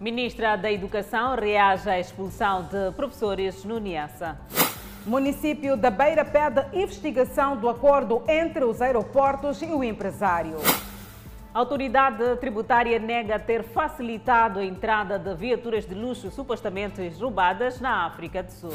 Ministra 0.00 0.56
da 0.56 0.72
Educação 0.72 1.36
reage 1.36 1.86
à 1.90 2.00
expulsão 2.00 2.62
de 2.62 2.90
professores 2.92 3.62
no 3.66 3.78
Niassa. 3.78 4.34
Município 5.04 5.76
da 5.76 5.90
Beira 5.90 6.24
pede 6.24 6.64
investigação 6.72 7.54
do 7.54 7.68
acordo 7.68 8.22
entre 8.26 8.64
os 8.64 8.80
aeroportos 8.80 9.60
e 9.60 9.66
o 9.66 9.84
empresário. 9.84 10.56
A 11.52 11.58
autoridade 11.58 12.36
tributária 12.36 12.98
nega 12.98 13.38
ter 13.38 13.62
facilitado 13.62 14.60
a 14.60 14.64
entrada 14.64 15.18
de 15.18 15.34
viaturas 15.34 15.84
de 15.84 15.94
luxo 15.94 16.30
supostamente 16.30 17.06
roubadas 17.20 17.78
na 17.78 18.06
África 18.06 18.42
do 18.42 18.52
Sul. 18.52 18.72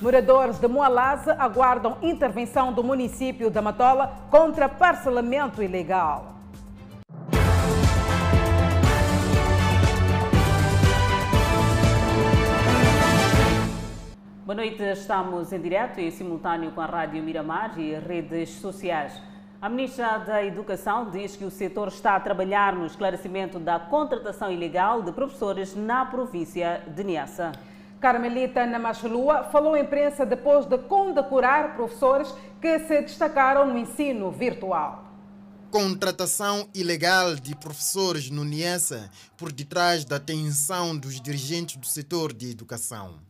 Moradores 0.00 0.60
de 0.60 0.68
Moalaze 0.68 1.30
aguardam 1.30 1.98
intervenção 2.02 2.72
do 2.72 2.84
município 2.84 3.50
da 3.50 3.60
Matola 3.60 4.28
contra 4.30 4.68
parcelamento 4.68 5.60
ilegal. 5.60 6.37
Boa 14.48 14.56
noite, 14.56 14.82
estamos 14.82 15.52
em 15.52 15.60
direto 15.60 16.00
e 16.00 16.10
simultâneo 16.10 16.72
com 16.72 16.80
a 16.80 16.86
Rádio 16.86 17.22
Miramar 17.22 17.78
e 17.78 17.94
redes 17.98 18.48
sociais. 18.48 19.12
A 19.60 19.68
Ministra 19.68 20.16
da 20.20 20.42
Educação 20.42 21.10
diz 21.10 21.36
que 21.36 21.44
o 21.44 21.50
setor 21.50 21.88
está 21.88 22.16
a 22.16 22.20
trabalhar 22.20 22.74
no 22.74 22.86
esclarecimento 22.86 23.58
da 23.58 23.78
contratação 23.78 24.50
ilegal 24.50 25.02
de 25.02 25.12
professores 25.12 25.76
na 25.76 26.06
província 26.06 26.82
de 26.96 27.04
Niassa. 27.04 27.52
Carmelita 28.00 28.64
Namachalua 28.64 29.44
falou 29.52 29.74
à 29.74 29.80
imprensa 29.80 30.24
depois 30.24 30.64
de 30.64 30.78
condecorar 30.78 31.76
professores 31.76 32.34
que 32.58 32.78
se 32.78 33.02
destacaram 33.02 33.66
no 33.70 33.76
ensino 33.76 34.30
virtual. 34.30 35.04
Contratação 35.70 36.66
ilegal 36.74 37.34
de 37.34 37.54
professores 37.54 38.30
no 38.30 38.46
Niassa 38.46 39.10
por 39.36 39.52
detrás 39.52 40.06
da 40.06 40.16
atenção 40.16 40.96
dos 40.96 41.20
dirigentes 41.20 41.76
do 41.76 41.86
setor 41.86 42.32
de 42.32 42.50
educação. 42.50 43.27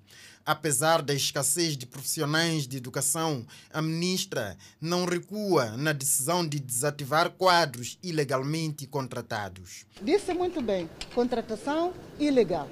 Apesar 0.48 1.02
da 1.02 1.12
escassez 1.12 1.76
de 1.76 1.84
profissionais 1.84 2.66
de 2.66 2.78
educação, 2.78 3.44
a 3.70 3.82
ministra 3.82 4.56
não 4.80 5.04
recua 5.04 5.76
na 5.76 5.92
decisão 5.92 6.48
de 6.48 6.58
desativar 6.58 7.28
quadros 7.32 7.98
ilegalmente 8.02 8.86
contratados. 8.86 9.84
Disse 10.00 10.32
muito 10.32 10.62
bem, 10.62 10.88
contratação 11.14 11.92
ilegal. 12.18 12.66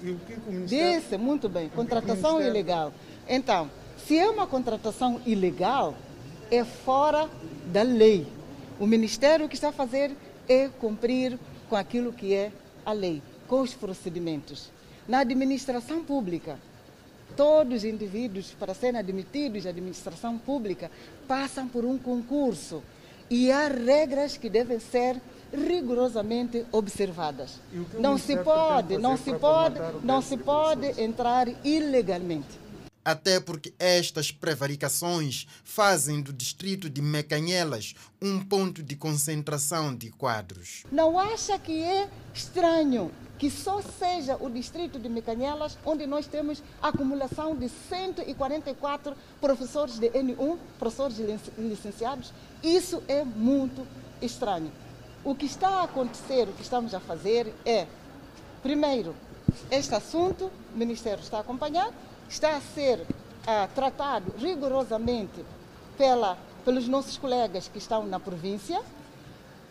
E 0.00 0.12
o 0.12 0.18
que 0.20 0.32
o 0.32 0.50
ministério... 0.50 0.98
Disse 0.98 1.18
muito 1.18 1.46
bem, 1.46 1.68
contratação 1.68 2.38
ministério... 2.38 2.48
ilegal. 2.48 2.94
Então, 3.28 3.70
se 4.06 4.16
é 4.16 4.26
uma 4.30 4.46
contratação 4.46 5.20
ilegal, 5.26 5.94
é 6.50 6.64
fora 6.64 7.28
da 7.66 7.82
lei. 7.82 8.26
O 8.78 8.86
Ministério 8.86 9.44
o 9.44 9.48
que 9.50 9.56
está 9.56 9.68
a 9.68 9.72
fazer 9.72 10.16
é 10.48 10.68
cumprir 10.68 11.38
com 11.68 11.76
aquilo 11.76 12.14
que 12.14 12.32
é 12.32 12.50
a 12.82 12.94
lei, 12.94 13.22
com 13.46 13.60
os 13.60 13.74
procedimentos. 13.74 14.70
Na 15.06 15.18
administração 15.18 16.02
pública, 16.02 16.58
todos 17.40 17.78
os 17.78 17.84
indivíduos, 17.84 18.54
para 18.60 18.74
serem 18.74 19.00
admitidos 19.00 19.64
à 19.64 19.70
administração 19.70 20.36
pública, 20.36 20.90
passam 21.26 21.66
por 21.66 21.86
um 21.86 21.96
concurso 21.96 22.82
e 23.30 23.50
há 23.50 23.66
regras 23.66 24.36
que 24.36 24.50
devem 24.50 24.78
ser 24.78 25.18
rigorosamente 25.50 26.66
observadas. 26.70 27.58
Não 27.98 28.18
se 28.18 28.36
pode, 28.36 28.98
não 28.98 29.16
se 29.16 29.32
pode, 29.32 29.80
não 30.04 30.20
se 30.20 30.36
pode 30.36 31.00
entrar 31.00 31.48
ilegalmente. 31.64 32.60
Até 33.04 33.40
porque 33.40 33.72
estas 33.78 34.30
prevaricações 34.30 35.46
fazem 35.64 36.20
do 36.20 36.32
distrito 36.32 36.90
de 36.90 37.00
Mecanhelas 37.00 37.94
um 38.20 38.44
ponto 38.44 38.82
de 38.82 38.94
concentração 38.94 39.94
de 39.94 40.10
quadros. 40.10 40.84
Não 40.92 41.18
acha 41.18 41.58
que 41.58 41.82
é 41.82 42.10
estranho 42.34 43.10
que 43.38 43.50
só 43.50 43.80
seja 43.80 44.36
o 44.36 44.50
distrito 44.50 44.98
de 44.98 45.08
Mecanhelas 45.08 45.78
onde 45.82 46.06
nós 46.06 46.26
temos 46.26 46.62
acumulação 46.82 47.56
de 47.56 47.70
144 47.70 49.16
professores 49.40 49.98
de 49.98 50.10
N1, 50.10 50.58
professores 50.78 51.16
licenciados? 51.56 52.34
Isso 52.62 53.02
é 53.08 53.24
muito 53.24 53.86
estranho. 54.20 54.70
O 55.24 55.34
que 55.34 55.46
está 55.46 55.68
a 55.68 55.84
acontecer, 55.84 56.48
o 56.48 56.52
que 56.52 56.62
estamos 56.62 56.92
a 56.92 57.00
fazer 57.00 57.50
é, 57.64 57.86
primeiro, 58.62 59.16
este 59.70 59.94
assunto, 59.94 60.50
o 60.74 60.76
Ministério 60.76 61.22
está 61.22 61.38
a 61.38 61.40
acompanhar, 61.40 61.90
está 62.30 62.56
a 62.56 62.60
ser 62.60 63.00
uh, 63.00 63.74
tratado 63.74 64.32
rigorosamente 64.38 65.44
pela, 65.98 66.38
pelos 66.64 66.86
nossos 66.86 67.18
colegas 67.18 67.68
que 67.68 67.78
estão 67.78 68.06
na 68.06 68.20
província, 68.20 68.80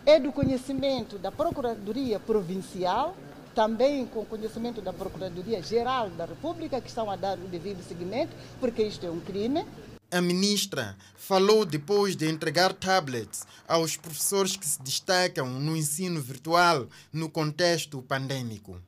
é 0.05 0.19
do 0.19 0.31
conhecimento 0.31 1.17
da 1.17 1.31
Procuradoria 1.31 2.19
Provincial, 2.19 3.15
também 3.55 4.05
com 4.05 4.25
conhecimento 4.25 4.81
da 4.81 4.91
Procuradoria 4.91 5.61
Geral 5.63 6.09
da 6.11 6.25
República, 6.25 6.81
que 6.81 6.89
estão 6.89 7.09
a 7.09 7.15
dar 7.15 7.37
o 7.37 7.47
devido 7.47 7.81
seguimento, 7.87 8.35
porque 8.59 8.83
isto 8.83 9.05
é 9.05 9.09
um 9.09 9.19
crime. 9.19 9.65
A 10.11 10.21
ministra 10.21 10.97
falou 11.15 11.65
depois 11.65 12.15
de 12.15 12.27
entregar 12.27 12.73
tablets 12.73 13.45
aos 13.67 13.95
professores 13.95 14.57
que 14.57 14.67
se 14.67 14.81
destacam 14.81 15.47
no 15.47 15.77
ensino 15.77 16.19
virtual 16.19 16.87
no 17.13 17.29
contexto 17.29 18.01
pandêmico. 18.01 18.81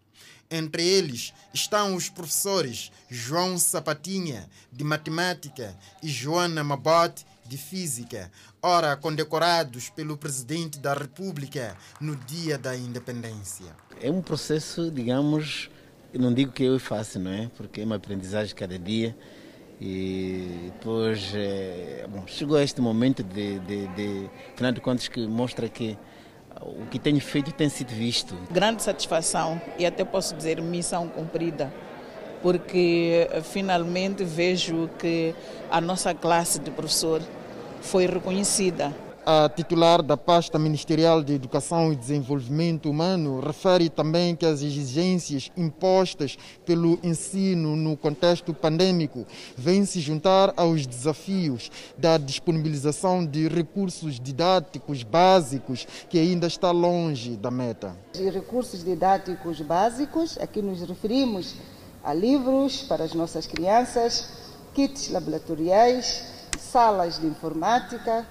Entre 0.52 0.86
eles 0.86 1.34
estão 1.54 1.96
os 1.96 2.10
professores 2.10 2.92
João 3.10 3.58
Sapatinha, 3.58 4.50
de 4.70 4.84
Matemática, 4.84 5.74
e 6.04 6.10
Joana 6.10 6.62
Mabot, 6.62 7.26
de 7.46 7.58
Física, 7.58 8.30
ora 8.62 8.98
condecorados 8.98 9.90
pelo 9.90 10.18
Presidente 10.18 10.78
da 10.78 10.94
República 10.94 11.78
no 12.02 12.18
Dia 12.18 12.58
da 12.58 12.76
Independência. 12.76 13.74
É 14.02 14.12
um 14.12 14.22
processo, 14.22 14.92
digamos, 14.92 15.70
não 16.14 16.34
digo 16.34 16.52
que 16.52 16.64
eu 16.64 16.78
faço, 16.80 17.18
não 17.18 17.32
é? 17.32 17.50
Porque 17.56 17.80
é 17.80 17.86
uma 17.86 17.96
aprendizagem 17.96 18.54
cada 18.54 18.78
dia 18.78 19.16
e 19.80 20.70
depois 20.74 21.32
é, 21.34 22.06
bom, 22.10 22.24
chegou 22.28 22.60
este 22.60 22.80
momento 22.80 23.24
de, 23.24 23.58
de, 23.60 23.88
de, 23.88 24.30
final 24.56 24.72
de 24.72 24.80
contas, 24.80 25.08
que 25.08 25.26
mostra 25.26 25.68
que 25.68 25.98
o 26.62 26.86
que 26.86 27.00
tenho 27.00 27.20
feito 27.20 27.52
tem 27.52 27.70
sido 27.70 27.90
visto. 27.90 28.36
Grande 28.52 28.84
satisfação 28.84 29.62
e 29.78 29.86
até 29.86 30.04
posso 30.04 30.36
dizer 30.36 30.62
missão 30.62 31.08
cumprida, 31.08 31.74
porque 32.42 33.30
finalmente 33.44 34.24
vejo 34.24 34.90
que 35.00 35.36
a 35.70 35.82
nossa 35.82 36.14
classe 36.14 36.60
de 36.60 36.72
professor 36.72 37.22
foi 37.82 38.06
reconhecida 38.06 38.94
a 39.26 39.48
titular 39.50 40.02
da 40.02 40.18
pasta 40.18 40.58
ministerial 40.58 41.22
de 41.24 41.34
Educação 41.34 41.94
e 41.94 41.96
Desenvolvimento 41.96 42.90
Humano 42.90 43.40
refere 43.40 43.90
também 43.90 44.36
que 44.36 44.46
as 44.46 44.62
exigências 44.62 45.52
impostas 45.56 46.38
pelo 46.66 47.00
ensino 47.04 47.76
no 47.76 47.96
contexto 47.96 48.54
pandêmico 48.54 49.26
vêm 49.56 49.86
se 49.86 50.00
juntar 50.00 50.54
aos 50.58 50.88
desafios 50.88 51.70
da 51.98 52.18
disponibilização 52.18 53.26
de 53.26 53.48
recursos 53.48 54.20
didáticos 54.20 55.04
básicos, 55.04 55.88
que 56.10 56.18
ainda 56.18 56.48
está 56.48 56.72
longe 56.72 57.36
da 57.38 57.52
meta. 57.52 57.96
Os 58.16 58.34
recursos 58.34 58.84
didáticos 58.84 59.62
básicos, 59.62 60.38
aqui 60.40 60.62
nos 60.62 60.82
referimos 60.82 61.56
a 62.04 62.14
livros 62.14 62.84
para 62.84 63.04
as 63.04 63.14
nossas 63.14 63.46
crianças, 63.46 64.30
kits 64.74 65.12
laboratoriais, 65.12 66.41
salas 66.60 67.20
de 67.20 67.28
informática, 67.28 68.28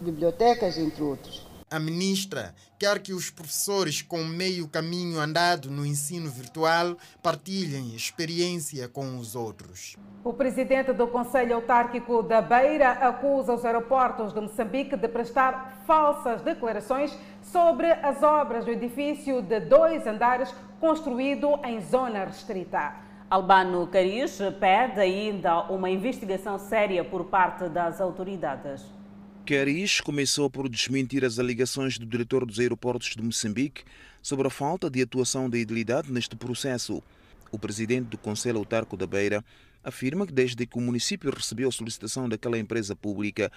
bibliotecas, 0.00 0.78
entre 0.78 1.02
outros. 1.02 1.46
A 1.68 1.80
ministra 1.80 2.54
quer 2.78 3.00
que 3.00 3.12
os 3.12 3.28
professores 3.28 4.00
com 4.00 4.22
meio 4.22 4.68
caminho 4.68 5.18
andado 5.18 5.68
no 5.68 5.84
ensino 5.84 6.30
virtual 6.30 6.96
partilhem 7.20 7.92
experiência 7.92 8.88
com 8.88 9.18
os 9.18 9.34
outros. 9.34 9.96
O 10.22 10.32
presidente 10.32 10.92
do 10.92 11.08
Conselho 11.08 11.56
Autárquico 11.56 12.22
da 12.22 12.40
Beira 12.40 12.92
acusa 12.92 13.52
os 13.52 13.64
aeroportos 13.64 14.32
de 14.32 14.40
Moçambique 14.40 14.96
de 14.96 15.08
prestar 15.08 15.82
falsas 15.84 16.40
declarações 16.42 17.12
sobre 17.42 17.90
as 17.90 18.22
obras 18.22 18.64
do 18.64 18.70
edifício 18.70 19.42
de 19.42 19.58
dois 19.58 20.06
andares 20.06 20.54
construído 20.78 21.58
em 21.64 21.80
zona 21.80 22.26
restrita. 22.26 23.05
Albano 23.28 23.88
Caris 23.88 24.38
pede 24.60 25.00
ainda 25.00 25.64
uma 25.64 25.90
investigação 25.90 26.60
séria 26.60 27.04
por 27.04 27.24
parte 27.24 27.68
das 27.68 28.00
autoridades. 28.00 28.84
Caris 29.44 30.00
começou 30.00 30.48
por 30.48 30.68
desmentir 30.68 31.24
as 31.24 31.40
alegações 31.40 31.98
do 31.98 32.06
diretor 32.06 32.46
dos 32.46 32.60
aeroportos 32.60 33.16
de 33.16 33.22
Moçambique 33.22 33.82
sobre 34.22 34.46
a 34.46 34.50
falta 34.50 34.88
de 34.88 35.02
atuação 35.02 35.50
da 35.50 35.58
idilidade 35.58 36.12
neste 36.12 36.36
processo. 36.36 37.02
O 37.50 37.58
presidente 37.58 38.06
do 38.10 38.18
Conselho 38.18 38.58
Autarco 38.58 38.96
da 38.96 39.08
Beira 39.08 39.44
afirma 39.82 40.24
que 40.24 40.32
desde 40.32 40.64
que 40.64 40.78
o 40.78 40.80
município 40.80 41.32
recebeu 41.34 41.68
a 41.68 41.72
solicitação 41.72 42.28
daquela 42.28 42.58
empresa 42.58 42.94
pública, 42.94 43.50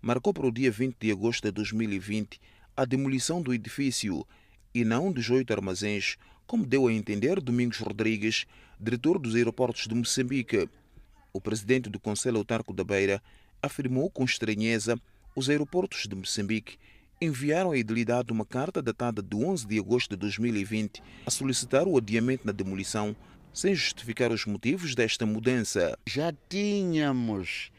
marcou 0.00 0.32
para 0.32 0.46
o 0.46 0.52
dia 0.52 0.70
20 0.70 0.96
de 1.00 1.10
agosto 1.10 1.42
de 1.42 1.50
2020 1.50 2.40
a 2.76 2.84
demolição 2.84 3.42
do 3.42 3.52
edifício 3.52 4.24
e 4.72 4.84
não 4.84 5.10
dos 5.10 5.30
oito 5.30 5.52
armazéns, 5.52 6.16
como 6.46 6.64
deu 6.64 6.86
a 6.86 6.92
entender 6.92 7.40
Domingos 7.40 7.78
Rodrigues, 7.78 8.46
diretor 8.78 9.18
dos 9.18 9.34
aeroportos 9.34 9.86
de 9.86 9.94
Moçambique. 9.94 10.68
O 11.32 11.40
presidente 11.40 11.88
do 11.88 11.98
Conselho 11.98 12.38
Autarco 12.38 12.72
da 12.72 12.84
Beira 12.84 13.22
afirmou 13.62 14.10
com 14.10 14.24
estranheza 14.24 15.00
os 15.34 15.48
aeroportos 15.48 16.06
de 16.06 16.14
Moçambique 16.14 16.78
enviaram 17.20 17.70
à 17.70 17.76
idilidade 17.76 18.32
uma 18.32 18.44
carta 18.44 18.82
datada 18.82 19.22
de 19.22 19.34
11 19.34 19.66
de 19.66 19.78
agosto 19.78 20.10
de 20.10 20.16
2020 20.16 21.02
a 21.24 21.30
solicitar 21.30 21.88
o 21.88 21.96
adiamento 21.96 22.46
na 22.46 22.52
demolição, 22.52 23.16
sem 23.52 23.74
justificar 23.74 24.30
os 24.30 24.44
motivos 24.44 24.94
desta 24.94 25.24
mudança. 25.24 25.98
Já 26.06 26.32
tínhamos 26.48 27.70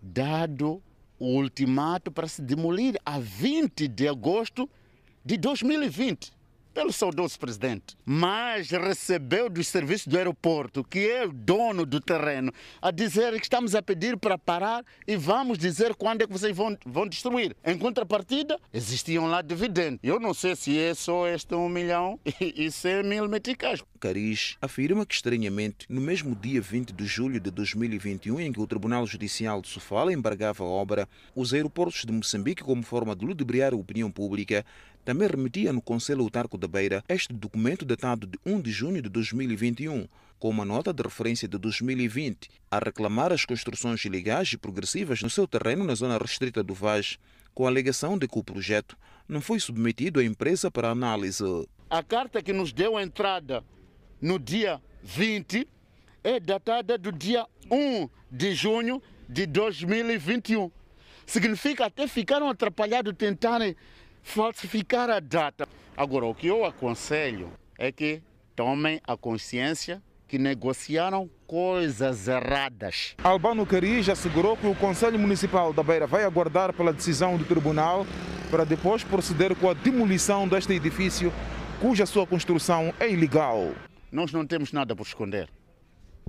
dado 0.00 0.80
o 1.18 1.36
ultimato 1.36 2.12
para 2.12 2.28
se 2.28 2.40
demolir 2.40 2.96
a 3.04 3.18
20 3.18 3.88
de 3.88 4.06
agosto 4.06 4.70
de 5.24 5.36
2020 5.36 6.37
pelo 6.78 6.92
saudoso 6.92 7.36
presidente, 7.40 7.96
mas 8.04 8.70
recebeu 8.70 9.50
dos 9.50 9.66
serviços 9.66 10.06
do 10.06 10.16
aeroporto, 10.16 10.84
que 10.84 11.10
é 11.10 11.26
o 11.26 11.32
dono 11.32 11.84
do 11.84 12.00
terreno, 12.00 12.52
a 12.80 12.92
dizer 12.92 13.32
que 13.32 13.46
estamos 13.46 13.74
a 13.74 13.82
pedir 13.82 14.16
para 14.16 14.38
parar 14.38 14.84
e 15.04 15.16
vamos 15.16 15.58
dizer 15.58 15.96
quando 15.96 16.22
é 16.22 16.26
que 16.28 16.32
vocês 16.32 16.56
vão, 16.56 16.78
vão 16.86 17.08
destruir. 17.08 17.56
Em 17.64 17.76
contrapartida, 17.76 18.60
existiam 18.72 19.26
lá 19.26 19.42
dividendos. 19.42 19.98
Eu 20.04 20.20
não 20.20 20.32
sei 20.32 20.54
se 20.54 20.78
é 20.78 20.94
só 20.94 21.26
este 21.26 21.52
1 21.52 21.68
milhão 21.68 22.20
e, 22.40 22.66
e 22.66 22.70
100 22.70 23.02
mil 23.02 23.28
meticais. 23.28 23.82
Cariz 23.98 24.56
afirma 24.62 25.04
que, 25.04 25.14
estranhamente, 25.14 25.84
no 25.88 26.00
mesmo 26.00 26.36
dia 26.36 26.60
20 26.60 26.92
de 26.92 27.04
julho 27.04 27.40
de 27.40 27.50
2021, 27.50 28.38
em 28.38 28.52
que 28.52 28.60
o 28.60 28.66
Tribunal 28.68 29.04
Judicial 29.04 29.60
de 29.60 29.66
Sofala 29.66 30.12
embargava 30.12 30.62
a 30.62 30.66
obra, 30.68 31.08
os 31.34 31.52
aeroportos 31.52 32.04
de 32.04 32.12
Moçambique, 32.12 32.62
como 32.62 32.84
forma 32.84 33.16
de 33.16 33.26
ludibriar 33.26 33.72
a 33.72 33.76
opinião 33.76 34.08
pública, 34.08 34.64
também 35.04 35.28
remetia 35.28 35.72
no 35.72 35.80
Conselho 35.80 36.22
Autarco 36.22 36.58
da 36.58 36.68
Beira 36.68 37.02
este 37.08 37.32
documento 37.32 37.84
datado 37.84 38.26
de 38.26 38.38
1 38.44 38.60
de 38.60 38.70
junho 38.70 39.02
de 39.02 39.08
2021, 39.08 40.06
com 40.38 40.50
uma 40.50 40.64
nota 40.64 40.92
de 40.92 41.02
referência 41.02 41.48
de 41.48 41.58
2020, 41.58 42.48
a 42.70 42.78
reclamar 42.78 43.32
as 43.32 43.44
construções 43.44 44.04
ilegais 44.04 44.52
e 44.52 44.58
progressivas 44.58 45.22
no 45.22 45.30
seu 45.30 45.46
terreno 45.46 45.84
na 45.84 45.94
zona 45.94 46.18
restrita 46.18 46.62
do 46.62 46.74
Vaz, 46.74 47.18
com 47.54 47.66
a 47.66 47.68
alegação 47.68 48.16
de 48.16 48.28
que 48.28 48.38
o 48.38 48.44
projeto 48.44 48.96
não 49.28 49.40
foi 49.40 49.58
submetido 49.58 50.20
à 50.20 50.24
empresa 50.24 50.70
para 50.70 50.90
análise. 50.90 51.44
A 51.90 52.02
carta 52.02 52.42
que 52.42 52.52
nos 52.52 52.72
deu 52.72 52.96
a 52.96 53.02
entrada 53.02 53.64
no 54.20 54.38
dia 54.38 54.80
20 55.02 55.66
é 56.22 56.38
datada 56.38 56.98
do 56.98 57.10
dia 57.10 57.46
1 57.70 58.08
de 58.30 58.54
junho 58.54 59.02
de 59.28 59.46
2021. 59.46 60.70
Significa 61.26 61.86
até 61.86 62.06
ficaram 62.06 62.48
atrapalhados 62.48 63.14
tentarem 63.16 63.76
falsificar 64.28 65.08
a 65.08 65.20
data. 65.20 65.66
Agora, 65.96 66.26
o 66.26 66.34
que 66.34 66.46
eu 66.46 66.64
aconselho 66.64 67.50
é 67.78 67.90
que 67.90 68.22
tomem 68.54 69.00
a 69.06 69.16
consciência 69.16 70.02
que 70.28 70.38
negociaram 70.38 71.30
coisas 71.46 72.28
erradas. 72.28 73.16
Albano 73.24 73.64
Cariz 73.64 74.06
assegurou 74.08 74.54
que 74.56 74.66
o 74.66 74.74
Conselho 74.74 75.18
Municipal 75.18 75.72
da 75.72 75.82
Beira 75.82 76.06
vai 76.06 76.24
aguardar 76.24 76.74
pela 76.74 76.92
decisão 76.92 77.38
do 77.38 77.44
tribunal 77.44 78.06
para 78.50 78.64
depois 78.64 79.02
proceder 79.02 79.56
com 79.56 79.70
a 79.70 79.74
demolição 79.74 80.46
deste 80.46 80.74
edifício, 80.74 81.32
cuja 81.80 82.04
sua 82.04 82.26
construção 82.26 82.92
é 83.00 83.10
ilegal. 83.10 83.72
Nós 84.12 84.30
não 84.30 84.46
temos 84.46 84.72
nada 84.72 84.94
por 84.94 85.06
esconder. 85.06 85.48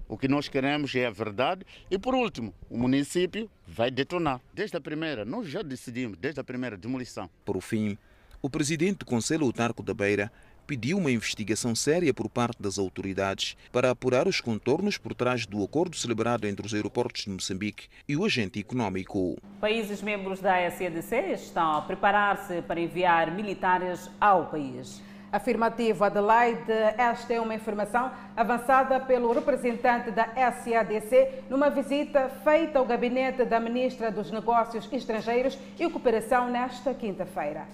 O 0.10 0.18
que 0.18 0.28
nós 0.28 0.48
queremos 0.48 0.94
é 0.96 1.06
a 1.06 1.12
verdade. 1.12 1.64
E 1.90 2.00
por 2.00 2.16
último, 2.16 2.52
o 2.68 2.76
município 2.76 3.48
vai 3.68 3.92
detonar. 3.92 4.42
Desde 4.52 4.76
a 4.76 4.82
primeira, 4.82 5.24
nós 5.24 5.48
já 5.48 5.62
decidimos, 5.62 6.18
desde 6.18 6.42
a 6.42 6.44
primeira 6.44 6.76
demolição. 6.76 7.30
Por 7.46 7.62
fim, 7.62 7.96
o 8.42 8.50
presidente 8.50 9.00
do 9.00 9.06
Conselho 9.06 9.46
Autarco 9.46 9.84
da 9.84 9.94
Beira 9.94 10.32
pediu 10.66 10.98
uma 10.98 11.12
investigação 11.12 11.76
séria 11.76 12.14
por 12.14 12.28
parte 12.28 12.62
das 12.62 12.80
autoridades 12.80 13.56
para 13.72 13.92
apurar 13.92 14.28
os 14.28 14.42
contornos 14.42 14.98
por 14.98 15.14
trás 15.14 15.46
do 15.46 15.64
acordo 15.64 15.96
celebrado 15.96 16.48
entre 16.48 16.66
os 16.66 16.74
aeroportos 16.74 17.24
de 17.24 17.30
Moçambique 17.30 17.88
e 18.08 18.16
o 18.16 18.26
agente 18.26 18.60
econômico. 18.60 19.38
Países 19.62 20.02
membros 20.02 20.40
da 20.40 20.70
SADC 20.72 21.34
estão 21.34 21.74
a 21.74 21.82
preparar-se 21.82 22.62
para 22.64 22.80
enviar 22.80 23.36
militares 23.36 24.10
ao 24.20 24.48
país. 24.50 25.02
Afirmativo, 25.32 26.04
Adelaide. 26.04 26.72
Esta 26.98 27.34
é 27.34 27.40
uma 27.40 27.54
informação 27.54 28.12
avançada 28.36 29.00
pelo 29.00 29.32
representante 29.32 30.10
da 30.10 30.26
SADC 30.26 31.44
numa 31.50 31.70
visita 31.70 32.30
feita 32.44 32.80
ao 32.80 32.86
gabinete 32.86 33.46
da 33.46 33.60
Ministra 33.60 34.12
dos 34.12 34.32
Negócios 34.32 34.92
Estrangeiros 34.92 35.58
e 35.80 35.88
Cooperação 35.90 36.50
nesta 36.50 36.94
quinta-feira. 36.94 37.68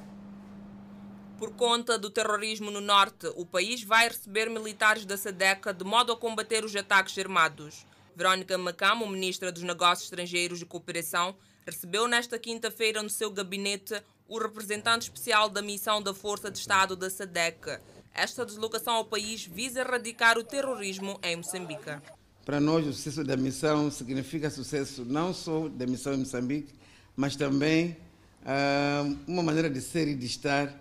Por 1.38 1.54
conta 1.54 1.98
do 1.98 2.10
terrorismo 2.10 2.72
no 2.72 2.82
norte, 2.82 3.28
o 3.36 3.46
país 3.46 3.84
vai 3.84 4.08
receber 4.08 4.50
militares 4.50 5.06
da 5.06 5.18
SADEC 5.18 5.74
de 5.74 5.84
modo 5.84 6.12
a 6.12 6.18
combater 6.18 6.64
os 6.64 6.76
ataques 6.76 7.18
armados. 7.18 7.86
Verónica 8.16 8.58
Macamo, 8.58 9.08
ministra 9.08 9.52
dos 9.52 9.64
Negócios 9.64 10.04
Estrangeiros 10.04 10.62
e 10.62 10.66
Cooperação, 10.66 11.36
recebeu 11.66 12.08
nesta 12.08 12.40
quinta-feira 12.40 13.02
no 13.02 13.10
seu 13.10 13.30
gabinete 13.30 14.02
o 14.28 14.40
representante 14.40 15.04
especial 15.04 15.50
da 15.50 15.62
missão 15.62 16.02
da 16.02 16.14
Força 16.14 16.50
de 16.50 16.58
Estado 16.58 16.96
da 16.96 17.10
SADEC. 17.10 17.80
Esta 18.14 18.46
deslocação 18.46 18.96
ao 18.96 19.06
país 19.06 19.46
visa 19.46 19.82
erradicar 19.82 20.38
o 20.38 20.44
terrorismo 20.44 21.20
em 21.22 21.36
Moçambique. 21.36 22.00
Para 22.46 22.60
nós, 22.60 22.86
o 22.88 22.94
sucesso 22.94 23.24
da 23.24 23.36
missão 23.36 23.92
significa 23.92 24.50
sucesso 24.50 25.04
não 25.04 25.34
só 25.34 25.68
da 25.68 25.86
missão 25.86 26.14
em 26.14 26.18
Moçambique, 26.18 26.74
mas 27.16 27.36
também 27.36 27.98
uh, 28.42 29.18
uma 29.28 29.44
maneira 29.44 29.70
de 29.70 29.82
ser 29.82 30.08
e 30.08 30.16
de 30.16 30.26
estar 30.26 30.74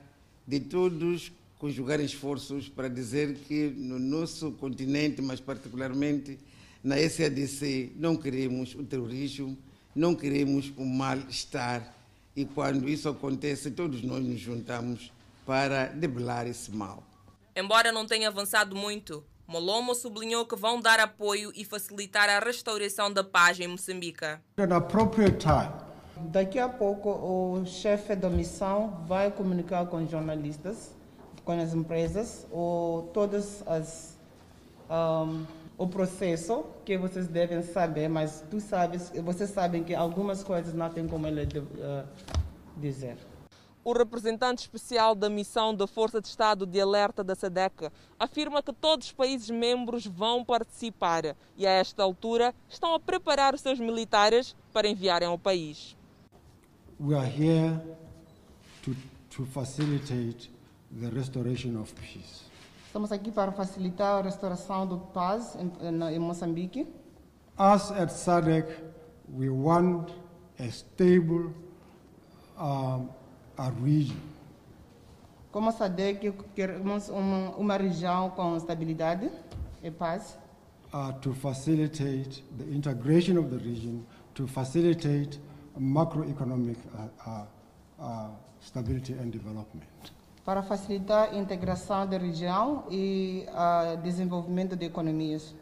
de 0.47 0.61
todos 0.61 1.33
conjugarem 1.59 2.05
esforços 2.05 2.69
para 2.69 2.89
dizer 2.89 3.35
que 3.35 3.71
no 3.71 3.99
nosso 3.99 4.53
continente, 4.53 5.23
mas 5.23 5.41
particularmente 5.41 6.39
na 6.83 6.97
SADC, 6.97 7.93
não 7.97 8.15
queremos 8.15 8.75
o 8.75 8.85
terrorismo, 8.85 9.57
não 9.95 10.15
queremos 10.15 10.71
o 10.77 10.85
mal-estar 10.85 11.95
e 12.37 12.45
quando 12.45 12.89
isso 12.89 13.09
acontece, 13.09 13.71
todos 13.71 14.03
nós 14.03 14.25
nos 14.25 14.41
juntamos 14.41 15.13
para 15.47 15.87
debelar 15.87 16.47
esse 16.47 16.71
mal. 16.71 17.03
Embora 17.55 17.93
não 17.93 18.07
tenha 18.07 18.29
avançado 18.29 18.75
muito, 18.75 19.25
Molomo 19.47 19.95
sublinhou 19.95 20.47
que 20.47 20.57
vão 20.57 20.81
dar 20.81 20.99
apoio 20.99 21.53
e 21.55 21.65
facilitar 21.65 22.29
a 22.29 22.39
restauração 22.39 23.13
da 23.13 23.23
paz 23.23 23.61
em 23.61 23.69
Moçambique. 23.69 24.25
Daqui 26.17 26.59
a 26.59 26.69
pouco 26.69 27.11
o 27.11 27.67
chefe 27.67 28.17
da 28.17 28.31
missão 28.31 29.05
vai 29.07 29.31
comunicar 29.31 29.87
com 29.87 30.03
os 30.03 30.11
jornalistas, 30.11 30.95
com 31.45 31.53
as 31.53 31.75
empresas, 31.75 32.47
ou 32.51 33.03
todas 33.13 33.63
as 33.67 34.17
um, 34.91 35.45
o 35.77 35.87
processo 35.89 36.65
que 36.85 36.97
vocês 36.97 37.27
devem 37.27 37.63
saber, 37.63 38.09
mas 38.09 38.45
tu 38.51 38.61
sabes, 38.61 39.11
vocês 39.23 39.51
sabem 39.51 39.83
que 39.83 39.95
algumas 39.95 40.43
coisas 40.43 40.73
não 40.73 40.89
tem 40.89 41.07
como 41.07 41.27
ele 41.27 41.43
uh, 41.59 42.07
dizer. 42.77 43.17
O 43.85 43.93
representante 43.93 44.63
especial 44.63 45.15
da 45.15 45.29
missão 45.29 45.75
da 45.75 45.87
Força 45.87 46.19
de 46.19 46.27
Estado 46.27 46.65
de 46.65 46.81
Alerta 46.81 47.23
da 47.23 47.35
SEDEC 47.35 47.91
afirma 48.19 48.63
que 48.63 48.73
todos 48.73 49.09
os 49.09 49.13
países 49.13 49.51
membros 49.51 50.07
vão 50.07 50.43
participar 50.43 51.37
e, 51.55 51.67
a 51.67 51.71
esta 51.71 52.03
altura, 52.03 52.55
estão 52.67 52.95
a 52.95 53.01
preparar 53.01 53.55
os 53.55 53.61
seus 53.61 53.79
militares 53.79 54.57
para 54.73 54.89
enviarem 54.89 55.29
ao 55.29 55.39
país. 55.39 55.95
We 56.99 57.15
are 57.15 57.29
here 57.29 57.79
to, 58.85 58.97
to 59.37 59.45
facilitate 59.45 60.51
the 60.99 61.11
restoration 61.11 61.79
of 61.79 61.93
peace. 61.95 62.54
Estamos 62.95 63.11
aqui 63.11 63.33
para 63.33 63.51
facilitar 63.51 64.21
a 64.21 64.23
restauração 64.23 64.87
do 64.87 64.99
paz 64.99 65.57
em, 65.57 66.15
em 66.15 66.19
Moçambique. 66.21 66.87
Us 67.59 67.91
at 67.91 68.11
SADC, 68.11 68.69
we 69.37 69.51
want 69.51 70.13
a 70.61 70.67
stable 70.71 71.51
um, 72.57 73.09
a 73.59 73.69
region. 73.85 74.15
Como 75.51 75.73
SADC, 75.73 76.33
queremos 76.55 77.09
uma, 77.09 77.51
uma 77.57 77.77
região 77.77 78.31
com 78.31 78.57
estabilidade 78.57 79.29
e 79.83 79.91
paz. 79.91 80.39
Uh, 80.93 81.13
to 81.21 81.35
facilitate 81.35 82.45
the 82.57 82.73
integration 82.73 83.37
of 83.39 83.51
the 83.51 83.57
region, 83.57 84.05
to 84.35 84.47
facilitate 84.47 85.41
macroeconomic 85.77 86.79
uh, 86.95 87.29
uh, 87.29 87.45
uh 87.99 88.31
stability 88.61 89.15
and 89.15 89.33
development 89.33 89.83
para 90.45 90.63
facilitar 90.63 91.31
a 91.33 91.37
integração 91.37 92.07
da 92.07 92.19
região 92.19 92.85
e 92.91 93.47
o 93.95 93.97
desenvolvimento 94.03 94.77
de 94.77 94.85
economias. 94.85 95.55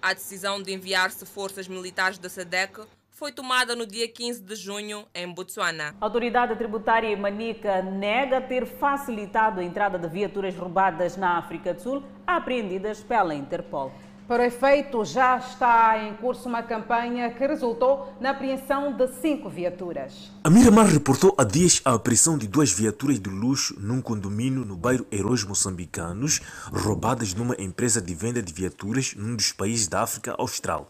A 0.00 0.14
decisão 0.14 0.62
de 0.62 0.72
enviar-se 0.72 1.26
forças 1.26 1.66
militares 1.66 2.18
da 2.18 2.28
SADEC 2.28 2.82
foi 3.10 3.32
tomada 3.32 3.74
no 3.74 3.84
dia 3.84 4.06
15 4.06 4.40
de 4.42 4.54
junho 4.54 5.04
em 5.12 5.26
Botsuana. 5.26 5.96
A 6.00 6.04
autoridade 6.04 6.54
tributária 6.54 7.16
Manica 7.16 7.82
nega 7.82 8.40
ter 8.40 8.64
facilitado 8.64 9.58
a 9.58 9.64
entrada 9.64 9.98
de 9.98 10.06
viaturas 10.06 10.54
roubadas 10.56 11.16
na 11.16 11.36
África 11.36 11.74
do 11.74 11.80
Sul 11.80 12.02
apreendidas 12.24 13.02
pela 13.02 13.34
Interpol. 13.34 13.90
Para 14.28 14.42
o 14.42 14.44
efeito, 14.44 15.02
já 15.06 15.38
está 15.38 15.96
em 16.04 16.12
curso 16.16 16.50
uma 16.50 16.62
campanha 16.62 17.30
que 17.30 17.46
resultou 17.46 18.12
na 18.20 18.32
apreensão 18.32 18.92
de 18.92 19.08
cinco 19.22 19.48
viaturas. 19.48 20.30
A 20.44 20.50
Miramar 20.50 20.84
reportou 20.84 21.34
há 21.38 21.44
dias 21.44 21.80
a 21.82 21.94
apreensão 21.94 22.36
de 22.36 22.46
duas 22.46 22.70
viaturas 22.70 23.18
de 23.18 23.30
luxo 23.30 23.74
num 23.80 24.02
condomínio 24.02 24.66
no 24.66 24.76
bairro 24.76 25.06
Heróis 25.10 25.44
Moçambicanos, 25.44 26.42
roubadas 26.70 27.32
numa 27.32 27.54
empresa 27.58 28.02
de 28.02 28.14
venda 28.14 28.42
de 28.42 28.52
viaturas 28.52 29.14
num 29.16 29.34
dos 29.34 29.50
países 29.50 29.88
da 29.88 30.02
África 30.02 30.34
Austral. 30.36 30.88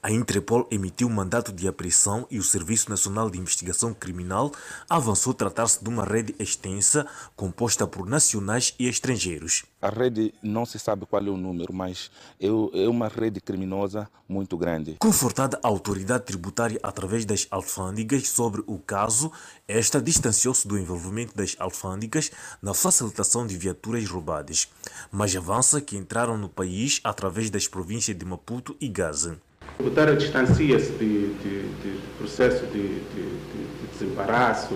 A 0.00 0.12
Interpol 0.12 0.64
emitiu 0.70 1.10
mandato 1.10 1.52
de 1.52 1.66
apreensão 1.66 2.24
e 2.30 2.38
o 2.38 2.42
Serviço 2.42 2.88
Nacional 2.88 3.28
de 3.28 3.36
Investigação 3.36 3.92
Criminal 3.92 4.52
avançou 4.88 5.34
tratar-se 5.34 5.82
de 5.82 5.90
uma 5.90 6.04
rede 6.04 6.36
extensa 6.38 7.04
composta 7.34 7.84
por 7.84 8.06
nacionais 8.06 8.72
e 8.78 8.86
estrangeiros. 8.86 9.64
A 9.82 9.88
rede 9.88 10.32
não 10.40 10.64
se 10.64 10.78
sabe 10.78 11.04
qual 11.04 11.26
é 11.26 11.28
o 11.28 11.36
número, 11.36 11.72
mas 11.72 12.12
é 12.38 12.48
uma 12.88 13.08
rede 13.08 13.40
criminosa 13.40 14.08
muito 14.28 14.56
grande. 14.56 14.98
Confortada 15.00 15.58
a 15.64 15.66
autoridade 15.66 16.26
tributária 16.26 16.78
através 16.80 17.24
das 17.24 17.48
alfândegas 17.50 18.28
sobre 18.28 18.62
o 18.68 18.78
caso, 18.78 19.32
esta 19.66 20.00
distanciou-se 20.00 20.66
do 20.68 20.78
envolvimento 20.78 21.36
das 21.36 21.56
alfândegas 21.58 22.30
na 22.62 22.72
facilitação 22.72 23.44
de 23.44 23.56
viaturas 23.58 24.08
roubadas, 24.08 24.68
mas 25.10 25.34
avança 25.34 25.80
que 25.80 25.96
entraram 25.96 26.38
no 26.38 26.48
país 26.48 27.00
através 27.02 27.50
das 27.50 27.66
províncias 27.66 28.16
de 28.16 28.24
Maputo 28.24 28.76
e 28.80 28.86
Gaza. 28.86 29.40
A 29.78 29.82
tributária 29.82 30.16
distancia-se 30.16 30.90
de, 30.90 31.28
de, 31.34 31.62
de, 31.82 31.98
processo 32.18 32.66
de, 32.66 32.82
de 32.82 33.88
desembaraço 33.92 34.74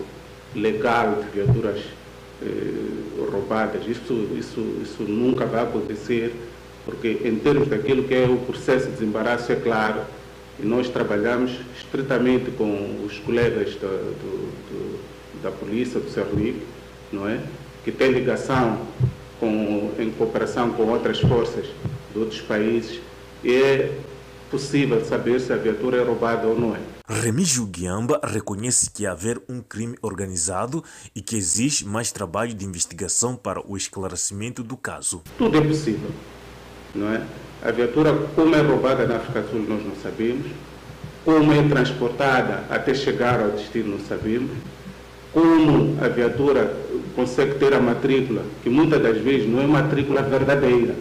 legal 0.55 1.17
de 1.17 1.29
viaturas 1.31 1.83
eh, 2.41 3.29
roubadas. 3.33 3.83
Isso, 3.89 4.29
isso, 4.39 4.65
isso 4.81 5.03
nunca 5.03 5.45
vai 5.45 5.65
acontecer, 5.65 6.33
porque 6.85 7.19
em 7.25 7.35
termos 7.35 7.67
daquilo 7.67 8.05
que 8.05 8.15
é 8.15 8.27
o 8.27 8.37
processo 8.37 8.87
de 8.87 8.93
desembaraço, 8.93 9.51
é 9.51 9.57
claro, 9.57 10.03
e 10.61 10.65
nós 10.65 10.89
trabalhamos 10.89 11.51
estritamente 11.77 12.53
com 12.53 13.05
os 13.05 13.19
colegas 13.19 13.75
da, 13.75 13.89
do, 13.89 14.53
do, 14.71 15.01
da 15.43 15.51
polícia, 15.51 15.99
do 15.99 16.09
CERNIC, 16.11 16.63
não 17.11 17.29
é? 17.29 17.41
que 17.85 17.91
tem 17.91 18.13
ligação 18.13 18.87
com, 19.41 19.91
em 19.99 20.13
cooperação 20.13 20.71
com 20.71 20.85
outras 20.85 21.19
forças 21.19 21.67
de 22.13 22.19
outros 22.21 22.41
países, 22.41 23.01
é 23.45 23.91
possível 24.53 25.03
saber 25.03 25.41
se 25.41 25.51
a 25.51 25.57
viatura 25.57 25.97
é 25.97 26.05
roubada 26.05 26.47
ou 26.47 26.61
não 26.61 26.77
é. 26.77 26.79
Remígio 27.09 27.65
Guiamba 27.65 28.21
reconhece 28.23 28.91
que 28.91 29.07
haver 29.07 29.41
um 29.49 29.63
crime 29.63 29.97
organizado 30.03 30.85
e 31.17 31.23
que 31.23 31.37
exige 31.37 31.87
mais 31.87 32.13
trabalho 32.13 32.53
de 32.53 32.67
investigação 32.67 33.35
para 33.35 33.67
o 33.67 33.79
esclarecimento 33.79 34.63
do 34.63 34.77
caso. 34.77 35.23
Tudo 35.39 35.57
é 35.57 35.61
possível, 35.63 36.11
não 36.95 37.09
é? 37.11 37.23
A 37.63 37.71
viatura, 37.71 38.13
como 38.35 38.55
é 38.55 38.61
roubada 38.61 39.07
na 39.07 39.17
África 39.17 39.41
do 39.41 39.51
Sul, 39.51 39.65
nós 39.67 39.83
não 39.83 39.97
sabemos. 40.03 40.47
Como 41.25 41.53
é 41.53 41.69
transportada 41.69 42.65
até 42.69 42.93
chegar 42.93 43.41
ao 43.41 43.53
destino, 43.53 43.97
não 43.97 44.05
sabemos. 44.05 44.51
Como 45.33 45.97
a 46.05 46.09
viatura 46.09 46.77
consegue 47.17 47.55
ter 47.55 47.73
a 47.73 47.81
matrícula, 47.81 48.43
que 48.63 48.69
muitas 48.69 49.01
das 49.03 49.17
vezes 49.17 49.49
não 49.49 49.63
é 49.63 49.67
matrícula 49.67 50.21
verdadeira, 50.21 50.95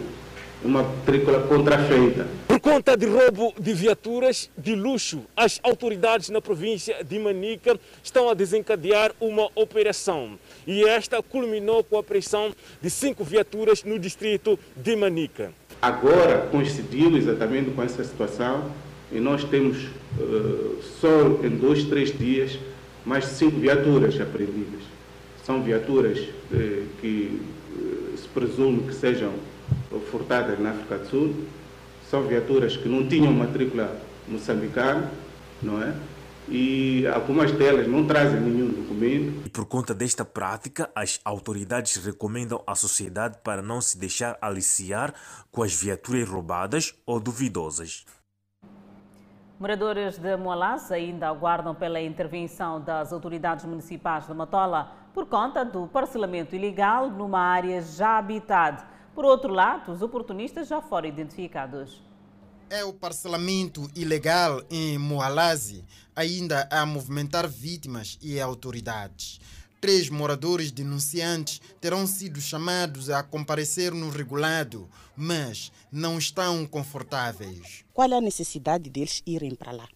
uma 0.64 0.82
matrícula 0.82 1.40
contrafeita. 1.40 2.26
Por 2.46 2.60
conta 2.60 2.96
de 2.96 3.06
roubo 3.06 3.52
de 3.58 3.72
viaturas 3.74 4.50
de 4.56 4.74
luxo, 4.74 5.22
as 5.36 5.58
autoridades 5.62 6.28
na 6.28 6.40
província 6.40 7.02
de 7.02 7.18
Manica 7.18 7.78
estão 8.02 8.28
a 8.28 8.34
desencadear 8.34 9.12
uma 9.20 9.48
operação. 9.54 10.38
E 10.66 10.84
esta 10.84 11.22
culminou 11.22 11.82
com 11.82 11.96
a 11.96 12.00
apreensão 12.00 12.52
de 12.80 12.90
cinco 12.90 13.24
viaturas 13.24 13.82
no 13.82 13.98
distrito 13.98 14.58
de 14.76 14.94
Manica. 14.94 15.52
Agora 15.80 16.46
coincidiu 16.50 17.16
exatamente 17.16 17.70
com 17.70 17.82
essa 17.82 18.04
situação 18.04 18.70
e 19.10 19.18
nós 19.18 19.44
temos 19.44 19.86
uh, 20.18 20.80
só 21.00 21.44
em 21.44 21.50
dois, 21.50 21.84
três 21.84 22.16
dias 22.16 22.58
mais 23.04 23.24
de 23.24 23.30
cinco 23.30 23.58
viaturas 23.58 24.20
apreendidas. 24.20 24.82
São 25.44 25.60
viaturas 25.62 26.18
uh, 26.18 26.86
que 27.00 27.40
uh, 27.76 28.16
se 28.16 28.28
presume 28.28 28.86
que 28.86 28.94
sejam 28.94 29.32
furtadas 30.00 30.58
na 30.58 30.70
África 30.70 30.98
do 30.98 31.06
Sul 31.06 31.46
são 32.08 32.22
viaturas 32.22 32.76
que 32.76 32.88
não 32.88 33.08
tinham 33.08 33.32
matrícula 33.32 33.96
moçambicana, 34.28 35.10
não 35.62 35.82
é? 35.82 35.94
E 36.48 37.06
algumas 37.06 37.52
delas 37.52 37.86
não 37.86 38.06
trazem 38.06 38.40
nenhum 38.40 38.68
documento. 38.68 39.46
E 39.46 39.48
por 39.48 39.64
conta 39.64 39.94
desta 39.94 40.24
prática, 40.24 40.90
as 40.94 41.20
autoridades 41.24 41.96
recomendam 41.96 42.62
à 42.66 42.74
sociedade 42.74 43.38
para 43.42 43.62
não 43.62 43.80
se 43.80 43.96
deixar 43.96 44.36
aliciar 44.40 45.14
com 45.50 45.62
as 45.62 45.74
viaturas 45.74 46.28
roubadas 46.28 46.94
ou 47.06 47.20
duvidosas. 47.20 48.04
Moradores 49.58 50.18
de 50.18 50.36
Moalás 50.36 50.90
ainda 50.90 51.28
aguardam 51.28 51.72
pela 51.72 52.00
intervenção 52.00 52.80
das 52.80 53.12
autoridades 53.12 53.64
municipais 53.64 54.26
de 54.26 54.34
Matola 54.34 54.92
por 55.14 55.26
conta 55.26 55.64
do 55.64 55.86
parcelamento 55.86 56.56
ilegal 56.56 57.08
numa 57.08 57.38
área 57.38 57.80
já 57.80 58.18
habitada. 58.18 58.91
Por 59.14 59.24
outro 59.24 59.52
lado, 59.52 59.92
os 59.92 60.02
oportunistas 60.02 60.68
já 60.68 60.80
foram 60.80 61.08
identificados. 61.08 62.00
É 62.70 62.82
o 62.84 62.92
parcelamento 62.92 63.90
ilegal 63.94 64.62
em 64.70 64.96
Moalazi 64.96 65.84
ainda 66.14 66.68
a 66.70 66.84
movimentar 66.86 67.48
vítimas 67.48 68.18
e 68.22 68.40
autoridades. 68.40 69.40
Três 69.80 70.08
moradores 70.08 70.70
denunciantes 70.70 71.60
terão 71.80 72.06
sido 72.06 72.40
chamados 72.40 73.10
a 73.10 73.22
comparecer 73.22 73.92
no 73.92 74.10
regulado, 74.10 74.88
mas 75.16 75.72
não 75.90 76.18
estão 76.18 76.64
confortáveis. 76.66 77.84
Qual 77.92 78.10
é 78.10 78.16
a 78.16 78.20
necessidade 78.20 78.88
deles 78.88 79.22
irem 79.26 79.54
para 79.54 79.72
lá? 79.72 79.88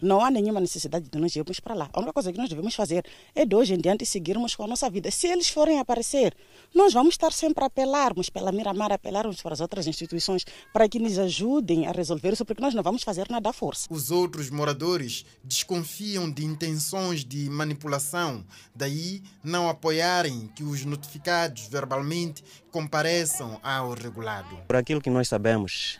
Não 0.00 0.20
há 0.20 0.30
nenhuma 0.30 0.60
necessidade 0.60 1.08
de 1.08 1.18
nós 1.18 1.34
irmos 1.34 1.58
para 1.58 1.74
lá. 1.74 1.88
A 1.90 1.98
única 1.98 2.12
coisa 2.12 2.30
que 2.30 2.36
nós 2.36 2.50
devemos 2.50 2.74
fazer 2.74 3.04
é 3.34 3.46
de 3.46 3.56
hoje 3.56 3.72
em 3.72 3.78
diante 3.78 4.04
seguirmos 4.04 4.54
com 4.54 4.64
a 4.64 4.66
nossa 4.66 4.90
vida. 4.90 5.10
Se 5.10 5.26
eles 5.26 5.48
forem 5.48 5.78
aparecer, 5.78 6.34
nós 6.74 6.92
vamos 6.92 7.14
estar 7.14 7.32
sempre 7.32 7.64
a 7.64 7.68
apelarmos 7.68 8.28
pela 8.28 8.52
Miramar, 8.52 8.92
apelarmos 8.92 9.40
para 9.40 9.54
as 9.54 9.60
outras 9.60 9.86
instituições 9.86 10.44
para 10.70 10.86
que 10.86 10.98
nos 10.98 11.18
ajudem 11.18 11.86
a 11.86 11.92
resolver 11.92 12.34
isso, 12.34 12.44
porque 12.44 12.60
nós 12.60 12.74
não 12.74 12.82
vamos 12.82 13.02
fazer 13.02 13.26
nada 13.30 13.48
à 13.48 13.52
força. 13.54 13.86
Os 13.90 14.10
outros 14.10 14.50
moradores 14.50 15.24
desconfiam 15.42 16.30
de 16.30 16.44
intenções 16.44 17.24
de 17.24 17.48
manipulação, 17.48 18.44
daí 18.74 19.22
não 19.42 19.66
apoiarem 19.66 20.50
que 20.54 20.62
os 20.62 20.84
notificados 20.84 21.68
verbalmente 21.68 22.44
compareçam 22.70 23.58
ao 23.62 23.94
regulado. 23.94 24.58
Por 24.66 24.76
aquilo 24.76 25.00
que 25.00 25.08
nós 25.08 25.26
sabemos, 25.26 25.98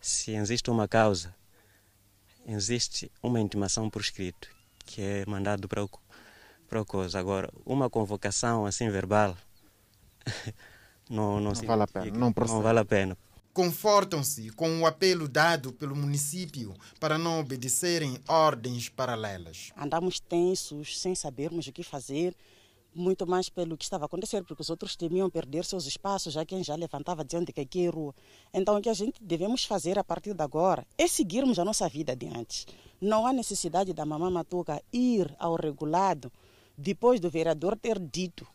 se 0.00 0.32
existe 0.32 0.68
uma 0.70 0.88
causa 0.88 1.32
existe 2.46 3.10
uma 3.22 3.40
intimação 3.40 3.88
por 3.88 4.00
escrito, 4.00 4.48
que 4.84 5.00
é 5.00 5.24
mandado 5.26 5.68
para 5.68 5.84
o, 5.84 5.90
para 6.68 6.80
o 6.80 6.84
COS. 6.84 7.14
Agora, 7.14 7.52
uma 7.64 7.88
convocação 7.88 8.66
assim 8.66 8.90
verbal 8.90 9.36
não, 11.08 11.40
não, 11.40 11.52
não 11.52 11.54
vale 11.54 11.82
a 11.82 11.86
pena. 11.86 12.18
Não, 12.18 12.34
não 12.36 12.62
vale 12.62 12.78
a 12.78 12.84
pena. 12.84 13.18
Confortam-se 13.52 14.48
com 14.50 14.80
o 14.80 14.86
apelo 14.86 15.28
dado 15.28 15.74
pelo 15.74 15.94
município 15.94 16.74
para 16.98 17.18
não 17.18 17.38
obedecerem 17.38 18.18
ordens 18.26 18.88
paralelas. 18.88 19.70
Andamos 19.76 20.18
tensos, 20.18 20.98
sem 20.98 21.14
sabermos 21.14 21.66
o 21.66 21.72
que 21.72 21.82
fazer 21.82 22.34
muito 22.94 23.26
mais 23.26 23.48
pelo 23.48 23.76
que 23.76 23.84
estava 23.84 24.04
a 24.04 24.06
acontecer, 24.06 24.42
porque 24.44 24.62
os 24.62 24.70
outros 24.70 24.96
temiam 24.96 25.28
perder 25.30 25.64
seus 25.64 25.86
espaços, 25.86 26.32
já 26.32 26.44
quem 26.44 26.62
já 26.62 26.74
levantava 26.74 27.24
dizendo 27.24 27.52
que 27.52 27.60
aqui 27.60 27.86
é 27.86 27.88
rua. 27.88 28.14
Então, 28.52 28.76
o 28.76 28.80
que 28.80 28.88
a 28.88 28.94
gente 28.94 29.22
devemos 29.22 29.64
fazer 29.64 29.98
a 29.98 30.04
partir 30.04 30.34
de 30.34 30.42
agora 30.42 30.86
é 30.98 31.06
seguirmos 31.06 31.58
a 31.58 31.64
nossa 31.64 31.88
vida 31.88 32.12
adiante. 32.12 32.66
Não 33.00 33.26
há 33.26 33.32
necessidade 33.32 33.92
da 33.92 34.06
mamãe 34.06 34.32
Matuca 34.32 34.82
ir 34.92 35.34
ao 35.38 35.56
regulado 35.56 36.30
depois 36.76 37.20
do 37.20 37.30
vereador 37.30 37.76
ter 37.76 37.98
dito 37.98 38.46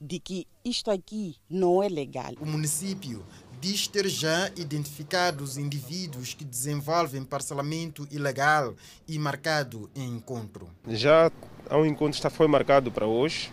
de 0.00 0.20
que 0.20 0.46
isto 0.64 0.90
aqui 0.90 1.36
não 1.50 1.82
é 1.82 1.88
legal. 1.88 2.32
O 2.40 2.46
município 2.46 3.24
diz 3.60 3.88
ter 3.88 4.08
já 4.08 4.48
identificado 4.56 5.42
os 5.42 5.56
indivíduos 5.56 6.34
que 6.34 6.44
desenvolvem 6.44 7.24
parcelamento 7.24 8.06
ilegal 8.10 8.74
e 9.06 9.18
marcado 9.18 9.90
em 9.96 10.08
encontro. 10.08 10.68
Já 10.86 11.32
há 11.68 11.76
um 11.76 11.84
encontro 11.84 12.20
que 12.20 12.30
foi 12.30 12.46
marcado 12.46 12.92
para 12.92 13.06
hoje 13.06 13.50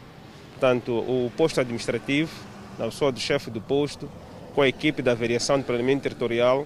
Portanto, 0.55 0.93
o 0.93 1.29
posto 1.35 1.59
administrativo, 1.59 2.31
não 2.79 2.89
só 2.89 3.11
do 3.11 3.19
chefe 3.19 3.51
do 3.51 3.59
posto, 3.59 4.09
com 4.53 4.61
a 4.61 4.67
equipe 4.69 5.01
da 5.01 5.13
variação 5.13 5.57
de 5.57 5.65
planeamento 5.65 6.03
territorial, 6.03 6.65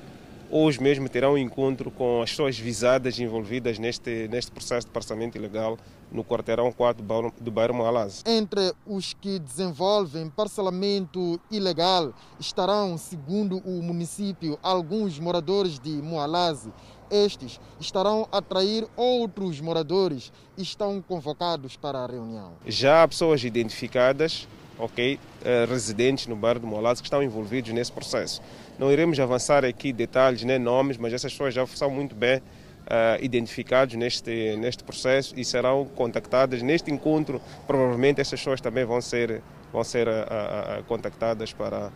hoje 0.51 0.79
mesmo 0.79 1.10
terão 1.10 1.34
um 1.34 1.38
encontro 1.39 1.89
com 1.89 2.22
as 2.22 2.29
pessoas 2.29 2.58
visadas 2.58 3.19
envolvidas 3.19 3.79
neste, 3.79 4.27
neste 4.27 4.51
processo 4.51 4.86
de 4.86 4.93
parcelamento 4.93 5.39
ilegal 5.39 5.75
no 6.12 6.24
quarteirão 6.24 6.72
4 6.72 7.03
do 7.41 7.50
bairro 7.50 7.74
Moalaz. 7.74 8.24
Entre 8.27 8.74
os 8.86 9.13
que 9.13 9.39
desenvolvem 9.39 10.29
parcelamento 10.29 11.41
ilegal 11.50 12.13
estarão, 12.39 12.96
segundo 12.96 13.58
o 13.58 13.81
município, 13.81 14.60
alguns 14.62 15.17
moradores 15.17 15.79
de 15.79 15.89
Moalaz 15.89 16.67
estes 17.12 17.60
estarão 17.80 18.28
a 18.32 18.38
atrair 18.38 18.88
outros 18.96 19.60
moradores 19.60 20.32
e 20.58 20.62
estão 20.62 21.01
convocados 21.01 21.75
para 21.75 22.00
a 22.00 22.08
reunião. 22.08 22.54
Já 22.66 23.04
há 23.04 23.08
pessoas 23.08 23.44
identificadas, 23.44 24.48
ok, 24.78 25.20
eh, 25.44 25.66
residentes 25.70 26.28
no 26.28 26.36
bairro 26.36 26.60
do 26.60 26.68
Molaz 26.68 27.00
que 27.00 27.08
estão 27.08 27.22
envolvidos 27.22 27.72
nesse 27.74 27.92
processo. 27.92 28.42
Não 28.78 28.92
iremos 28.92 29.20
avançar 29.20 29.66
aqui 29.66 29.92
detalhes 29.92 30.44
nem 30.44 30.58
nomes, 30.58 30.98
mas 30.98 31.13
essas 31.13 31.32
pessoas 31.32 31.54
já 31.54 31.66
são 31.68 31.89
muito 31.89 32.16
bem 32.16 32.42
uh, 32.89 33.98
neste, 33.98 34.56
neste 34.58 34.84
processo 34.84 35.34
e 35.38 35.46
serão 35.46 35.86
contactadas 35.86 36.62
neste 36.62 36.92
encontro. 36.92 37.42
Provavelmente 37.68 38.22
essas 38.22 38.39
pessoas 38.39 38.62
também 38.62 38.86
vão 38.86 39.01
ser, 39.01 39.42
vão 39.72 39.84
ser 39.84 40.08
uh, 40.08 40.12
uh, 40.12 40.84
contactadas 40.86 41.54
para 41.54 41.92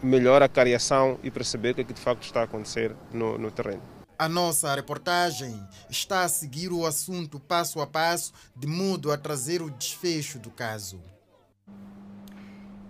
melhor 0.00 0.40
a 0.40 0.48
cariação 0.48 1.18
e 1.20 1.32
perceber 1.32 1.72
o 1.72 1.74
que, 1.74 1.80
é 1.80 1.84
que 1.84 1.92
de 1.92 2.00
facto 2.00 2.22
está 2.22 2.42
a 2.42 2.44
acontecer 2.44 2.94
no, 3.12 3.36
no 3.36 3.50
terreno. 3.50 3.97
A 4.20 4.28
nossa 4.28 4.74
reportagem 4.74 5.64
está 5.88 6.24
a 6.24 6.28
seguir 6.28 6.72
o 6.72 6.84
assunto 6.84 7.38
passo 7.38 7.80
a 7.80 7.86
passo, 7.86 8.32
de 8.56 8.66
modo 8.66 9.12
a 9.12 9.16
trazer 9.16 9.62
o 9.62 9.70
desfecho 9.70 10.40
do 10.40 10.50
caso. 10.50 11.00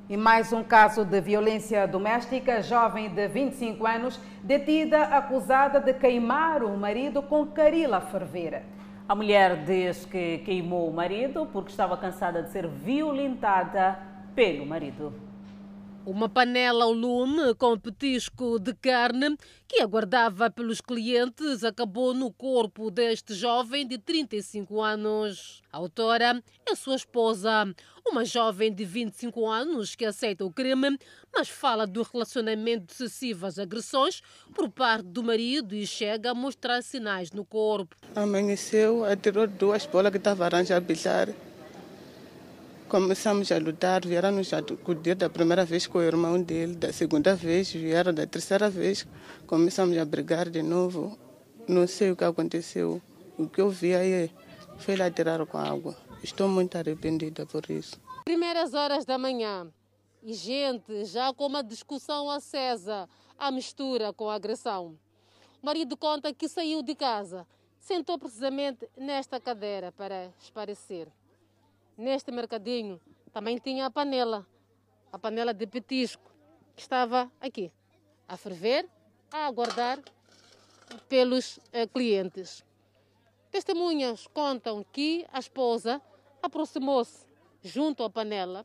E 0.09 0.17
mais 0.17 0.55
um 0.55 0.65
caso 0.65 1.05
de 1.05 1.21
violência 1.21 1.87
doméstica. 1.87 2.63
Jovem 2.63 3.11
de 3.11 3.29
25 3.29 3.87
anos, 3.87 4.19
detida 4.43 5.03
acusada 5.03 5.81
de 5.81 5.93
queimar 5.93 6.63
o 6.63 6.75
marido 6.79 7.21
com 7.21 7.47
carila 7.49 8.01
ferveira. 8.01 8.65
A 9.07 9.15
mulher 9.15 9.67
diz 9.67 10.07
que 10.07 10.39
queimou 10.39 10.89
o 10.89 10.95
marido 10.95 11.47
porque 11.53 11.71
estava 11.71 11.95
cansada 11.99 12.43
de 12.43 12.51
ser 12.51 12.67
violentada 12.67 13.99
pelo 14.35 14.65
marido. 14.65 15.28
Uma 16.09 16.27
panela 16.27 16.85
ao 16.85 16.93
lume 16.93 17.55
com 17.57 17.79
petisco 17.79 18.59
de 18.59 18.73
carne 18.73 19.37
que 19.69 19.83
aguardava 19.83 20.51
pelos 20.51 20.81
clientes 20.81 21.63
acabou 21.63 22.15
no 22.15 22.33
corpo 22.33 22.91
deste 22.91 23.35
jovem 23.35 23.87
de 23.87 23.99
35 23.99 24.81
anos. 24.81 25.61
A 25.71 25.77
autora 25.77 26.43
é 26.67 26.75
sua 26.75 26.97
esposa, 26.97 27.51
uma 28.07 28.25
jovem 28.25 28.73
de 28.73 28.87
25 28.87 29.47
anos 29.47 29.95
que 29.95 30.07
aceita 30.07 30.47
o 30.47 30.51
crime, 30.51 30.99
mas 31.31 31.51
fala 31.51 31.87
do 31.87 32.01
relacionamento 32.01 32.87
de 32.87 32.95
sucessivas 32.95 33.59
agressões 33.59 34.23
por 34.55 34.71
parte 34.71 35.05
do 35.05 35.23
marido 35.23 35.75
e 35.75 35.87
chega 35.87 36.31
a 36.31 36.35
mostrar 36.35 36.83
sinais 36.83 37.33
no 37.33 37.45
corpo. 37.45 37.95
Amanheceu, 38.17 39.05
atirou 39.05 39.47
duas 39.47 39.85
bolas 39.85 40.11
que 40.11 40.17
estavam 40.17 40.47
a 40.47 40.81
bichar. 40.81 41.29
Começamos 42.89 43.53
a 43.53 43.59
lutar, 43.59 44.01
vieram 44.07 44.33
nos 44.33 44.51
acudir 44.55 45.15
da 45.15 45.29
primeira 45.29 45.63
vez 45.63 45.87
com 45.87 45.99
o 45.99 46.03
irmão 46.03 46.41
dele, 46.43 46.75
da 46.75 46.91
segunda 46.91 47.37
vez, 47.37 47.71
vieram 47.71 48.15
da 48.15 48.27
terceira 48.27 48.71
vez, 48.71 49.07
começamos 49.47 49.95
a 49.99 50.07
brigar 50.07 50.49
de 50.49 50.63
novo. 50.63 51.19
Não 51.69 51.87
sei 51.87 52.11
o 52.11 52.17
que 52.17 52.25
aconteceu. 52.25 53.03
O 53.37 53.47
que 53.47 53.61
eu 53.61 53.69
vi 53.69 53.95
aí 53.95 54.31
foi 54.79 54.97
lá 54.97 55.11
tirar 55.11 55.45
com 55.45 55.59
água. 55.59 55.95
Estou 56.25 56.49
muito 56.49 56.79
arrependida 56.79 57.45
por 57.45 57.71
isso. 57.71 58.01
Primeiras 58.25 58.73
horas 58.73 59.05
da 59.05 59.19
manhã 59.19 59.71
e 60.23 60.33
gente 60.33 61.05
já 61.05 61.31
com 61.35 61.45
uma 61.45 61.63
discussão 61.63 62.31
acesa, 62.31 63.07
a 63.39 63.51
mistura 63.51 64.15
com 64.15 64.31
a 64.31 64.35
agressão. 64.35 64.99
O 65.63 65.67
marido 65.67 65.95
conta 65.95 66.33
que 66.33 66.49
saiu 66.49 66.83
de 66.83 66.95
casa, 66.95 67.47
sentou 67.79 68.19
precisamente 68.19 68.89
nesta 68.97 69.39
cadeira 69.39 69.93
para 69.93 70.31
esparecer. 70.41 71.09
Neste 71.99 72.31
mercadinho 72.31 73.01
também 73.33 73.59
tinha 73.59 73.87
a 73.87 73.91
panela, 73.91 74.47
a 75.13 75.19
panela 75.19 75.53
de 75.53 75.67
petisco, 75.67 76.33
que 76.77 76.81
estava 76.81 77.29
aqui, 77.41 77.73
a 78.29 78.37
ferver, 78.37 78.89
a 79.33 79.47
aguardar 79.47 79.99
pelos 81.09 81.59
eh, 81.73 81.89
clientes. 81.89 82.65
Testemunhas 83.51 84.29
contam 84.29 84.87
que 84.93 85.27
a 85.33 85.41
esposa 85.41 86.01
aproximou-se 86.41 87.27
junto 87.65 88.05
à 88.05 88.09
panela, 88.09 88.65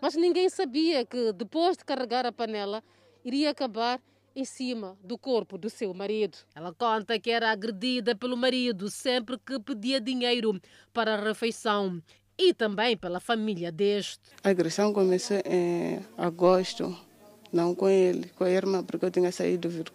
mas 0.00 0.14
ninguém 0.14 0.48
sabia 0.48 1.04
que 1.04 1.32
depois 1.32 1.76
de 1.76 1.84
carregar 1.84 2.24
a 2.24 2.30
panela 2.30 2.84
iria 3.24 3.50
acabar 3.50 4.00
em 4.34 4.44
cima 4.44 4.96
do 5.02 5.18
corpo 5.18 5.58
do 5.58 5.68
seu 5.68 5.92
marido. 5.92 6.38
Ela 6.54 6.72
conta 6.72 7.18
que 7.18 7.32
era 7.32 7.50
agredida 7.50 8.14
pelo 8.14 8.36
marido 8.36 8.88
sempre 8.88 9.36
que 9.38 9.58
pedia 9.58 10.00
dinheiro 10.00 10.60
para 10.92 11.14
a 11.14 11.20
refeição 11.20 12.00
e 12.40 12.54
também 12.54 12.96
pela 12.96 13.20
família 13.20 13.70
deste. 13.70 14.18
A 14.42 14.48
agressão 14.48 14.94
começou 14.94 15.36
em 15.44 16.00
agosto, 16.16 16.96
não 17.52 17.74
com 17.74 17.86
ele, 17.86 18.30
com 18.34 18.44
a 18.44 18.50
irmã, 18.50 18.82
porque 18.82 19.04
eu 19.04 19.10
tinha 19.10 19.30
saído 19.30 19.68
vir, 19.68 19.92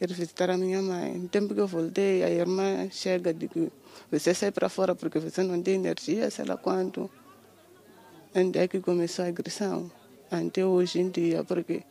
ir 0.00 0.12
visitar 0.12 0.50
a 0.50 0.58
minha 0.58 0.82
mãe. 0.82 1.16
No 1.16 1.28
tempo 1.28 1.54
que 1.54 1.60
eu 1.60 1.68
voltei, 1.68 2.24
a 2.24 2.28
irmã 2.28 2.90
chega 2.90 3.30
e 3.30 3.34
diz 3.34 3.70
você 4.10 4.34
sai 4.34 4.50
para 4.50 4.68
fora 4.68 4.96
porque 4.96 5.20
você 5.20 5.44
não 5.44 5.62
tem 5.62 5.76
energia, 5.76 6.28
sei 6.28 6.44
lá 6.44 6.56
quanto. 6.56 7.08
Onde 8.34 8.58
é 8.58 8.66
que 8.66 8.80
começou 8.80 9.24
a 9.24 9.28
agressão? 9.28 9.88
Até 10.28 10.66
hoje 10.66 10.98
em 10.98 11.08
dia, 11.08 11.44
porque 11.44 11.84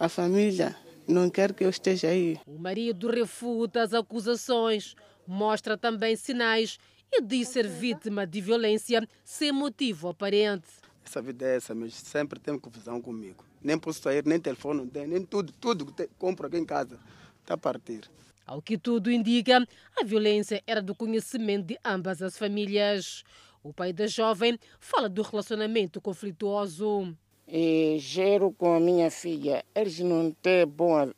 a 0.00 0.08
família 0.08 0.74
não 1.06 1.28
quer 1.28 1.52
que 1.52 1.64
eu 1.64 1.68
esteja 1.68 2.08
aí. 2.08 2.40
O 2.46 2.58
marido 2.58 3.10
refuta 3.10 3.82
as 3.82 3.92
acusações, 3.92 4.94
mostra 5.26 5.76
também 5.76 6.16
sinais 6.16 6.78
e 7.12 7.22
diz 7.22 7.48
ser 7.48 7.66
vítima 7.66 8.26
de 8.26 8.40
violência 8.40 9.06
sem 9.24 9.52
motivo 9.52 10.08
aparente. 10.08 10.68
Essa 11.04 11.22
vida 11.22 11.46
é 11.46 11.56
essa, 11.56 11.74
mas 11.74 11.94
sempre 11.94 12.38
tem 12.38 12.58
confusão 12.58 13.00
comigo. 13.00 13.44
Nem 13.62 13.78
posso 13.78 14.02
sair, 14.02 14.24
nem 14.26 14.38
telefone, 14.38 14.88
nem 15.06 15.24
tudo, 15.24 15.52
tudo 15.52 15.86
que 15.86 16.08
compro 16.18 16.46
aqui 16.46 16.58
em 16.58 16.64
casa 16.64 16.98
está 17.40 17.54
a 17.54 17.58
partir. 17.58 18.02
Ao 18.46 18.62
que 18.62 18.78
tudo 18.78 19.10
indica, 19.10 19.66
a 20.00 20.04
violência 20.04 20.62
era 20.66 20.80
do 20.80 20.94
conhecimento 20.94 21.66
de 21.66 21.78
ambas 21.84 22.22
as 22.22 22.36
famílias. 22.36 23.24
O 23.62 23.72
pai 23.72 23.92
da 23.92 24.06
jovem 24.06 24.58
fala 24.78 25.08
do 25.08 25.22
relacionamento 25.22 26.00
conflituoso. 26.00 27.16
E 27.46 27.96
gero 27.98 28.52
com 28.52 28.74
a 28.74 28.80
minha 28.80 29.10
filha, 29.10 29.64
eles 29.74 29.98
não 30.00 30.30
têm 30.30 30.66
boa 30.66 31.14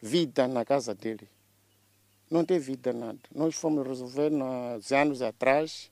vida 0.00 0.46
na 0.46 0.64
casa 0.64 0.94
dele 0.94 1.28
não 2.32 2.44
tem 2.44 2.58
vida 2.58 2.92
nada. 2.92 3.18
Nós 3.34 3.54
fomos 3.54 3.86
resolver 3.86 4.30
nos 4.30 4.90
anos 4.90 5.20
atrás 5.20 5.90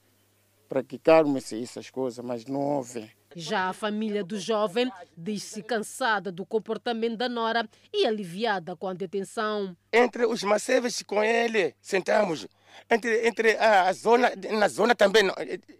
para 0.68 0.82
que 0.82 0.98
calme-se 0.98 1.62
essas 1.62 1.90
coisas, 1.90 2.24
mas 2.24 2.46
não 2.46 2.60
houve. 2.60 3.10
Já 3.36 3.68
a 3.68 3.72
família 3.72 4.24
do 4.24 4.38
jovem 4.38 4.90
diz-se 5.16 5.62
cansada 5.62 6.32
do 6.32 6.44
comportamento 6.46 7.16
da 7.16 7.28
Nora 7.28 7.68
e 7.92 8.06
aliviada 8.06 8.74
com 8.74 8.88
a 8.88 8.94
detenção. 8.94 9.76
Entre 9.92 10.24
os 10.24 10.42
macevas 10.42 11.02
com 11.02 11.22
ele, 11.22 11.74
sentamos. 11.80 12.48
Entre, 12.90 13.26
entre 13.26 13.56
a, 13.58 13.88
a 13.88 13.92
zona, 13.92 14.32
na 14.34 14.68
zona 14.68 14.94
também, 14.94 15.24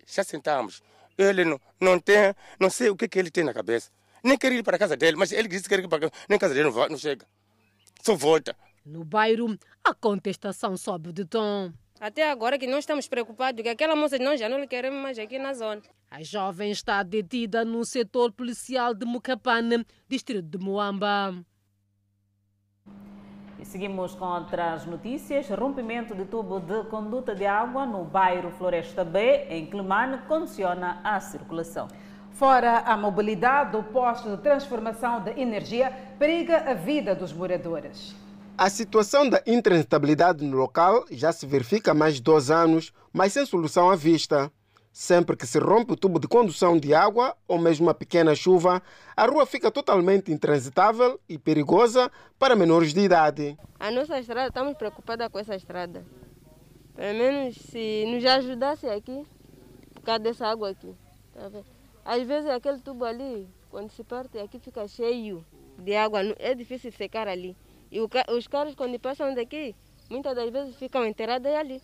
já 0.06 0.22
sentamos. 0.22 0.82
Ele 1.16 1.44
não, 1.44 1.60
não 1.80 1.98
tem, 1.98 2.34
não 2.58 2.68
sei 2.68 2.90
o 2.90 2.96
que, 2.96 3.08
que 3.08 3.18
ele 3.18 3.30
tem 3.30 3.44
na 3.44 3.54
cabeça. 3.54 3.90
Nem 4.22 4.36
quer 4.36 4.52
ir 4.52 4.62
para 4.62 4.76
a 4.76 4.78
casa 4.78 4.96
dele, 4.96 5.16
mas 5.16 5.32
ele 5.32 5.48
disse 5.48 5.62
que 5.62 5.70
quer 5.70 5.82
ir 5.82 5.88
para 5.88 6.06
a 6.06 6.10
casa, 6.10 6.12
nem 6.28 6.38
casa 6.38 6.52
dele 6.52 6.66
não, 6.66 6.72
vai, 6.72 6.88
não 6.88 6.98
chega. 6.98 7.26
Só 8.02 8.14
volta. 8.14 8.54
No 8.84 9.04
bairro, 9.04 9.58
a 9.84 9.94
contestação 9.94 10.76
sobe 10.76 11.12
de 11.12 11.24
tom. 11.24 11.72
Até 12.00 12.30
agora 12.30 12.58
que 12.58 12.66
nós 12.66 12.78
estamos 12.78 13.06
preocupados, 13.06 13.62
que 13.62 13.68
aquela 13.68 13.94
moça 13.94 14.18
nós 14.18 14.40
já 14.40 14.48
não 14.48 14.58
lhe 14.58 14.66
queremos 14.66 15.02
mais 15.02 15.18
aqui 15.18 15.38
na 15.38 15.52
zona. 15.52 15.82
A 16.10 16.22
jovem 16.22 16.70
está 16.70 17.02
detida 17.02 17.64
no 17.64 17.84
setor 17.84 18.32
policial 18.32 18.94
de 18.94 19.04
Mucapane, 19.04 19.86
distrito 20.08 20.48
de 20.48 20.58
Moamba. 20.58 21.34
E 23.58 23.64
seguimos 23.66 24.14
com 24.14 24.24
outras 24.24 24.86
notícias. 24.86 25.50
Rompimento 25.50 26.14
de 26.14 26.24
tubo 26.24 26.58
de 26.58 26.84
conduta 26.84 27.34
de 27.34 27.44
água 27.44 27.84
no 27.84 28.02
bairro 28.04 28.50
Floresta 28.50 29.04
B, 29.04 29.44
em 29.50 29.66
Clemane, 29.66 30.22
condiciona 30.26 31.02
a 31.04 31.20
circulação. 31.20 31.86
Fora 32.32 32.78
a 32.78 32.96
mobilidade, 32.96 33.76
o 33.76 33.82
posto 33.82 34.34
de 34.34 34.42
transformação 34.42 35.22
de 35.22 35.38
energia 35.38 35.92
periga 36.18 36.70
a 36.70 36.72
vida 36.72 37.14
dos 37.14 37.32
moradores. 37.32 38.16
A 38.60 38.68
situação 38.68 39.26
da 39.26 39.42
intransitabilidade 39.46 40.44
no 40.44 40.54
local 40.54 41.06
já 41.10 41.32
se 41.32 41.46
verifica 41.46 41.92
há 41.92 41.94
mais 41.94 42.16
de 42.16 42.20
dois 42.20 42.50
anos, 42.50 42.92
mas 43.10 43.32
sem 43.32 43.46
solução 43.46 43.88
à 43.88 43.96
vista. 43.96 44.52
Sempre 44.92 45.34
que 45.34 45.46
se 45.46 45.58
rompe 45.58 45.94
o 45.94 45.96
tubo 45.96 46.20
de 46.20 46.28
condução 46.28 46.78
de 46.78 46.92
água 46.92 47.34
ou 47.48 47.58
mesmo 47.58 47.86
uma 47.86 47.94
pequena 47.94 48.34
chuva, 48.34 48.82
a 49.16 49.24
rua 49.24 49.46
fica 49.46 49.70
totalmente 49.70 50.30
intransitável 50.30 51.18
e 51.26 51.38
perigosa 51.38 52.12
para 52.38 52.54
menores 52.54 52.92
de 52.92 53.00
idade. 53.00 53.58
A 53.78 53.90
nossa 53.90 54.20
estrada, 54.20 54.48
estamos 54.48 54.76
preocupados 54.76 55.26
com 55.28 55.38
essa 55.38 55.56
estrada. 55.56 56.04
Pelo 56.94 57.18
menos 57.18 57.56
se 57.56 58.04
nos 58.08 58.22
ajudasse 58.26 58.86
aqui, 58.90 59.26
por 59.94 60.02
causa 60.02 60.18
dessa 60.18 60.46
água 60.46 60.68
aqui. 60.68 60.94
Tá 61.32 61.50
Às 62.04 62.24
vezes 62.24 62.50
aquele 62.50 62.80
tubo 62.80 63.06
ali, 63.06 63.48
quando 63.70 63.90
se 63.90 64.04
parte 64.04 64.38
aqui 64.38 64.58
fica 64.58 64.86
cheio 64.86 65.42
de 65.78 65.96
água, 65.96 66.20
é 66.38 66.54
difícil 66.54 66.92
secar 66.92 67.26
ali. 67.26 67.56
E 67.90 68.00
o, 68.00 68.08
os 68.36 68.46
carros, 68.46 68.74
quando 68.74 68.98
passam 68.98 69.34
daqui, 69.34 69.74
muitas 70.08 70.34
das 70.34 70.50
vezes 70.50 70.76
ficam 70.76 71.04
enterrados 71.06 71.52
ali. 71.52 71.80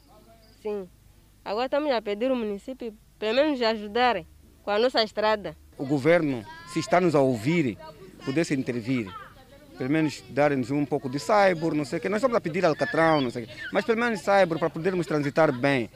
Sim. 0.63 0.89
Agora 1.45 1.67
estamos 1.67 1.91
a 1.93 2.03
pedir 2.03 2.31
ao 2.31 2.37
município, 2.37 2.95
pelo 3.19 3.37
menos, 3.37 3.61
ajudar 3.63 4.25
com 4.63 4.71
a 4.71 4.79
nossa 4.79 5.03
estrada. 5.03 5.57
O 5.79 5.87
governo, 5.87 6.45
se 6.73 6.81
está 6.81 7.01
nos 7.01 7.15
a 7.15 7.21
ouvir, 7.21 7.79
pudesse 8.25 8.55
intervir. 8.55 9.13
Pelo 9.79 9.91
menos 9.91 10.25
dar-nos 10.31 10.71
um 10.71 10.87
pouco 10.87 11.09
de 11.09 11.21
cyber, 11.21 11.75
não 11.75 11.85
sei 11.85 11.99
o 11.99 12.03
quê. 12.03 12.09
Nós 12.09 12.19
estamos 12.19 12.37
a 12.37 12.41
pedir 12.41 12.65
alcatrão, 12.65 13.21
não 13.21 13.31
sei 13.31 13.45
o 13.45 13.47
quê. 13.47 13.53
Mas 13.73 13.85
pelo 13.85 14.01
menos 14.01 14.21
cyber 14.21 14.59
para 14.59 14.71
podermos 14.71 15.07
transitar 15.07 15.53
bem. 15.53 15.91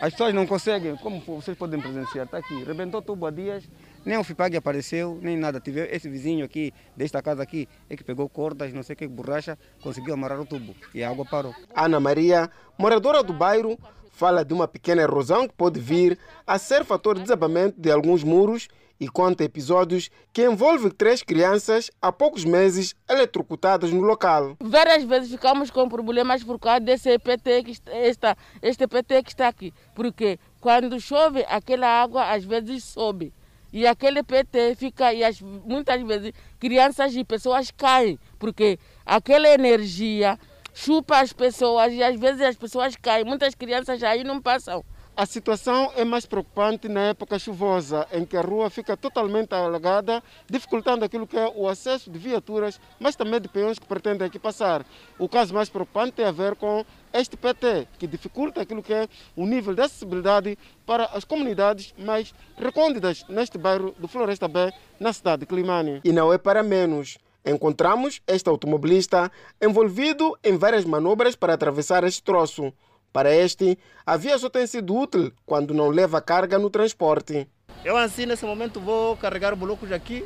As 0.00 0.12
pessoas 0.12 0.34
não 0.34 0.46
conseguem, 0.46 0.96
como 0.96 1.20
vocês 1.20 1.56
podem 1.56 1.80
presenciar, 1.80 2.26
está 2.26 2.38
aqui, 2.38 2.64
rebentou 2.64 3.00
tubo 3.00 3.26
há 3.26 3.30
dias, 3.30 3.64
nem 4.06 4.16
o 4.16 4.22
FIPAG 4.22 4.56
apareceu, 4.56 5.18
nem 5.20 5.36
nada. 5.36 5.60
Tive 5.60 5.80
esse 5.90 6.08
vizinho 6.08 6.44
aqui, 6.44 6.72
desta 6.96 7.20
casa 7.20 7.42
aqui, 7.42 7.68
é 7.90 7.96
que 7.96 8.04
pegou 8.04 8.28
cordas, 8.28 8.72
não 8.72 8.84
sei 8.84 8.94
o 8.94 8.96
que, 8.96 9.08
borracha, 9.08 9.58
conseguiu 9.82 10.14
amarrar 10.14 10.40
o 10.40 10.46
tubo 10.46 10.74
e 10.94 11.02
a 11.02 11.10
água 11.10 11.24
parou. 11.24 11.52
Ana 11.74 11.98
Maria, 11.98 12.48
moradora 12.78 13.20
do 13.22 13.32
bairro, 13.32 13.76
fala 14.12 14.44
de 14.44 14.54
uma 14.54 14.68
pequena 14.68 15.02
erosão 15.02 15.48
que 15.48 15.54
pode 15.54 15.80
vir 15.80 16.16
a 16.46 16.56
ser 16.56 16.84
fator 16.84 17.16
de 17.16 17.22
desabamento 17.22 17.80
de 17.80 17.90
alguns 17.90 18.22
muros 18.22 18.68
e 18.98 19.08
conta 19.08 19.44
episódios 19.44 20.08
que 20.32 20.44
envolvem 20.44 20.90
três 20.90 21.22
crianças 21.22 21.90
há 22.00 22.12
poucos 22.12 22.44
meses 22.44 22.94
eletrocutadas 23.10 23.92
no 23.92 24.00
local. 24.00 24.56
Várias 24.60 25.02
vezes 25.02 25.30
ficamos 25.30 25.70
com 25.70 25.88
problemas 25.88 26.44
por 26.44 26.58
causa 26.60 26.80
desse 26.80 27.18
PT 27.18 27.64
que 27.64 27.78
está, 27.92 28.36
este 28.62 28.86
PT 28.86 29.22
que 29.24 29.30
está 29.30 29.48
aqui. 29.48 29.74
Porque 29.94 30.38
quando 30.60 30.98
chove, 31.00 31.44
aquela 31.48 31.88
água 31.88 32.30
às 32.32 32.44
vezes 32.44 32.84
sobe. 32.84 33.34
E 33.76 33.86
aquele 33.86 34.22
PT 34.22 34.74
fica, 34.74 35.12
e 35.12 35.22
as, 35.22 35.38
muitas 35.42 36.00
vezes 36.00 36.32
crianças 36.58 37.14
e 37.14 37.22
pessoas 37.22 37.70
caem, 37.70 38.18
porque 38.38 38.78
aquela 39.04 39.46
energia 39.50 40.38
chupa 40.72 41.18
as 41.20 41.30
pessoas 41.34 41.92
e 41.92 42.02
às 42.02 42.18
vezes 42.18 42.40
as 42.40 42.56
pessoas 42.56 42.96
caem. 42.96 43.26
Muitas 43.26 43.54
crianças 43.54 44.02
aí 44.02 44.24
não 44.24 44.40
passam. 44.40 44.82
A 45.18 45.24
situação 45.24 45.90
é 45.96 46.04
mais 46.04 46.26
preocupante 46.26 46.90
na 46.90 47.00
época 47.00 47.38
chuvosa, 47.38 48.06
em 48.12 48.26
que 48.26 48.36
a 48.36 48.42
rua 48.42 48.68
fica 48.68 48.98
totalmente 48.98 49.54
alagada, 49.54 50.22
dificultando 50.46 51.06
aquilo 51.06 51.26
que 51.26 51.38
é 51.38 51.50
o 51.56 51.66
acesso 51.66 52.10
de 52.10 52.18
viaturas, 52.18 52.78
mas 53.00 53.16
também 53.16 53.40
de 53.40 53.48
peões 53.48 53.78
que 53.78 53.86
pretendem 53.86 54.26
aqui 54.26 54.38
passar. 54.38 54.84
O 55.18 55.26
caso 55.26 55.54
mais 55.54 55.70
preocupante 55.70 56.12
tem 56.12 56.26
a 56.26 56.30
ver 56.30 56.54
com 56.54 56.84
este 57.14 57.34
PT, 57.34 57.88
que 57.98 58.06
dificulta 58.06 58.60
aquilo 58.60 58.82
que 58.82 58.92
é 58.92 59.08
o 59.34 59.46
nível 59.46 59.74
de 59.74 59.80
acessibilidade 59.80 60.58
para 60.84 61.06
as 61.06 61.24
comunidades 61.24 61.94
mais 61.96 62.34
recônditas 62.58 63.24
neste 63.26 63.56
bairro 63.56 63.94
do 63.98 64.06
Floresta 64.06 64.46
Bé, 64.46 64.70
na 65.00 65.14
cidade 65.14 65.40
de 65.40 65.46
Climane. 65.46 66.02
E 66.04 66.12
não 66.12 66.30
é 66.30 66.36
para 66.36 66.62
menos. 66.62 67.16
Encontramos 67.42 68.20
este 68.26 68.50
automobilista 68.50 69.32
envolvido 69.62 70.36
em 70.44 70.58
várias 70.58 70.84
manobras 70.84 71.34
para 71.34 71.54
atravessar 71.54 72.04
este 72.04 72.22
troço. 72.22 72.70
Para 73.16 73.34
este, 73.34 73.78
a 74.04 74.18
via 74.18 74.36
só 74.36 74.50
tem 74.50 74.66
sido 74.66 74.94
útil 74.94 75.32
quando 75.46 75.72
não 75.72 75.88
leva 75.88 76.20
carga 76.20 76.58
no 76.58 76.68
transporte. 76.68 77.48
Eu 77.82 77.96
assim, 77.96 78.26
nesse 78.26 78.44
momento, 78.44 78.78
vou 78.78 79.16
carregar 79.16 79.56
blocos 79.56 79.90
aqui 79.90 80.22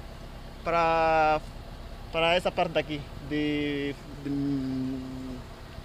para, 0.65 1.41
para 2.11 2.35
essa 2.35 2.51
parte 2.51 2.73
daqui, 2.73 3.01
de, 3.29 3.95
de 4.25 4.99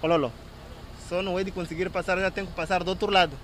Cololo. 0.00 0.32
Só 1.08 1.22
não 1.22 1.38
é 1.38 1.44
de 1.44 1.52
conseguir 1.52 1.88
passar, 1.90 2.18
já 2.18 2.28
tenho 2.28 2.48
que 2.48 2.54
passar 2.54 2.82
do 2.82 2.88
outro 2.88 3.08
lado. 3.08 3.38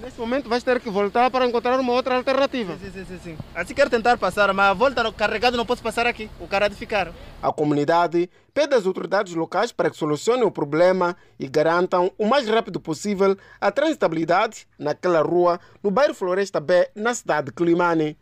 Nesse 0.00 0.18
momento 0.18 0.48
vais 0.48 0.62
ter 0.62 0.80
que 0.80 0.88
voltar 0.88 1.30
para 1.30 1.46
encontrar 1.46 1.78
uma 1.78 1.92
outra 1.92 2.16
alternativa. 2.16 2.76
Sim, 2.78 2.90
sim, 2.90 3.04
sim. 3.04 3.18
sim. 3.22 3.38
Assim 3.54 3.74
quero 3.74 3.90
tentar 3.90 4.16
passar, 4.16 4.52
mas 4.54 4.70
a 4.70 4.72
volta 4.72 5.12
carregado 5.12 5.56
não 5.56 5.66
posso 5.66 5.82
passar 5.82 6.06
aqui. 6.06 6.30
O 6.40 6.46
cara 6.46 6.66
há 6.66 6.68
de 6.68 6.74
ficar. 6.74 7.12
A 7.42 7.52
comunidade 7.52 8.30
pede 8.54 8.74
às 8.74 8.86
autoridades 8.86 9.34
locais 9.34 9.72
para 9.72 9.90
que 9.90 9.96
solucionem 9.96 10.44
o 10.44 10.50
problema 10.50 11.16
e 11.38 11.48
garantam 11.48 12.12
o 12.16 12.26
mais 12.26 12.48
rápido 12.48 12.80
possível 12.80 13.36
a 13.60 13.70
transitabilidade 13.70 14.66
naquela 14.78 15.20
rua 15.20 15.60
no 15.82 15.90
bairro 15.90 16.14
Floresta 16.14 16.60
B, 16.60 16.88
na 16.94 17.14
cidade 17.14 17.46
de 17.46 17.52
Climane. 17.52 18.16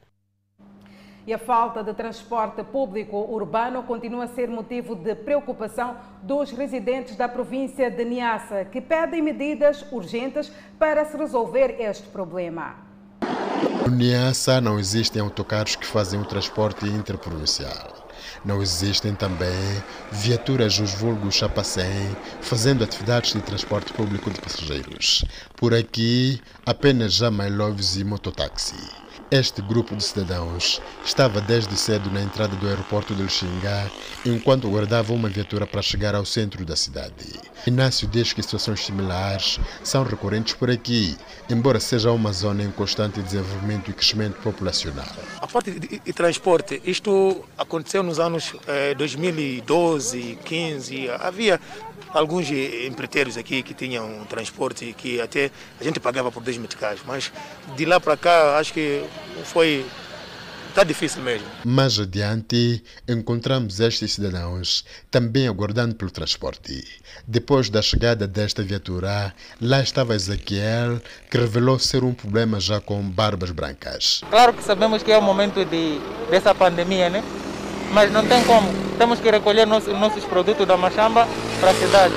E 1.26 1.34
a 1.34 1.38
falta 1.38 1.82
de 1.82 1.92
transporte 1.92 2.62
público 2.62 3.16
urbano 3.16 3.82
continua 3.82 4.24
a 4.24 4.28
ser 4.28 4.48
motivo 4.48 4.94
de 4.94 5.12
preocupação 5.16 5.96
dos 6.22 6.52
residentes 6.52 7.16
da 7.16 7.28
província 7.28 7.90
de 7.90 8.04
Niassa, 8.04 8.64
que 8.64 8.80
pedem 8.80 9.20
medidas 9.20 9.84
urgentes 9.90 10.52
para 10.78 11.04
se 11.04 11.16
resolver 11.16 11.80
este 11.80 12.06
problema. 12.10 12.76
No 13.84 13.92
Niassa 13.96 14.60
não 14.60 14.78
existem 14.78 15.20
autocarros 15.20 15.74
que 15.74 15.86
fazem 15.86 16.20
o 16.20 16.24
transporte 16.24 16.86
interprovincial. 16.86 18.06
Não 18.44 18.62
existem 18.62 19.12
também 19.12 19.82
viaturas 20.12 20.78
dos 20.78 20.94
vulgos 20.94 21.34
chapacém 21.34 22.16
fazendo 22.40 22.84
atividades 22.84 23.32
de 23.32 23.40
transporte 23.40 23.92
público 23.92 24.30
de 24.30 24.40
passageiros. 24.40 25.24
Por 25.56 25.74
aqui, 25.74 26.40
apenas 26.64 27.14
Jamailoves 27.14 27.96
e 27.96 28.04
mototáxi. 28.04 29.05
Este 29.28 29.60
grupo 29.60 29.96
de 29.96 30.04
cidadãos 30.04 30.80
estava 31.04 31.40
desde 31.40 31.76
cedo 31.76 32.08
na 32.12 32.22
entrada 32.22 32.54
do 32.54 32.68
aeroporto 32.68 33.12
de 33.12 33.24
Luxingá 33.24 33.90
enquanto 34.24 34.70
guardava 34.70 35.12
uma 35.12 35.28
viatura 35.28 35.66
para 35.66 35.82
chegar 35.82 36.14
ao 36.14 36.24
centro 36.24 36.64
da 36.64 36.76
cidade. 36.76 37.40
Inácio 37.66 38.06
diz 38.06 38.32
que 38.32 38.40
situações 38.40 38.84
similares 38.84 39.58
são 39.82 40.04
recorrentes 40.04 40.54
por 40.54 40.70
aqui, 40.70 41.16
embora 41.50 41.80
seja 41.80 42.12
uma 42.12 42.32
zona 42.32 42.62
em 42.62 42.70
constante 42.70 43.20
desenvolvimento 43.20 43.90
e 43.90 43.94
crescimento 43.94 44.40
populacional. 44.42 45.12
A 45.40 45.46
parte 45.48 45.72
de, 45.72 45.98
de 45.98 46.12
transporte, 46.12 46.80
isto 46.84 47.44
aconteceu 47.58 48.04
nos 48.04 48.20
anos 48.20 48.54
eh, 48.68 48.94
2012, 48.94 50.38
15, 50.44 51.10
havia 51.10 51.60
alguns 52.10 52.48
empreiteiros 52.50 53.36
aqui 53.36 53.62
que 53.62 53.74
tinham 53.74 54.24
transporte 54.28 54.94
que 54.96 55.20
até 55.20 55.50
a 55.80 55.84
gente 55.84 55.98
pagava 55.98 56.30
por 56.30 56.42
10 56.42 56.58
meticais, 56.58 57.00
mas 57.04 57.32
de 57.76 57.84
lá 57.84 57.98
para 57.98 58.16
cá 58.16 58.58
acho 58.58 58.72
que 58.72 59.04
foi 59.44 59.84
está 60.68 60.84
difícil 60.84 61.22
mesmo. 61.22 61.46
Mais 61.64 61.98
adiante, 61.98 62.84
encontramos 63.08 63.80
estes 63.80 64.12
cidadãos 64.12 64.84
também 65.10 65.48
aguardando 65.48 65.94
pelo 65.94 66.10
transporte. 66.10 66.84
Depois 67.26 67.70
da 67.70 67.80
chegada 67.80 68.26
desta 68.26 68.62
viatura, 68.62 69.34
lá 69.58 69.80
estava 69.80 70.14
Ezequiel, 70.14 71.00
que 71.30 71.38
revelou 71.38 71.78
ser 71.78 72.04
um 72.04 72.12
problema 72.12 72.60
já 72.60 72.78
com 72.78 73.02
barbas 73.02 73.52
brancas. 73.52 74.20
Claro 74.28 74.52
que 74.52 74.62
sabemos 74.62 75.02
que 75.02 75.10
é 75.10 75.16
o 75.16 75.22
momento 75.22 75.64
de, 75.64 75.98
dessa 76.30 76.54
pandemia, 76.54 77.08
né? 77.08 77.24
mas 77.92 78.12
não 78.12 78.26
tem 78.26 78.42
como. 78.44 78.68
Temos 78.98 79.20
que 79.20 79.30
recolher 79.30 79.66
nossos, 79.66 79.92
nossos 79.98 80.24
produtos 80.24 80.66
da 80.66 80.76
Machamba 80.76 81.26
para 81.60 81.70
a 81.70 81.74
cidade. 81.74 82.14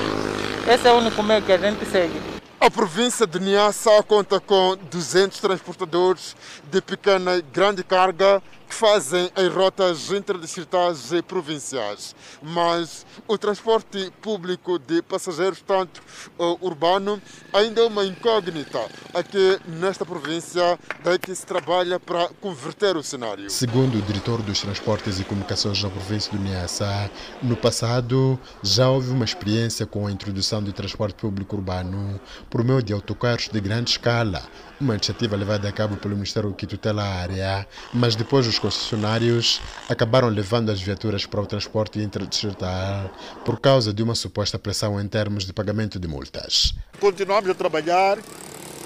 Esse 0.68 0.86
é 0.86 0.92
o 0.92 0.96
único 0.96 1.22
meio 1.22 1.42
que 1.42 1.52
a 1.52 1.58
gente 1.58 1.84
segue. 1.86 2.20
A 2.60 2.70
província 2.70 3.26
de 3.26 3.40
Niassa 3.40 3.90
conta 4.02 4.38
com 4.38 4.76
200 4.90 5.40
transportadores 5.40 6.36
de 6.70 6.80
pequena 6.80 7.36
e 7.36 7.42
grande 7.42 7.82
carga 7.82 8.42
que 8.68 8.74
fazem 8.74 9.28
as 9.34 9.52
rotas 9.52 10.10
interdistritais 10.12 11.12
e 11.12 11.20
provinciais. 11.20 12.14
Mas 12.40 13.04
o 13.26 13.36
transporte 13.36 14.12
público 14.22 14.78
de 14.78 15.02
passageiros, 15.02 15.60
tanto 15.60 16.00
uh, 16.38 16.56
urbano, 16.64 17.20
ainda 17.52 17.80
é 17.80 17.84
uma 17.84 18.04
incógnita 18.04 18.78
aqui 19.12 19.58
nesta 19.66 20.06
província, 20.06 20.78
daí 21.02 21.18
que 21.18 21.34
se 21.34 21.44
trabalha 21.44 21.98
para 21.98 22.28
converter 22.40 22.96
o 22.96 23.02
cenário. 23.02 23.50
Segundo 23.50 23.98
o 23.98 24.02
diretor 24.02 24.40
dos 24.40 24.60
Transportes 24.60 25.18
e 25.18 25.24
Comunicações 25.24 25.82
na 25.82 25.90
província 25.90 26.32
do 26.32 26.38
Niassa, 26.38 27.10
no 27.42 27.56
passado 27.56 28.38
já 28.62 28.88
houve 28.88 29.10
uma 29.10 29.24
experiência 29.24 29.84
com 29.84 30.06
a 30.06 30.12
introdução 30.12 30.62
do 30.62 30.72
transporte 30.72 31.16
público 31.16 31.56
urbano 31.56 32.20
por 32.48 32.62
meio 32.62 32.82
de 32.82 32.92
autocarros 32.92 33.48
de 33.48 33.60
grande 33.60 33.90
escala, 33.90 34.42
uma 34.80 34.94
iniciativa 34.94 35.36
levada 35.36 35.68
a 35.68 35.72
cabo 35.72 35.96
pelo 35.96 36.14
Ministério 36.14 36.52
que 36.54 36.66
tutela 36.66 37.02
a 37.02 37.14
área, 37.20 37.66
mas 37.92 38.16
depois 38.16 38.46
os 38.46 38.58
concessionários 38.58 39.60
acabaram 39.88 40.28
levando 40.28 40.70
as 40.70 40.80
viaturas 40.80 41.26
para 41.26 41.40
o 41.40 41.46
transporte 41.46 41.98
interdistrital 41.98 43.10
por 43.44 43.60
causa 43.60 43.92
de 43.92 44.02
uma 44.02 44.14
suposta 44.14 44.58
pressão 44.58 45.00
em 45.00 45.06
termos 45.06 45.44
de 45.44 45.52
pagamento 45.52 45.98
de 45.98 46.08
multas. 46.08 46.74
Continuamos 46.98 47.50
a 47.50 47.54
trabalhar, 47.54 48.18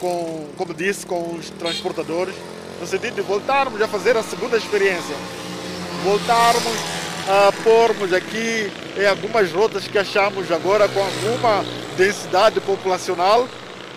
com, 0.01 0.49
como 0.57 0.75
disse, 0.75 1.07
com 1.07 1.37
os 1.37 1.51
transportadores, 1.51 2.35
no 2.81 2.87
sentido 2.87 3.15
de 3.15 3.23
voltarmos 3.23 3.81
a 3.81 3.87
fazer 3.87 4.17
a 4.17 4.23
segunda 4.23 4.57
experiência. 4.57 5.15
Voltarmos 6.03 6.77
a 7.29 7.53
pormos 7.63 8.13
aqui 8.13 8.71
em 8.99 9.07
algumas 9.07 9.51
rotas 9.53 9.87
que 9.87 9.97
achamos 9.97 10.51
agora 10.51 10.89
com 10.89 11.01
alguma 11.01 11.65
densidade 11.97 12.61
populacional 12.61 13.49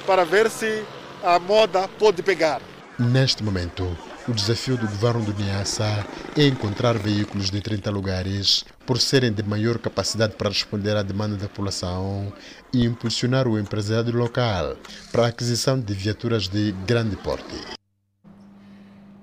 para 0.05 0.23
ver 0.23 0.49
se 0.49 0.85
a 1.23 1.39
moda 1.39 1.87
pode 1.87 2.21
pegar. 2.21 2.61
Neste 2.99 3.43
momento, 3.43 3.95
o 4.27 4.33
desafio 4.33 4.75
do 4.75 4.87
governo 4.87 5.23
do 5.23 5.33
Niassa 5.33 6.05
é 6.35 6.47
encontrar 6.47 6.97
veículos 6.97 7.49
de 7.49 7.61
30 7.61 7.91
lugares, 7.91 8.65
por 8.85 8.99
serem 8.99 9.31
de 9.31 9.43
maior 9.43 9.77
capacidade 9.77 10.33
para 10.35 10.49
responder 10.49 10.97
à 10.97 11.03
demanda 11.03 11.37
da 11.37 11.47
população, 11.47 12.33
e 12.73 12.83
impulsionar 12.85 13.47
o 13.47 13.59
empresariado 13.59 14.11
local 14.17 14.75
para 15.11 15.25
a 15.25 15.27
aquisição 15.27 15.79
de 15.79 15.93
viaturas 15.93 16.47
de 16.47 16.71
grande 16.85 17.15
porte. 17.15 17.77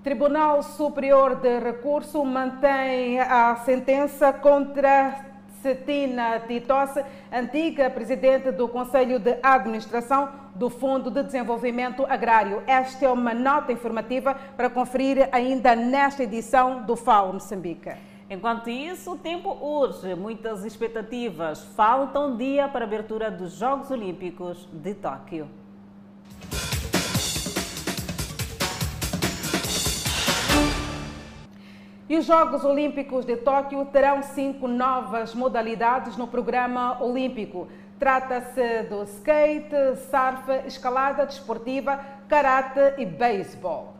Tribunal 0.03 0.63
Superior 0.63 1.37
de 1.37 1.59
Recurso 1.59 2.25
mantém 2.25 3.19
a 3.21 3.57
sentença 3.65 4.33
contra 4.33 5.34
Cetina 5.65 6.41
Titosse, 6.41 7.03
antiga 7.33 7.89
presidente 7.89 8.53
do 8.53 8.69
Conselho 8.69 9.19
de 9.19 9.39
Administração 9.43 10.29
do 10.55 10.69
Fundo 10.69 11.11
de 11.11 11.23
Desenvolvimento 11.23 12.05
Agrário. 12.07 12.63
Esta 12.67 13.07
é 13.07 13.09
uma 13.09 13.33
nota 13.33 13.73
informativa 13.73 14.35
para 14.59 14.69
conferir 14.69 15.27
ainda 15.33 15.75
nesta 15.75 16.23
edição 16.23 16.83
do 16.83 16.95
FAO 16.97 17.33
Moçambique. 17.33 17.93
Enquanto 18.29 18.69
isso, 18.69 19.13
o 19.13 19.19
tempo 19.19 19.57
urge, 19.59 20.15
muitas 20.15 20.67
expectativas. 20.67 21.65
Falta 21.75 22.21
um 22.21 22.37
dia 22.37 22.69
para 22.69 22.85
a 22.85 22.87
abertura 22.87 23.31
dos 23.31 23.55
Jogos 23.55 23.91
Olímpicos 23.91 24.69
de 24.71 24.93
Tóquio. 24.93 25.49
E 32.07 32.19
os 32.19 32.27
Jogos 32.27 32.67
Olímpicos 32.67 33.25
de 33.25 33.35
Tóquio 33.35 33.87
terão 33.87 34.23
cinco 34.23 34.69
novas 34.69 35.35
modalidades 35.35 36.19
no 36.19 36.27
programa 36.27 37.03
olímpico. 37.03 37.67
Trata-se 37.99 38.83
do 38.83 39.05
skate, 39.05 39.97
surf, 40.11 40.67
escalada 40.67 41.25
desportiva, 41.25 41.99
karate 42.29 43.01
e 43.01 43.07
beisebol. 43.07 43.95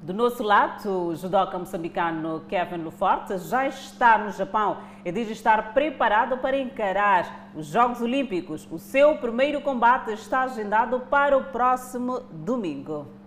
Do 0.00 0.14
nosso 0.14 0.44
lado, 0.44 1.08
o 1.08 1.16
judoca 1.16 1.58
moçambicano 1.58 2.44
Kevin 2.48 2.84
Luforte 2.84 3.36
já 3.38 3.66
está 3.66 4.16
no 4.16 4.30
Japão 4.30 4.76
e 5.04 5.10
diz 5.10 5.28
estar 5.28 5.74
preparado 5.74 6.38
para 6.38 6.56
encarar 6.56 7.50
os 7.52 7.66
Jogos 7.66 8.00
Olímpicos. 8.00 8.68
O 8.70 8.78
seu 8.78 9.16
primeiro 9.16 9.60
combate 9.60 10.12
está 10.12 10.42
agendado 10.42 11.00
para 11.00 11.36
o 11.36 11.46
próximo 11.46 12.20
domingo. 12.30 13.19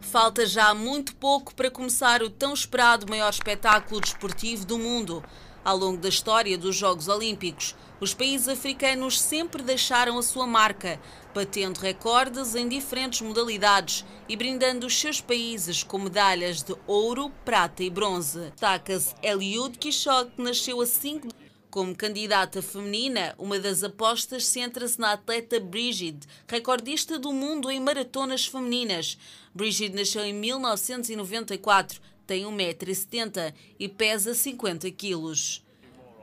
Falta 0.00 0.44
já 0.44 0.74
muito 0.74 1.14
pouco 1.14 1.54
para 1.54 1.70
começar 1.70 2.22
o 2.22 2.30
tão 2.30 2.52
esperado 2.52 3.08
maior 3.08 3.30
espetáculo 3.30 4.00
desportivo 4.00 4.64
do 4.64 4.78
mundo. 4.78 5.22
Ao 5.64 5.76
longo 5.76 5.98
da 5.98 6.08
história 6.08 6.56
dos 6.56 6.74
Jogos 6.74 7.06
Olímpicos, 7.06 7.76
os 8.00 8.14
países 8.14 8.48
africanos 8.48 9.20
sempre 9.20 9.62
deixaram 9.62 10.18
a 10.18 10.22
sua 10.22 10.46
marca, 10.46 10.98
batendo 11.34 11.78
recordes 11.78 12.54
em 12.54 12.66
diferentes 12.66 13.20
modalidades 13.20 14.04
e 14.28 14.34
brindando 14.36 14.86
os 14.86 14.98
seus 14.98 15.20
países 15.20 15.82
com 15.82 15.98
medalhas 15.98 16.62
de 16.62 16.74
ouro, 16.86 17.30
prata 17.44 17.84
e 17.84 17.90
bronze. 17.90 18.50
Destaca-se 18.52 19.14
Eliud 19.22 19.78
Kishok, 19.78 20.30
que 20.32 20.42
nasceu 20.42 20.80
a 20.80 20.86
5 20.86 21.28
como 21.70 21.94
candidata 21.94 22.60
feminina, 22.60 23.34
uma 23.38 23.58
das 23.58 23.84
apostas 23.84 24.44
centra-se 24.44 24.98
na 24.98 25.12
atleta 25.12 25.60
Brigitte, 25.60 26.26
recordista 26.48 27.18
do 27.18 27.32
mundo 27.32 27.70
em 27.70 27.78
maratonas 27.78 28.44
femininas. 28.44 29.16
Brigitte 29.54 29.94
nasceu 29.94 30.24
em 30.24 30.32
1994, 30.32 32.00
tem 32.26 32.44
1,70m 32.44 33.54
e 33.78 33.88
pesa 33.88 34.34
50 34.34 34.90
quilos. 34.90 35.64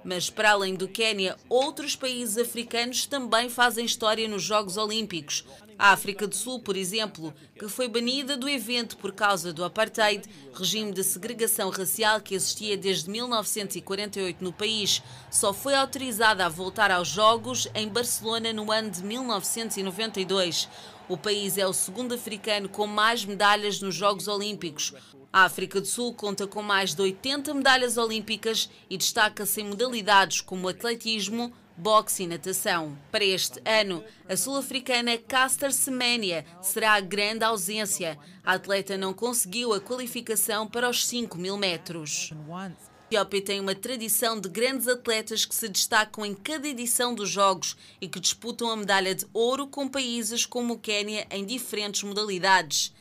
Mas 0.04 0.30
para 0.30 0.52
além 0.52 0.76
do 0.76 0.88
Quênia, 0.88 1.38
outros 1.50 1.96
países 1.96 2.38
africanos 2.38 3.06
também 3.06 3.50
fazem 3.50 3.86
história 3.86 4.28
nos 4.28 4.44
Jogos 4.44 4.78
Olímpicos. 4.78 5.44
A 5.80 5.92
África 5.92 6.28
do 6.28 6.36
Sul, 6.36 6.60
por 6.60 6.76
exemplo, 6.76 7.32
que 7.54 7.68
foi 7.68 7.88
banida 7.88 8.36
do 8.36 8.50
evento 8.50 8.98
por 8.98 9.12
causa 9.12 9.54
do 9.54 9.64
apartheid, 9.64 10.28
regime 10.52 10.92
de 10.92 11.04
segregação 11.04 11.70
racial 11.70 12.20
que 12.20 12.34
existia 12.34 12.76
desde 12.76 13.10
1948 13.12 14.44
no 14.44 14.52
país, 14.52 15.04
só 15.30 15.54
foi 15.54 15.76
autorizada 15.76 16.44
a 16.44 16.50
voltar 16.50 16.90
aos 16.90 17.08
Jogos 17.08 17.68
em 17.76 17.88
Barcelona 17.88 18.52
no 18.52 18.72
ano 18.72 18.90
de 18.90 19.04
1992. 19.04 20.68
O 21.08 21.16
país 21.16 21.60
é 21.60 21.68
o 21.68 21.74
segundo 21.74 22.16
africano 22.16 22.68
com 22.68 22.88
mais 22.88 23.24
medalhas 23.24 23.80
nos 23.80 23.94
Jogos 23.94 24.28
Olímpicos. 24.28 24.94
A 25.32 25.44
África 25.44 25.80
do 25.80 25.86
Sul 25.86 26.12
conta 26.12 26.48
com 26.48 26.64
mais 26.64 26.96
de 26.96 27.02
80 27.04 27.54
medalhas 27.54 27.98
olímpicas 27.98 28.68
e 28.90 28.98
destaca-se 28.98 29.62
em 29.62 29.66
modalidades 29.66 30.42
como 30.42 30.68
atletismo, 30.68 31.54
boxe 31.78 32.24
e 32.24 32.28
natação. 32.28 32.98
Para 33.12 33.24
este 33.24 33.62
ano, 33.64 34.04
a 34.28 34.36
sul-africana 34.36 35.18
Caster 35.18 35.72
Semenya 35.72 36.44
será 36.62 36.94
a 36.94 37.00
grande 37.00 37.44
ausência. 37.44 38.18
A 38.44 38.54
atleta 38.54 38.98
não 38.98 39.14
conseguiu 39.14 39.74
a 39.74 39.80
qualificação 39.80 40.68
para 40.68 40.90
os 40.90 41.06
5 41.06 41.38
mil 41.38 41.56
metros. 41.56 42.34
A 42.50 42.72
Etiópia 43.10 43.42
tem 43.42 43.60
uma 43.62 43.74
tradição 43.74 44.38
de 44.38 44.50
grandes 44.50 44.86
atletas 44.88 45.46
que 45.46 45.56
se 45.56 45.70
destacam 45.70 46.26
em 46.26 46.34
cada 46.34 46.68
edição 46.68 47.16
dos 47.16 47.30
Jogos 47.30 47.78
e 48.02 48.08
que 48.10 48.20
disputam 48.20 48.70
a 48.70 48.76
medalha 48.76 49.16
de 49.16 49.26
ouro 49.32 49.68
com 49.68 49.88
países 49.88 50.46
como 50.46 50.74
o 50.74 50.80
Quênia 50.80 51.26
em 51.32 51.46
diferentes 51.46 52.04
modalidades. 52.04 52.92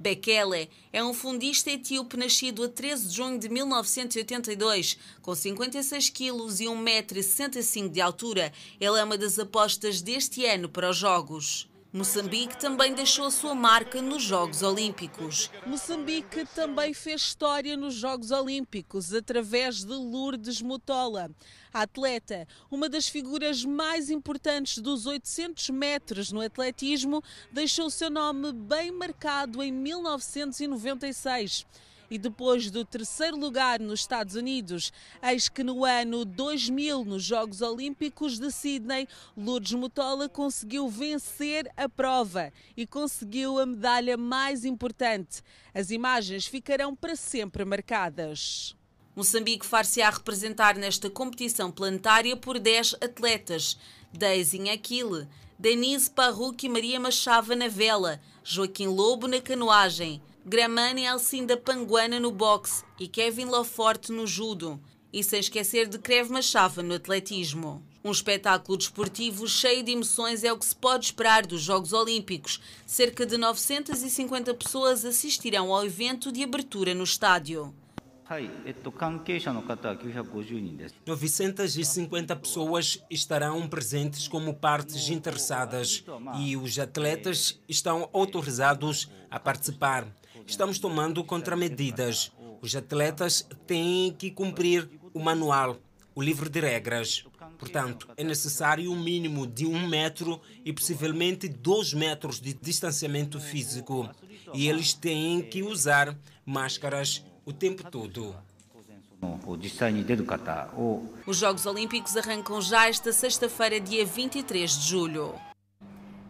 Bekele 0.00 0.70
é 0.90 1.04
um 1.04 1.12
fundista 1.12 1.70
etíope 1.70 2.16
nascido 2.16 2.64
a 2.64 2.68
13 2.70 3.08
de 3.08 3.14
junho 3.14 3.38
de 3.38 3.50
1982, 3.50 4.96
com 5.20 5.34
56 5.34 6.08
quilos 6.08 6.58
e 6.58 6.64
1,65m 6.64 7.90
de 7.90 8.00
altura. 8.00 8.50
Ele 8.80 8.98
é 8.98 9.04
uma 9.04 9.18
das 9.18 9.38
apostas 9.38 10.00
deste 10.00 10.46
ano 10.46 10.70
para 10.70 10.88
os 10.88 10.96
Jogos. 10.96 11.69
Moçambique 11.92 12.56
também 12.56 12.94
deixou 12.94 13.26
a 13.26 13.32
sua 13.32 13.52
marca 13.52 14.00
nos 14.00 14.22
Jogos 14.22 14.62
Olímpicos. 14.62 15.50
Moçambique 15.66 16.46
também 16.54 16.94
fez 16.94 17.20
história 17.22 17.76
nos 17.76 17.94
Jogos 17.94 18.30
Olímpicos 18.30 19.12
através 19.12 19.84
de 19.84 19.92
Lourdes 19.92 20.62
Mutola. 20.62 21.28
A 21.74 21.82
atleta, 21.82 22.46
uma 22.70 22.88
das 22.88 23.08
figuras 23.08 23.64
mais 23.64 24.08
importantes 24.08 24.78
dos 24.78 25.04
800 25.04 25.70
metros 25.70 26.30
no 26.30 26.40
atletismo, 26.40 27.24
deixou 27.50 27.86
o 27.86 27.90
seu 27.90 28.08
nome 28.08 28.52
bem 28.52 28.92
marcado 28.92 29.60
em 29.60 29.72
1996 29.72 31.66
e 32.10 32.18
depois 32.18 32.70
do 32.70 32.84
terceiro 32.84 33.38
lugar 33.38 33.78
nos 33.78 34.00
Estados 34.00 34.34
Unidos, 34.34 34.92
eis 35.22 35.48
que 35.48 35.62
no 35.62 35.84
ano 35.84 36.24
2000, 36.24 37.04
nos 37.04 37.22
Jogos 37.22 37.62
Olímpicos 37.62 38.38
de 38.38 38.50
Sydney, 38.50 39.06
Lourdes 39.36 39.72
Mutola 39.72 40.28
conseguiu 40.28 40.88
vencer 40.88 41.70
a 41.76 41.88
prova 41.88 42.52
e 42.76 42.86
conseguiu 42.86 43.58
a 43.58 43.64
medalha 43.64 44.16
mais 44.16 44.64
importante. 44.64 45.42
As 45.72 45.90
imagens 45.90 46.46
ficarão 46.46 46.96
para 46.96 47.14
sempre 47.14 47.64
marcadas. 47.64 48.74
Moçambique 49.14 49.66
far-se 49.66 50.00
a 50.02 50.10
representar 50.10 50.76
nesta 50.76 51.10
competição 51.10 51.70
planetária 51.70 52.36
por 52.36 52.58
10 52.58 52.94
atletas. 52.94 53.76
Daisy 54.12 54.68
Aquile, 54.68 55.28
Denise 55.58 56.10
Parruque 56.10 56.66
e 56.66 56.68
Maria 56.68 56.98
Machava 56.98 57.54
na 57.54 57.68
vela, 57.68 58.20
Joaquim 58.42 58.86
Lobo 58.86 59.28
na 59.28 59.40
canoagem, 59.40 60.22
Gramani 60.44 61.06
Alcinda 61.06 61.56
Panguana 61.56 62.18
no 62.18 62.30
boxe 62.30 62.82
e 62.98 63.06
Kevin 63.06 63.44
Loforte 63.44 64.10
no 64.10 64.26
judo. 64.26 64.80
E 65.12 65.22
sem 65.22 65.40
esquecer 65.40 65.86
de 65.86 65.98
Krev 65.98 66.30
Machava 66.30 66.82
no 66.82 66.94
atletismo. 66.94 67.82
Um 68.02 68.10
espetáculo 68.10 68.78
desportivo 68.78 69.46
cheio 69.46 69.82
de 69.82 69.92
emoções 69.92 70.42
é 70.42 70.52
o 70.52 70.56
que 70.56 70.64
se 70.64 70.74
pode 70.74 71.06
esperar 71.06 71.44
dos 71.44 71.60
Jogos 71.60 71.92
Olímpicos. 71.92 72.60
Cerca 72.86 73.26
de 73.26 73.36
950 73.36 74.54
pessoas 74.54 75.04
assistirão 75.04 75.74
ao 75.74 75.84
evento 75.84 76.32
de 76.32 76.42
abertura 76.42 76.94
no 76.94 77.04
estádio. 77.04 77.74
950 81.06 82.36
pessoas 82.36 83.04
estarão 83.10 83.68
presentes 83.68 84.28
como 84.28 84.54
partes 84.54 85.08
interessadas 85.08 86.04
e 86.38 86.56
os 86.56 86.78
atletas 86.78 87.60
estão 87.68 88.08
autorizados 88.12 89.10
a 89.28 89.38
participar 89.38 90.06
estamos 90.46 90.78
tomando 90.78 91.24
contramedidas. 91.24 92.32
Os 92.60 92.74
atletas 92.76 93.46
têm 93.66 94.12
que 94.12 94.30
cumprir 94.30 94.88
o 95.14 95.20
manual, 95.20 95.78
o 96.14 96.22
livro 96.22 96.48
de 96.48 96.60
regras. 96.60 97.24
Portanto, 97.58 98.08
é 98.16 98.24
necessário 98.24 98.90
um 98.90 98.98
mínimo 98.98 99.46
de 99.46 99.66
um 99.66 99.86
metro 99.86 100.40
e 100.64 100.72
possivelmente 100.72 101.48
dois 101.48 101.92
metros 101.92 102.40
de 102.40 102.54
distanciamento 102.54 103.38
físico. 103.40 104.08
E 104.54 104.68
eles 104.68 104.92
têm 104.94 105.42
que 105.42 105.62
usar 105.62 106.16
máscaras 106.44 107.24
o 107.44 107.52
tempo 107.52 107.90
todo. 107.90 108.34
Os 111.26 111.36
Jogos 111.36 111.66
Olímpicos 111.66 112.16
arrancam 112.16 112.60
já 112.60 112.88
esta 112.88 113.12
sexta-feira, 113.12 113.78
dia 113.78 114.06
23 114.06 114.78
de 114.78 114.88
julho. 114.88 115.49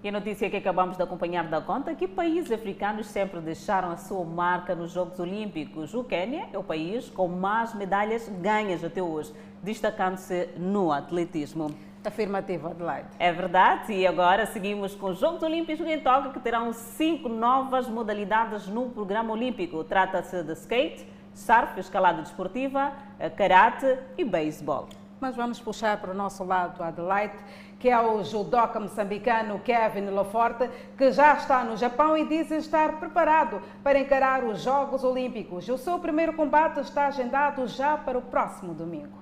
E 0.02 0.08
a 0.08 0.12
notícia 0.12 0.48
que 0.48 0.56
acabamos 0.56 0.96
de 0.96 1.02
acompanhar 1.02 1.44
da 1.44 1.60
conta 1.60 1.90
é 1.90 1.94
que 1.94 2.08
países 2.08 2.50
africanos 2.50 3.06
sempre 3.06 3.38
deixaram 3.38 3.90
a 3.90 3.98
sua 3.98 4.24
marca 4.24 4.74
nos 4.74 4.92
Jogos 4.92 5.20
Olímpicos. 5.20 5.92
O 5.92 6.02
Quênia 6.02 6.48
é 6.50 6.56
o 6.56 6.64
país 6.64 7.10
com 7.10 7.28
mais 7.28 7.74
medalhas 7.74 8.26
ganhas 8.40 8.82
até 8.82 9.02
hoje, 9.02 9.30
destacando-se 9.62 10.48
no 10.56 10.90
atletismo. 10.90 11.70
Afirmativo, 12.02 12.68
Adelaide. 12.68 13.08
É 13.18 13.30
verdade, 13.30 13.92
e 13.92 14.06
agora 14.06 14.46
seguimos 14.46 14.94
com 14.94 15.08
os 15.08 15.18
Jogos 15.18 15.42
Olímpicos 15.42 15.86
em 15.86 16.00
Tóquio, 16.00 16.32
que 16.32 16.40
terão 16.40 16.72
cinco 16.72 17.28
novas 17.28 17.86
modalidades 17.86 18.66
no 18.68 18.88
programa 18.88 19.34
olímpico. 19.34 19.84
Trata-se 19.84 20.42
de 20.42 20.54
skate, 20.54 21.06
surf, 21.34 21.78
escalada 21.78 22.22
desportiva, 22.22 22.94
karate 23.36 23.98
e 24.16 24.24
beisebol. 24.24 24.88
Mas 25.20 25.36
vamos 25.36 25.60
puxar 25.60 26.00
para 26.00 26.12
o 26.12 26.14
nosso 26.14 26.42
lado, 26.42 26.82
Adelaide, 26.82 27.36
que 27.80 27.88
é 27.88 27.98
o 27.98 28.22
judoca 28.22 28.78
moçambicano 28.78 29.58
Kevin 29.60 30.10
Loforte, 30.10 30.68
que 30.98 31.10
já 31.10 31.34
está 31.34 31.64
no 31.64 31.78
Japão 31.78 32.14
e 32.16 32.28
diz 32.28 32.50
estar 32.50 33.00
preparado 33.00 33.60
para 33.82 33.98
encarar 33.98 34.44
os 34.44 34.62
Jogos 34.62 35.02
Olímpicos. 35.02 35.66
O 35.66 35.78
seu 35.78 35.98
primeiro 35.98 36.34
combate 36.34 36.78
está 36.80 37.06
agendado 37.06 37.66
já 37.66 37.96
para 37.96 38.18
o 38.18 38.22
próximo 38.22 38.74
domingo. 38.74 39.18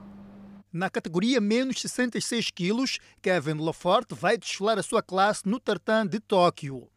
Na 0.72 0.90
categoria 0.90 1.40
menos 1.40 1.80
66 1.80 2.50
quilos, 2.50 2.98
Kevin 3.22 3.64
Laforte 3.64 4.14
vai 4.14 4.36
desfilar 4.36 4.76
a 4.76 4.82
sua 4.82 5.02
classe 5.02 5.48
no 5.48 5.60
tartan 5.60 6.06
de 6.06 6.18
Tóquio. 6.18 6.88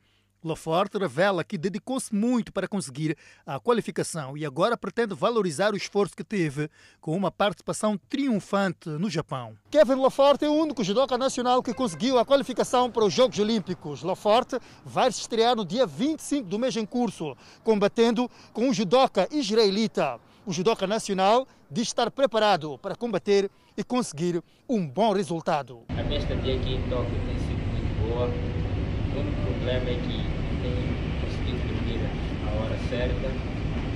Laforte 0.44 0.98
revela 0.98 1.44
que 1.44 1.58
dedicou-se 1.58 2.14
muito 2.14 2.52
para 2.52 2.68
conseguir 2.68 3.16
a 3.46 3.60
qualificação 3.60 4.36
e 4.36 4.46
agora 4.46 4.76
pretende 4.76 5.14
valorizar 5.14 5.74
o 5.74 5.78
esforço 5.78 6.16
que 6.16 6.24
teve 6.24 6.70
com 7.00 7.16
uma 7.16 7.32
participação 7.32 8.00
triunfante 8.10 8.90
no 8.90 9.10
Japão. 9.10 9.56
Kevin 9.70 9.96
Laforte 9.96 10.44
é 10.44 10.50
o 10.50 10.54
único 10.54 10.84
judoca 10.84 11.18
nacional 11.18 11.62
que 11.62 11.74
conseguiu 11.74 12.18
a 12.18 12.26
qualificação 12.26 12.90
para 12.90 13.06
os 13.06 13.14
Jogos 13.14 13.38
Olímpicos. 13.38 14.02
Laforte 14.02 14.58
vai 14.84 15.12
se 15.12 15.22
estrear 15.22 15.56
no 15.56 15.64
dia 15.64 15.86
25 15.86 16.48
do 16.48 16.58
mês 16.58 16.76
em 16.76 16.86
curso, 16.86 17.38
combatendo 17.64 18.30
com 18.52 18.70
o 18.70 18.74
judoca 18.74 19.28
israelita. 19.32 20.20
O 20.44 20.52
judoca 20.52 20.88
nacional 20.88 21.48
diz 21.70 21.90
estar 21.90 22.10
preparado 22.10 22.80
para 22.80 22.96
combater 22.96 23.50
e 23.78 23.84
conseguir 23.84 24.42
um 24.68 24.88
bom 24.88 25.14
resultado. 25.14 25.84
A 25.90 26.04
minha 26.04 26.20
estadia 26.20 26.56
aqui 26.56 26.74
em 26.74 26.90
Tóquio 26.90 27.20
tem 27.26 27.38
sido 27.38 27.62
muito 27.68 28.10
boa. 28.10 28.28
O 28.28 29.20
único 29.20 29.42
problema 29.44 29.90
é 29.90 29.96
que 29.96 30.31
tenho 30.62 31.22
conseguido 31.22 31.60
dormir 31.68 32.00
a 32.48 32.64
hora 32.64 32.78
certa 32.90 33.30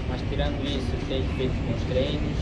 Mas 0.10 0.22
tirando 0.30 0.64
isso, 0.66 1.08
tenho 1.08 1.28
feito 1.36 1.54
bons 1.54 1.84
treinos, 1.90 2.38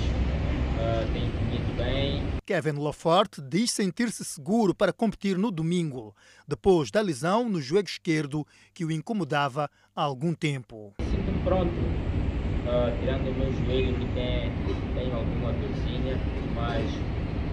uh, 0.77 1.13
tenho 1.13 1.31
comido 1.31 1.77
bem. 1.77 2.23
Kevin 2.45 2.79
Laforte 2.79 3.41
diz 3.41 3.71
sentir-se 3.71 4.23
seguro 4.25 4.75
para 4.75 4.91
competir 4.91 5.37
no 5.37 5.49
domingo, 5.49 6.15
depois 6.47 6.91
da 6.91 7.01
lesão 7.01 7.47
no 7.49 7.61
joelho 7.61 7.87
esquerdo 7.87 8.45
que 8.73 8.83
o 8.83 8.91
incomodava 8.91 9.69
há 9.95 10.01
algum 10.01 10.33
tempo. 10.33 10.93
Sinto-me 10.99 11.43
pronto, 11.43 11.71
uh, 11.71 12.99
tirando 12.99 13.29
o 13.29 13.33
meu 13.33 13.51
joelho 13.65 13.93
que 13.93 14.05
tem, 14.13 14.51
tem 14.93 15.13
alguma 15.13 15.53
dorzinha, 15.53 16.19
mas 16.55 16.83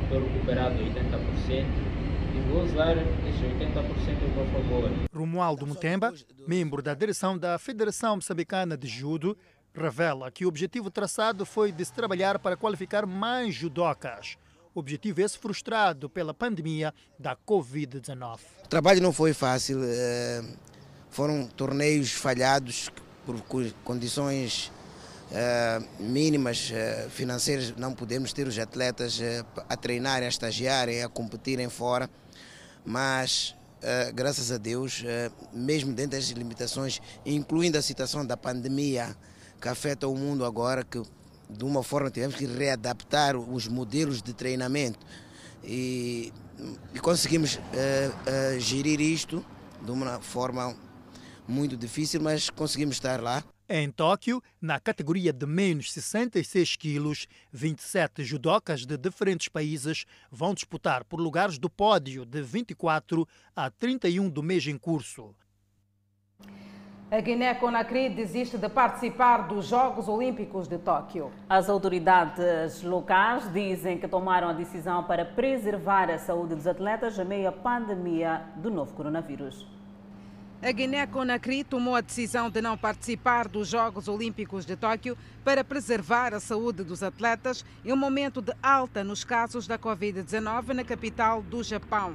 estou 0.03 0.21
recuperado 0.21 0.75
80% 0.75 1.51
e 1.51 1.90
vou 2.49 2.65
usar 2.65 2.97
esses 2.97 3.41
80% 3.41 4.23
ao 4.23 4.29
meu 4.31 4.47
favor. 4.53 4.91
Romualdo 5.13 5.67
Mutemba, 5.67 6.13
membro 6.47 6.83
da 6.83 6.95
direção 6.95 7.37
da 7.37 7.59
Federação 7.59 8.17
Moçambicana 8.17 8.77
de 8.77 8.89
Judo, 8.89 9.37
revela 9.75 10.31
que 10.31 10.45
o 10.45 10.49
objetivo 10.49 10.91
traçado 10.91 11.47
foi 11.47 11.73
de 11.73 11.85
se 11.85 11.93
trabalhar 11.93 12.39
para 12.39 12.57
qualificar 12.57 13.07
mais 13.07 13.55
judocas. 13.55 14.37
Objetivo 14.75 15.21
esse 15.21 15.39
frustrado 15.39 16.09
pela 16.09 16.33
pandemia 16.33 16.95
da 17.19 17.37
Covid-19. 17.37 18.39
O 18.65 18.69
trabalho 18.69 19.03
não 19.03 19.13
foi 19.13 19.33
fácil, 19.33 19.81
eh, 19.83 20.43
foram 21.11 21.47
torneios 21.47 22.13
falhados 22.13 22.89
por 23.27 23.41
condições 23.83 24.71
eh, 25.33 25.81
mínimas 25.99 26.71
eh, 26.73 27.09
financeiras, 27.11 27.75
não 27.77 27.93
podemos 27.93 28.33
ter 28.33 28.47
os 28.47 28.59
atletas 28.59 29.21
a 29.69 29.77
treinarem, 29.77 30.27
a 30.27 30.29
estagiarem, 30.29 31.03
a 31.03 31.09
competirem 31.09 31.69
fora, 31.69 32.09
mas 32.85 33.55
graças 34.15 34.53
a 34.53 34.59
Deus, 34.59 35.03
mesmo 35.55 35.95
dentro 35.95 36.19
das 36.19 36.29
limitações, 36.29 37.01
incluindo 37.25 37.79
a 37.79 37.83
situação 37.83 38.27
da 38.27 38.37
pandemia 38.37 39.17
que 39.59 39.69
afeta 39.69 40.07
o 40.07 40.15
mundo 40.15 40.45
agora, 40.45 40.85
que 40.85 41.03
de 41.49 41.65
uma 41.65 41.83
forma 41.83 42.11
tivemos 42.11 42.37
que 42.37 42.47
readaptar 42.47 43.37
os 43.37 43.67
modelos 43.67 44.23
de 44.23 44.33
treinamento 44.33 44.99
e, 45.65 46.33
e 46.95 47.01
conseguimos 47.01 47.57
uh, 47.57 47.59
uh, 47.59 48.61
gerir 48.61 49.01
isto 49.01 49.45
de 49.83 49.91
uma 49.91 50.21
forma 50.21 50.75
muito 51.47 51.77
difícil, 51.77 52.21
mas 52.21 52.49
conseguimos 52.51 52.97
estar 52.97 53.21
lá. 53.21 53.43
Em 53.73 53.89
Tóquio, 53.89 54.43
na 54.61 54.81
categoria 54.81 55.33
de 55.33 55.47
menos 55.47 55.93
66 55.93 56.75
quilos, 56.75 57.29
27 57.53 58.25
judocas 58.25 58.85
de 58.85 58.99
diferentes 58.99 59.47
países 59.47 60.07
vão 60.29 60.53
disputar 60.53 61.05
por 61.05 61.21
lugares 61.21 61.57
do 61.57 61.71
pódio 61.71 62.27
de 62.27 62.43
24 62.43 63.25
a 63.55 63.71
31 63.71 64.29
do 64.29 64.43
mês 64.43 64.67
em 64.67 64.77
curso. 64.77 65.33
A 67.13 67.21
Guiné-Conakry 67.21 68.09
desiste 68.09 68.59
de 68.59 68.69
participar 68.69 69.47
dos 69.47 69.67
Jogos 69.67 70.09
Olímpicos 70.09 70.67
de 70.67 70.79
Tóquio. 70.79 71.31
As 71.49 71.69
autoridades 71.69 72.83
locais 72.83 73.53
dizem 73.53 73.99
que 73.99 74.09
tomaram 74.09 74.49
a 74.49 74.53
decisão 74.53 75.05
para 75.05 75.25
preservar 75.25 76.11
a 76.11 76.19
saúde 76.19 76.57
dos 76.57 76.67
atletas 76.67 77.21
a 77.21 77.25
meio 77.25 77.49
à 77.49 77.53
pandemia 77.53 78.43
do 78.57 78.69
novo 78.69 78.93
coronavírus. 78.95 79.80
A 80.63 80.73
Guiné-Conakry 80.73 81.65
tomou 81.65 81.97
a 81.97 82.03
decisão 82.03 82.51
de 82.51 82.61
não 82.61 82.77
participar 82.77 83.49
dos 83.49 83.67
Jogos 83.67 84.09
Olímpicos 84.09 84.67
de 84.67 84.77
Tóquio 84.77 85.17
para 85.43 85.65
preservar 85.65 86.35
a 86.35 86.41
saúde 86.41 86.85
dos 86.85 87.03
atletas 87.03 87.65
em 87.83 87.91
um 87.91 87.97
momento 87.97 88.43
de 88.43 88.53
alta 88.63 89.03
nos 89.03 89.25
casos 89.25 89.67
da 89.67 89.79
Covid-19 89.79 90.75
na 90.75 90.85
capital 90.85 91.41
do 91.41 91.63
Japão. 91.63 92.15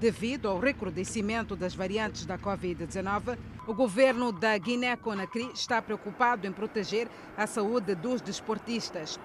Devido 0.00 0.48
ao 0.48 0.58
recrudescimento 0.58 1.54
das 1.54 1.72
variantes 1.72 2.26
da 2.26 2.36
Covid-19, 2.36 3.38
o 3.64 3.72
governo 3.72 4.32
da 4.32 4.58
Guiné-Conakry 4.58 5.52
está 5.54 5.80
preocupado 5.80 6.48
em 6.48 6.52
proteger 6.52 7.08
a 7.36 7.46
saúde 7.46 7.94
dos 7.94 8.20
desportistas. 8.20 9.20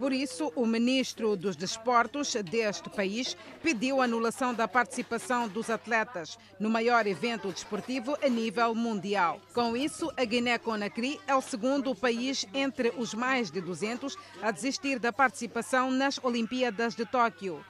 Por 0.00 0.14
isso, 0.14 0.50
o 0.56 0.64
ministro 0.64 1.36
dos 1.36 1.56
Desportos 1.56 2.34
deste 2.36 2.88
país 2.88 3.36
pediu 3.62 4.00
a 4.00 4.04
anulação 4.04 4.54
da 4.54 4.66
participação 4.66 5.46
dos 5.46 5.68
atletas 5.68 6.38
no 6.58 6.70
maior 6.70 7.06
evento 7.06 7.52
desportivo 7.52 8.16
a 8.22 8.26
nível 8.30 8.74
mundial. 8.74 9.38
Com 9.52 9.76
isso, 9.76 10.10
a 10.16 10.24
Guiné-Conakry 10.24 11.20
é 11.26 11.34
o 11.34 11.42
segundo 11.42 11.94
país 11.94 12.46
entre 12.54 12.94
os 12.96 13.12
mais 13.12 13.50
de 13.50 13.60
200 13.60 14.16
a 14.40 14.50
desistir 14.50 14.98
da 14.98 15.12
participação 15.12 15.90
nas 15.90 16.18
Olimpíadas 16.24 16.94
de 16.94 17.04
Tóquio. 17.04 17.62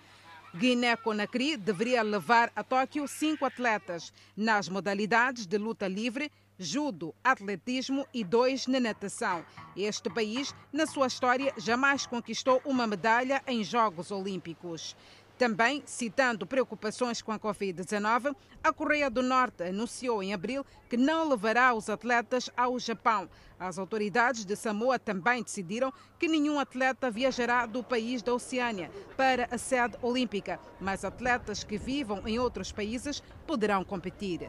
Guiné-Conakry 0.55 1.57
deveria 1.57 2.01
levar 2.01 2.53
a 2.55 2.62
Tóquio 2.62 3.09
cinco 3.09 3.45
atletas 3.45 4.12
nas 4.37 4.69
modalidades 4.69 5.47
de 5.47 5.59
luta 5.59 5.88
livre, 5.88 6.31
judo, 6.61 7.14
atletismo 7.25 8.07
e 8.12 8.23
dois 8.23 8.66
na 8.66 8.79
natação. 8.79 9.42
Este 9.75 10.11
país, 10.11 10.55
na 10.70 10.87
sua 10.87 11.07
história, 11.07 11.55
jamais 11.57 12.07
conquistou 12.07 12.61
uma 12.66 12.87
medalha 12.87 13.42
em 13.46 13.64
Jogos 13.64 14.11
Olímpicos. 14.11 14.94
Também, 15.40 15.83
citando 15.87 16.46
preocupações 16.46 17.23
com 17.23 17.33
a 17.33 17.38
Covid-19, 17.38 18.37
a 18.62 18.73
Coreia 18.75 19.09
do 19.09 19.23
Norte 19.23 19.62
anunciou 19.62 20.23
em 20.23 20.35
abril 20.35 20.66
que 20.87 20.99
não 20.99 21.27
levará 21.27 21.73
os 21.73 21.88
atletas 21.88 22.51
ao 22.55 22.79
Japão. 22.79 23.27
As 23.59 23.79
autoridades 23.79 24.44
de 24.44 24.55
Samoa 24.55 24.99
também 24.99 25.42
decidiram 25.42 25.90
que 26.18 26.29
nenhum 26.29 26.61
atleta 26.61 27.11
viajará 27.11 27.64
do 27.64 27.83
país 27.83 28.20
da 28.20 28.35
Oceânia 28.35 28.90
para 29.16 29.49
a 29.51 29.57
sede 29.57 29.96
olímpica, 30.03 30.61
mas 30.79 31.07
atletas 31.07 31.64
que 31.64 31.79
vivam 31.79 32.20
em 32.29 32.38
outros 32.38 32.70
países 32.70 33.23
poderão 33.46 33.83
competir. 33.83 34.46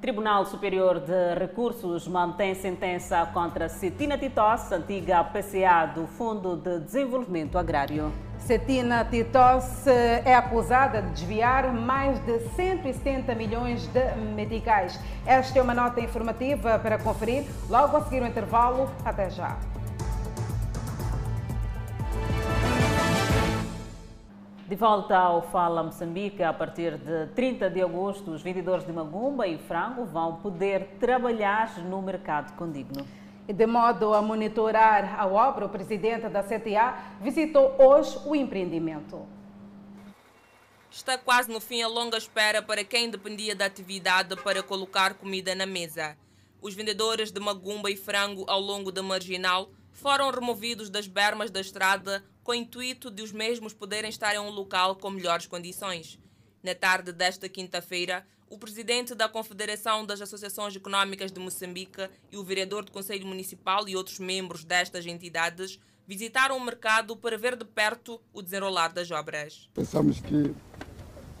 Tribunal 0.00 0.46
Superior 0.46 0.98
de 0.98 1.34
Recursos 1.38 2.08
mantém 2.08 2.54
sentença 2.54 3.28
contra 3.34 3.68
Cetina 3.68 4.16
Titos, 4.16 4.72
antiga 4.72 5.22
PCA 5.22 5.92
do 5.94 6.06
Fundo 6.06 6.56
de 6.56 6.78
Desenvolvimento 6.80 7.58
Agrário. 7.58 8.10
Cetina 8.38 9.04
Titos 9.04 9.86
é 9.86 10.34
acusada 10.34 11.02
de 11.02 11.10
desviar 11.10 11.70
mais 11.74 12.18
de 12.24 12.38
170 12.56 13.34
milhões 13.34 13.86
de 13.88 14.14
meticais. 14.34 14.98
Esta 15.26 15.58
é 15.58 15.62
uma 15.62 15.74
nota 15.74 16.00
informativa 16.00 16.78
para 16.78 16.96
conferir 16.98 17.44
logo 17.68 17.98
a 17.98 18.02
seguir 18.04 18.22
o 18.22 18.26
intervalo. 18.26 18.90
Até 19.04 19.28
já. 19.28 19.58
De 24.70 24.76
volta 24.76 25.18
ao 25.18 25.42
Fala 25.50 25.82
Moçambique, 25.82 26.44
a 26.44 26.52
partir 26.52 26.96
de 26.96 27.26
30 27.34 27.68
de 27.68 27.82
agosto, 27.82 28.30
os 28.30 28.40
vendedores 28.40 28.86
de 28.86 28.92
Magumba 28.92 29.44
e 29.48 29.58
frango 29.58 30.04
vão 30.04 30.36
poder 30.36 30.96
trabalhar 31.00 31.76
no 31.80 32.00
mercado 32.00 32.56
condigno. 32.56 33.04
De 33.48 33.66
modo 33.66 34.14
a 34.14 34.22
monitorar 34.22 35.18
a 35.18 35.26
obra, 35.26 35.66
o 35.66 35.68
presidente 35.68 36.28
da 36.28 36.44
CTA 36.44 37.16
visitou 37.20 37.74
hoje 37.80 38.16
o 38.24 38.36
empreendimento. 38.36 39.26
Está 40.88 41.18
quase 41.18 41.50
no 41.50 41.60
fim 41.60 41.82
a 41.82 41.88
longa 41.88 42.16
espera 42.16 42.62
para 42.62 42.84
quem 42.84 43.10
dependia 43.10 43.56
da 43.56 43.64
atividade 43.64 44.36
para 44.36 44.62
colocar 44.62 45.14
comida 45.14 45.52
na 45.52 45.66
mesa. 45.66 46.16
Os 46.62 46.74
vendedores 46.74 47.32
de 47.32 47.40
magumba 47.40 47.90
e 47.90 47.96
frango 47.96 48.44
ao 48.46 48.60
longo 48.60 48.92
da 48.92 49.02
marginal 49.02 49.68
foram 49.90 50.30
removidos 50.30 50.88
das 50.88 51.08
bermas 51.08 51.50
da 51.50 51.60
estrada 51.60 52.22
com 52.50 52.54
o 52.54 52.56
intuito 52.56 53.12
de 53.12 53.22
os 53.22 53.30
mesmos 53.30 53.72
poderem 53.72 54.10
estar 54.10 54.34
em 54.34 54.40
um 54.40 54.50
local 54.50 54.96
com 54.96 55.08
melhores 55.08 55.46
condições. 55.46 56.18
Na 56.64 56.74
tarde 56.74 57.12
desta 57.12 57.48
quinta-feira, 57.48 58.26
o 58.48 58.58
presidente 58.58 59.14
da 59.14 59.28
Confederação 59.28 60.04
das 60.04 60.20
Associações 60.20 60.74
Econômicas 60.74 61.30
de 61.30 61.38
Moçambique 61.38 62.10
e 62.28 62.36
o 62.36 62.42
vereador 62.42 62.84
do 62.84 62.90
Conselho 62.90 63.24
Municipal 63.24 63.88
e 63.88 63.94
outros 63.94 64.18
membros 64.18 64.64
destas 64.64 65.06
entidades 65.06 65.78
visitaram 66.08 66.56
o 66.56 66.60
mercado 66.60 67.16
para 67.16 67.38
ver 67.38 67.54
de 67.54 67.64
perto 67.64 68.20
o 68.32 68.42
desenrolar 68.42 68.88
das 68.88 69.12
obras. 69.12 69.70
Pensamos 69.72 70.18
que, 70.18 70.52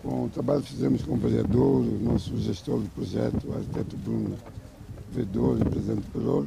com 0.04 0.26
o 0.26 0.30
trabalho 0.30 0.62
que 0.62 0.68
fizemos 0.68 1.02
com 1.02 1.14
o 1.14 1.16
vereador, 1.16 1.80
o 1.80 1.98
nosso 1.98 2.38
gestor 2.38 2.78
do 2.78 2.88
projeto, 2.90 3.48
o 3.48 3.54
arquiteto 3.56 3.96
Bruno 3.96 4.38
Vedor 5.10 5.58
e 5.58 5.62
o 5.62 5.70
presidente 5.70 6.06
Pelor, 6.12 6.46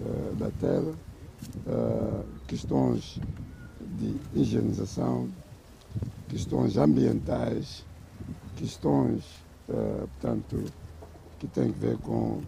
eh, 0.00 0.34
da 0.34 0.50
Terra, 0.50 0.94
eh, 1.64 2.24
questões 2.48 3.20
de 3.96 4.16
higienização, 4.34 5.28
questões 6.28 6.76
ambientais, 6.76 7.84
questões, 8.56 9.24
uh, 9.68 10.06
portanto, 10.08 10.64
que 11.38 11.46
têm 11.46 11.70
a 11.70 11.72
ver 11.72 11.98
com 11.98 12.42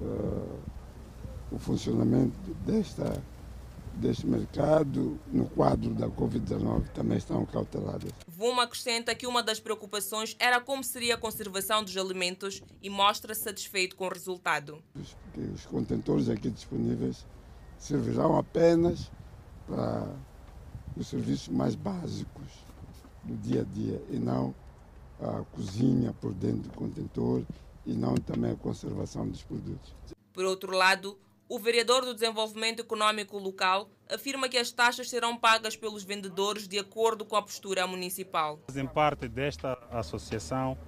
uh, 0.00 0.58
o 1.52 1.58
funcionamento 1.58 2.36
desta, 2.64 3.22
deste 3.94 4.26
mercado 4.26 5.18
no 5.32 5.46
quadro 5.46 5.92
da 5.94 6.08
Covid-19 6.08 6.88
também 6.94 7.18
estão 7.18 7.44
cauteladas. 7.44 8.10
Vuma 8.28 8.62
acrescenta 8.62 9.14
que 9.14 9.26
uma 9.26 9.42
das 9.42 9.60
preocupações 9.60 10.36
era 10.38 10.60
como 10.60 10.84
seria 10.84 11.16
a 11.16 11.18
conservação 11.18 11.82
dos 11.82 11.96
alimentos 11.96 12.62
e 12.80 12.88
mostra-se 12.88 13.42
satisfeito 13.42 13.96
com 13.96 14.06
o 14.06 14.08
resultado. 14.08 14.82
Que 15.34 15.40
os 15.40 15.66
contentores 15.66 16.28
aqui 16.28 16.48
disponíveis 16.50 17.26
servirão 17.78 18.36
apenas 18.36 19.10
para 19.66 20.06
os 20.96 21.08
serviços 21.08 21.48
mais 21.48 21.74
básicos 21.74 22.48
do 23.24 23.36
dia 23.36 23.62
a 23.62 23.64
dia 23.64 24.02
e 24.10 24.18
não 24.18 24.54
a 25.20 25.44
cozinha 25.52 26.12
por 26.20 26.32
dentro 26.32 26.70
do 26.70 26.70
contentor 26.70 27.42
e 27.86 27.92
não 27.92 28.14
também 28.14 28.52
a 28.52 28.56
conservação 28.56 29.28
dos 29.28 29.42
produtos. 29.42 29.94
Por 30.32 30.44
outro 30.44 30.72
lado, 30.74 31.18
o 31.48 31.58
vereador 31.58 32.04
do 32.04 32.14
Desenvolvimento 32.14 32.80
Econômico 32.80 33.36
Local 33.36 33.90
afirma 34.08 34.48
que 34.48 34.56
as 34.56 34.70
taxas 34.70 35.10
serão 35.10 35.36
pagas 35.36 35.76
pelos 35.76 36.04
vendedores 36.04 36.68
de 36.68 36.78
acordo 36.78 37.24
com 37.24 37.36
a 37.36 37.42
postura 37.42 37.86
municipal. 37.86 38.60
Fazem 38.66 38.86
parte 38.86 39.28
desta 39.28 39.76
associação 39.90 40.78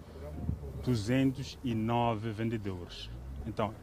209 0.85 2.31
vendedores. 2.31 3.11
Então, 3.47 3.75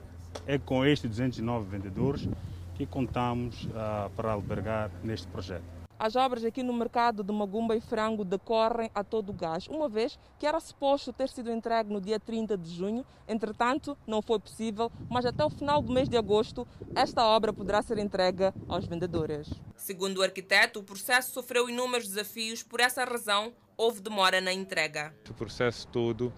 é 0.46 0.58
com 0.58 0.86
estes 0.86 1.10
209 1.10 1.70
vendedores 1.70 2.28
que 2.76 2.86
contamos 2.86 3.66
uh, 3.66 4.10
para 4.16 4.32
albergar 4.32 4.90
neste 5.04 5.28
projeto. 5.28 5.79
As 6.00 6.16
obras 6.16 6.46
aqui 6.46 6.64
no 6.64 6.72
mercado 6.72 7.26
de 7.26 7.34
Magumba 7.34 7.76
e 7.76 7.82
Frango 7.82 8.24
decorrem 8.24 8.90
a 8.96 9.04
todo 9.04 9.34
gás, 9.34 9.68
uma 9.68 9.90
vez 9.90 10.18
que 10.40 10.48
era 10.48 10.58
suposto 10.62 11.12
ter 11.12 11.28
sido 11.28 11.52
entregue 11.52 11.92
no 11.92 12.00
dia 12.00 12.18
30 12.18 12.58
de 12.58 12.74
junho. 12.74 13.06
Entretanto, 13.28 13.98
não 14.08 14.22
foi 14.22 14.40
possível, 14.40 14.90
mas 15.10 15.26
até 15.26 15.44
o 15.44 15.50
final 15.50 15.82
do 15.82 15.92
mês 15.92 16.08
de 16.08 16.16
agosto, 16.16 16.66
esta 16.96 17.26
obra 17.26 17.52
poderá 17.52 17.82
ser 17.82 17.98
entregue 17.98 18.54
aos 18.70 18.88
vendedores. 18.88 19.50
Segundo 19.76 20.20
o 20.20 20.24
arquiteto, 20.24 20.80
o 20.80 20.84
processo 20.84 21.34
sofreu 21.34 21.70
inúmeros 21.70 22.08
desafios, 22.08 22.64
por 22.64 22.80
essa 22.80 23.04
razão, 23.04 23.52
houve 23.76 24.00
demora 24.00 24.40
na 24.40 24.54
entrega. 24.54 25.14
O 25.30 25.34
processo 25.34 25.86
todo 25.90 26.32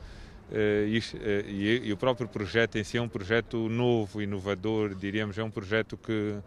eh, 0.51 0.88
e, 1.47 1.82
e 1.84 1.93
o 1.93 1.97
próprio 1.97 2.28
projeto 2.28 2.80
em 2.80 2.84
si 2.84 2.97
é 2.97 3.01
um 3.01 3.07
projeto 3.07 3.70
novo, 3.70 4.24
inovador, 4.24 4.95
diríamos, 4.95 5.38
é 5.38 5.43
um 5.43 5.51
projeto 5.51 5.95
que 5.97 6.41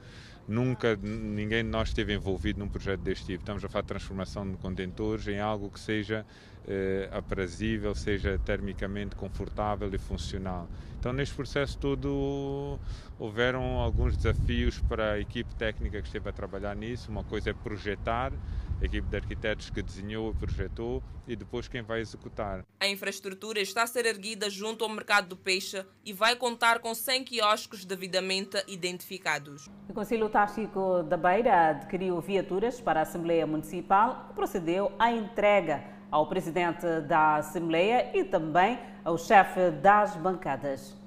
Nunca 0.46 0.94
ninguém 0.96 1.64
de 1.64 1.70
nós 1.70 1.88
esteve 1.88 2.12
envolvido 2.12 2.58
num 2.58 2.68
projeto 2.68 3.00
deste 3.00 3.24
tipo. 3.26 3.40
Estamos 3.42 3.64
a 3.64 3.68
falar 3.68 3.82
de 3.82 3.88
transformação 3.88 4.50
de 4.50 4.58
contentores 4.58 5.26
em 5.26 5.40
algo 5.40 5.70
que 5.70 5.80
seja 5.80 6.26
eh, 6.66 7.08
aprazível, 7.10 7.94
seja 7.94 8.38
termicamente 8.38 9.16
confortável 9.16 9.88
e 9.94 9.98
funcional. 9.98 10.70
Então, 10.98 11.14
neste 11.14 11.34
processo 11.34 11.78
todo, 11.78 12.78
houveram 13.18 13.62
alguns 13.78 14.16
desafios 14.16 14.80
para 14.80 15.12
a 15.12 15.20
equipe 15.20 15.54
técnica 15.54 16.00
que 16.02 16.08
esteve 16.08 16.28
a 16.28 16.32
trabalhar 16.32 16.76
nisso. 16.76 17.10
Uma 17.10 17.24
coisa 17.24 17.50
é 17.50 17.54
projetar, 17.54 18.32
a 18.80 18.84
equipe 18.84 19.08
de 19.08 19.16
arquitetos 19.16 19.70
que 19.70 19.82
desenhou 19.82 20.30
e 20.30 20.34
projetou, 20.34 21.02
e 21.26 21.34
depois 21.34 21.68
quem 21.68 21.82
vai 21.82 22.00
executar. 22.00 22.64
A 22.80 22.88
infraestrutura 22.88 23.60
está 23.60 23.82
a 23.82 23.86
ser 23.86 24.06
erguida 24.06 24.50
junto 24.50 24.84
ao 24.84 24.90
mercado 24.90 25.28
do 25.28 25.36
peixe 25.36 25.84
e 26.04 26.12
vai 26.12 26.36
contar 26.36 26.80
com 26.80 26.94
100 26.94 27.24
quiosques 27.24 27.84
devidamente 27.84 28.62
identificados. 28.68 29.70
O 29.88 29.94
Conselho 29.94 30.28
Tático 30.28 31.02
da 31.02 31.16
Beira 31.16 31.70
adquiriu 31.70 32.20
viaturas 32.20 32.80
para 32.80 33.00
a 33.00 33.02
Assembleia 33.02 33.46
Municipal 33.46 34.28
e 34.30 34.34
procedeu 34.34 34.92
à 34.98 35.10
entrega 35.10 35.84
ao 36.10 36.28
presidente 36.28 37.00
da 37.08 37.36
Assembleia 37.36 38.16
e 38.16 38.24
também 38.24 38.78
ao 39.04 39.18
chefe 39.18 39.70
das 39.70 40.16
bancadas. 40.16 41.03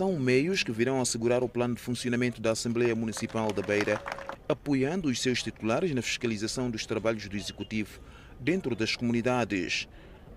São 0.00 0.18
meios 0.18 0.62
que 0.62 0.72
virão 0.72 0.98
assegurar 0.98 1.44
o 1.44 1.48
plano 1.48 1.74
de 1.74 1.80
funcionamento 1.82 2.40
da 2.40 2.52
Assembleia 2.52 2.94
Municipal 2.94 3.52
da 3.52 3.60
Beira, 3.60 4.02
apoiando 4.48 5.10
os 5.10 5.20
seus 5.20 5.42
titulares 5.42 5.94
na 5.94 6.00
fiscalização 6.00 6.70
dos 6.70 6.86
trabalhos 6.86 7.28
do 7.28 7.36
Executivo 7.36 8.00
dentro 8.40 8.74
das 8.74 8.96
comunidades. 8.96 9.86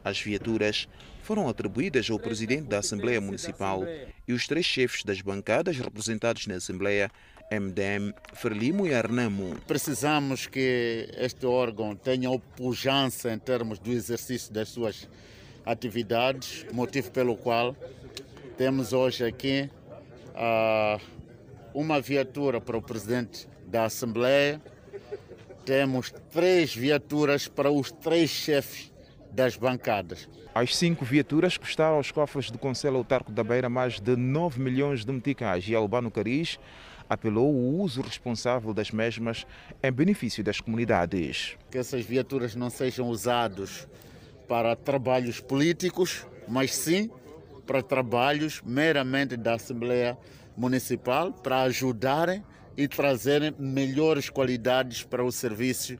As 0.03 0.19
viaturas 0.19 0.85
foram 1.21 1.47
atribuídas 1.47 2.11
ao 2.11 2.19
presidente 2.19 2.67
da 2.67 2.79
Assembleia 2.79 3.21
Municipal 3.21 3.83
e 4.27 4.33
os 4.33 4.45
três 4.47 4.65
chefes 4.65 5.05
das 5.05 5.21
bancadas 5.21 5.77
representados 5.77 6.45
na 6.45 6.55
Assembleia 6.55 7.09
MDM, 7.49 8.13
Frelimo 8.33 8.85
e 8.85 8.93
Arnamo. 8.93 9.55
Precisamos 9.65 10.45
que 10.45 11.07
este 11.15 11.45
órgão 11.45 11.95
tenha 11.95 12.37
pujança 12.57 13.31
em 13.31 13.39
termos 13.39 13.79
do 13.79 13.93
exercício 13.93 14.51
das 14.51 14.67
suas 14.67 15.07
atividades, 15.65 16.65
motivo 16.73 17.09
pelo 17.11 17.37
qual 17.37 17.73
temos 18.57 18.93
hoje 18.93 19.25
aqui 19.25 19.69
uh, 20.29 21.01
uma 21.73 21.99
viatura 21.99 22.61
para 22.61 22.77
o 22.77 22.81
presidente 22.81 23.47
da 23.65 23.85
Assembleia, 23.85 24.61
temos 25.65 26.13
três 26.31 26.75
viaturas 26.75 27.47
para 27.47 27.71
os 27.71 27.91
três 27.91 28.29
chefes 28.29 28.93
das 29.31 29.55
bancadas. 29.55 30.29
As 30.53 30.75
cinco 30.75 31.03
viaturas 31.03 31.57
custaram 31.57 31.95
aos 31.95 32.11
cofres 32.11 32.51
do 32.51 32.59
Conselho 32.59 32.97
Autarco 32.97 33.31
da 33.31 33.43
Beira 33.43 33.69
mais 33.69 33.99
de 33.99 34.15
9 34.15 34.61
milhões 34.61 35.03
de 35.03 35.11
meticais 35.11 35.67
e 35.67 35.73
Albano 35.73 36.11
Cariz 36.11 36.59
apelou 37.09 37.51
o 37.51 37.81
uso 37.81 38.01
responsável 38.01 38.73
das 38.73 38.91
mesmas 38.91 39.47
em 39.81 39.91
benefício 39.91 40.43
das 40.43 40.59
comunidades. 40.59 41.57
Que 41.71 41.79
essas 41.79 42.05
viaturas 42.05 42.55
não 42.55 42.69
sejam 42.69 43.07
usadas 43.07 43.87
para 44.47 44.75
trabalhos 44.75 45.39
políticos, 45.39 46.27
mas 46.47 46.73
sim 46.75 47.09
para 47.65 47.81
trabalhos 47.81 48.61
meramente 48.65 49.37
da 49.37 49.55
Assembleia 49.55 50.17
Municipal, 50.55 51.31
para 51.31 51.61
ajudarem 51.63 52.43
e 52.77 52.87
trazerem 52.87 53.53
melhores 53.57 54.29
qualidades 54.29 55.03
para 55.03 55.23
o 55.23 55.31
serviço 55.31 55.97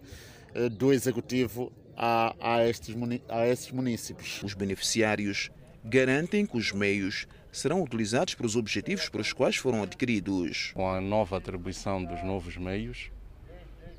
eh, 0.54 0.70
do 0.70 0.92
Executivo 0.92 1.72
a, 1.96 2.36
a, 2.40 2.68
estes, 2.68 2.96
a 3.30 3.48
estes 3.48 3.72
municípios. 3.72 4.42
Os 4.44 4.54
beneficiários 4.54 5.52
garantem 5.84 6.46
que 6.46 6.58
os 6.58 6.72
meios 6.72 7.28
serão 7.52 7.84
utilizados 7.84 8.34
para 8.34 8.46
os 8.46 8.56
objetivos 8.56 9.10
para 9.10 9.22
os 9.22 9.32
quais 9.32 9.56
foram 9.56 9.84
adquiridos. 9.84 10.72
Com 10.74 10.90
a 10.90 11.00
nova 11.00 11.38
atribuição 11.38 12.04
dos 12.04 12.24
novos 12.24 12.58
meios, 12.58 13.12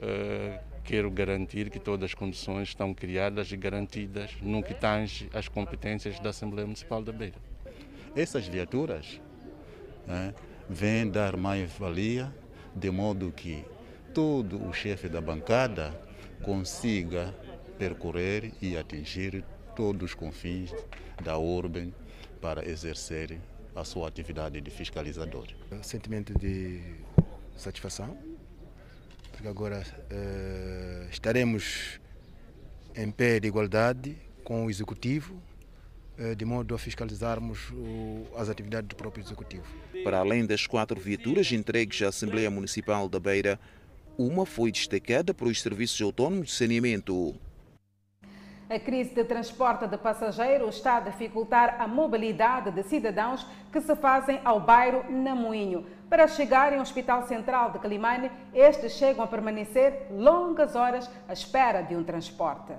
uh, 0.00 0.58
quero 0.82 1.10
garantir 1.10 1.70
que 1.70 1.78
todas 1.78 2.10
as 2.10 2.14
condições 2.14 2.68
estão 2.68 2.92
criadas 2.92 3.52
e 3.52 3.56
garantidas 3.56 4.30
no 4.42 4.62
que 4.62 4.74
tange 4.74 5.30
as 5.32 5.46
competências 5.46 6.18
da 6.18 6.30
Assembleia 6.30 6.66
Municipal 6.66 7.02
da 7.02 7.12
Beira. 7.12 7.53
Essas 8.16 8.46
viaturas 8.46 9.20
né, 10.06 10.34
vêm 10.68 11.10
dar 11.10 11.36
mais 11.36 11.70
valia, 11.72 12.32
de 12.74 12.90
modo 12.90 13.32
que 13.32 13.64
todo 14.12 14.64
o 14.64 14.72
chefe 14.72 15.08
da 15.08 15.20
bancada 15.20 15.92
consiga 16.42 17.34
percorrer 17.78 18.52
e 18.62 18.76
atingir 18.76 19.44
todos 19.74 20.10
os 20.10 20.14
confins 20.14 20.72
da 21.22 21.36
urbe 21.36 21.92
para 22.40 22.68
exercer 22.68 23.40
a 23.74 23.82
sua 23.84 24.06
atividade 24.06 24.60
de 24.60 24.70
fiscalizador. 24.70 25.46
Sentimento 25.82 26.38
de 26.38 26.80
satisfação, 27.56 28.16
porque 29.32 29.48
agora 29.48 29.82
uh, 29.82 31.10
estaremos 31.10 31.98
em 32.94 33.10
pé 33.10 33.40
de 33.40 33.48
igualdade 33.48 34.16
com 34.44 34.66
o 34.66 34.70
Executivo, 34.70 35.42
de 36.36 36.44
modo 36.44 36.74
a 36.74 36.78
fiscalizarmos 36.78 37.72
as 38.36 38.48
atividades 38.48 38.88
do 38.88 38.96
próprio 38.96 39.24
Executivo. 39.24 39.64
Para 40.04 40.18
além 40.18 40.46
das 40.46 40.66
quatro 40.66 41.00
viaturas 41.00 41.50
entregues 41.50 42.02
à 42.02 42.08
Assembleia 42.08 42.50
Municipal 42.50 43.08
da 43.08 43.18
Beira, 43.18 43.58
uma 44.16 44.46
foi 44.46 44.70
destacada 44.70 45.34
para 45.34 45.48
os 45.48 45.60
serviços 45.60 46.00
autónomos 46.00 46.46
de 46.48 46.52
saneamento. 46.52 47.34
A 48.70 48.78
crise 48.78 49.14
de 49.14 49.24
transporte 49.24 49.86
de 49.86 49.98
passageiros 49.98 50.76
está 50.76 50.96
a 50.96 51.00
dificultar 51.00 51.76
a 51.78 51.86
mobilidade 51.86 52.70
de 52.70 52.82
cidadãos 52.82 53.46
que 53.70 53.80
se 53.80 53.94
fazem 53.94 54.40
ao 54.42 54.58
bairro 54.58 55.04
Namoinho. 55.10 55.84
Para 56.08 56.26
chegarem 56.26 56.78
ao 56.78 56.82
Hospital 56.82 57.26
Central 57.26 57.72
de 57.72 57.78
Calimane, 57.78 58.30
estes 58.54 58.92
chegam 58.92 59.22
a 59.22 59.26
permanecer 59.26 60.06
longas 60.10 60.74
horas 60.74 61.10
à 61.28 61.32
espera 61.32 61.82
de 61.82 61.94
um 61.94 62.02
transporte. 62.02 62.72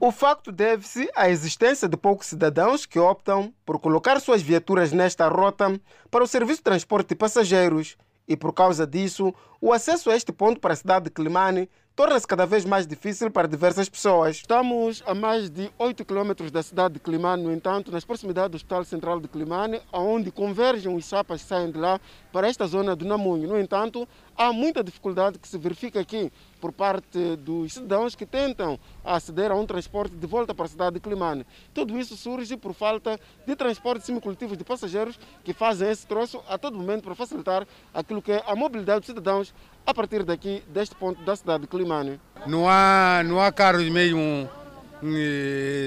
O 0.00 0.12
facto 0.12 0.52
deve-se 0.52 1.10
à 1.12 1.28
existência 1.28 1.88
de 1.88 1.96
poucos 1.96 2.28
cidadãos 2.28 2.86
que 2.86 3.00
optam 3.00 3.52
por 3.66 3.80
colocar 3.80 4.20
suas 4.20 4.40
viaturas 4.40 4.92
nesta 4.92 5.26
rota 5.26 5.80
para 6.08 6.22
o 6.22 6.26
serviço 6.26 6.60
de 6.60 6.64
transporte 6.64 7.08
de 7.08 7.14
passageiros. 7.16 7.96
E, 8.28 8.36
por 8.36 8.52
causa 8.52 8.86
disso, 8.86 9.34
o 9.60 9.72
acesso 9.72 10.08
a 10.08 10.14
este 10.14 10.30
ponto 10.30 10.60
para 10.60 10.72
a 10.72 10.76
cidade 10.76 11.06
de 11.06 11.10
Climane 11.10 11.68
torna-se 11.98 12.28
cada 12.28 12.46
vez 12.46 12.64
mais 12.64 12.86
difícil 12.86 13.28
para 13.28 13.48
diversas 13.48 13.88
pessoas. 13.88 14.36
Estamos 14.36 15.02
a 15.04 15.16
mais 15.16 15.50
de 15.50 15.68
8 15.76 16.04
km 16.04 16.48
da 16.48 16.62
cidade 16.62 16.94
de 16.94 17.00
Climane, 17.00 17.42
no 17.42 17.52
entanto, 17.52 17.90
nas 17.90 18.04
proximidades 18.04 18.52
do 18.52 18.54
Hospital 18.54 18.84
Central 18.84 19.20
de 19.20 19.26
Climane, 19.26 19.82
onde 19.92 20.30
convergem 20.30 20.94
os 20.94 21.04
chapas 21.08 21.42
que 21.42 21.48
saem 21.48 21.72
de 21.72 21.76
lá 21.76 22.00
para 22.32 22.46
esta 22.46 22.68
zona 22.68 22.94
do 22.94 23.04
Namunho. 23.04 23.48
No 23.48 23.58
entanto, 23.58 24.06
há 24.36 24.52
muita 24.52 24.84
dificuldade 24.84 25.40
que 25.40 25.48
se 25.48 25.58
verifica 25.58 25.98
aqui 25.98 26.30
por 26.60 26.70
parte 26.70 27.34
dos 27.36 27.72
cidadãos 27.72 28.14
que 28.14 28.24
tentam 28.24 28.78
aceder 29.04 29.50
a 29.50 29.56
um 29.56 29.66
transporte 29.66 30.14
de 30.14 30.26
volta 30.26 30.54
para 30.54 30.66
a 30.66 30.68
cidade 30.68 30.94
de 30.94 31.00
Climane. 31.00 31.44
Tudo 31.74 31.98
isso 31.98 32.16
surge 32.16 32.56
por 32.56 32.74
falta 32.74 33.18
de 33.44 33.56
transportes 33.56 34.06
semicoletivos 34.06 34.56
de 34.56 34.62
passageiros 34.62 35.18
que 35.42 35.52
fazem 35.52 35.90
esse 35.90 36.06
troço 36.06 36.40
a 36.48 36.56
todo 36.56 36.76
momento 36.76 37.02
para 37.02 37.16
facilitar 37.16 37.66
aquilo 37.92 38.22
que 38.22 38.30
é 38.30 38.44
a 38.46 38.54
mobilidade 38.54 39.00
dos 39.00 39.06
cidadãos 39.06 39.52
a 39.88 39.94
partir 39.94 40.22
daqui, 40.22 40.62
deste 40.68 40.94
ponto 40.94 41.22
da 41.22 41.34
cidade 41.34 41.62
de 41.62 41.66
Climane. 41.66 42.20
Não 42.46 42.68
há, 42.68 43.22
não 43.24 43.40
há 43.40 43.50
carros 43.50 43.88
mesmo, 43.88 44.46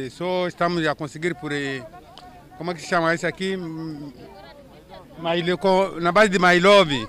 só 0.09 0.47
estamos 0.47 0.85
a 0.87 0.95
conseguir 0.95 1.35
por. 1.35 1.51
Como 2.57 2.71
é 2.71 2.73
que 2.73 2.81
se 2.81 2.87
chama 2.87 3.13
isso 3.13 3.27
aqui? 3.27 3.55
Na 6.01 6.11
base 6.11 6.29
de 6.29 6.39
Mailove. 6.39 7.07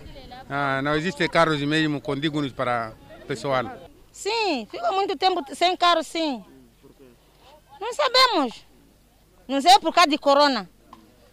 Ah, 0.50 0.82
não 0.82 0.94
existe 0.94 1.26
carros 1.30 1.62
mesmo 1.62 1.98
condignos 1.98 2.52
para 2.52 2.92
o 3.22 3.26
pessoal. 3.26 3.64
Sim, 4.12 4.68
fica 4.70 4.92
muito 4.92 5.16
tempo 5.16 5.42
sem 5.54 5.74
carro, 5.74 6.02
sim. 6.04 6.44
Não 7.80 7.94
sabemos. 7.94 8.66
Não 9.48 9.62
sei 9.62 9.78
por 9.78 9.94
causa 9.94 10.10
de 10.10 10.18
corona. 10.18 10.68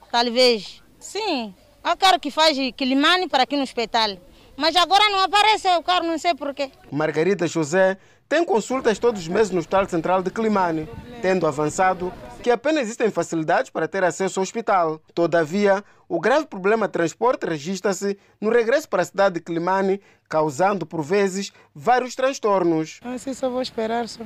talvez. 0.10 0.82
Sim, 0.98 1.54
há 1.84 1.98
carro 1.98 2.20
que 2.20 2.32
faz 2.32 2.58
Quilimane 2.78 3.28
para 3.28 3.44
aqui 3.44 3.58
no 3.58 3.64
hospital. 3.64 4.18
Mas 4.60 4.76
agora 4.76 5.08
não 5.08 5.22
aparece 5.22 5.70
o 5.70 5.82
carro, 5.82 6.06
não 6.06 6.18
sei 6.18 6.36
porquê. 6.36 6.70
Margarida 6.92 7.48
José 7.48 7.98
tem 8.28 8.44
consultas 8.44 9.00
todos 9.00 9.22
os 9.22 9.28
meses 9.30 9.52
no 9.52 9.60
Hospital 9.60 9.88
Central 9.88 10.22
de 10.22 10.30
Climane, 10.30 10.86
tendo 11.22 11.48
avançado 11.48 12.12
que 12.44 12.52
apenas 12.52 12.84
existem 12.84 13.10
facilidades 13.10 13.72
para 13.72 13.88
ter 13.88 14.04
acesso 14.04 14.38
ao 14.38 14.44
hospital. 14.44 15.02
Todavia, 15.16 15.82
o 16.10 16.20
grave 16.20 16.46
problema 16.46 16.88
de 16.88 16.92
transporte 16.92 17.46
registra-se 17.46 18.20
no 18.42 18.50
regresso 18.50 18.90
para 18.90 19.02
a 19.02 19.06
cidade 19.06 19.36
de 19.36 19.42
Climane, 19.42 20.02
causando, 20.28 20.86
por 20.86 21.02
vezes, 21.02 21.54
vários 21.74 22.14
transtornos. 22.14 23.00
Assim 23.06 23.34
só 23.34 23.50
vou 23.50 23.62
esperar 23.62 24.10
só. 24.10 24.26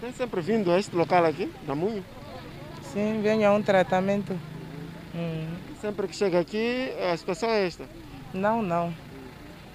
Tem 0.00 0.12
sempre 0.12 0.40
vindo 0.40 0.72
a 0.72 0.78
este 0.80 0.96
local 0.96 1.24
aqui, 1.24 1.52
na 1.68 1.76
Munho? 1.76 2.04
Sim, 2.92 3.20
venho 3.22 3.48
a 3.48 3.52
um 3.52 3.62
tratamento. 3.62 4.32
Hum. 5.14 5.46
Sempre 5.80 6.08
que 6.08 6.16
chega 6.16 6.40
aqui, 6.40 6.92
a 7.12 7.16
situação 7.16 7.48
é 7.48 7.64
esta? 7.64 7.84
Não, 8.34 8.60
não. 8.60 8.92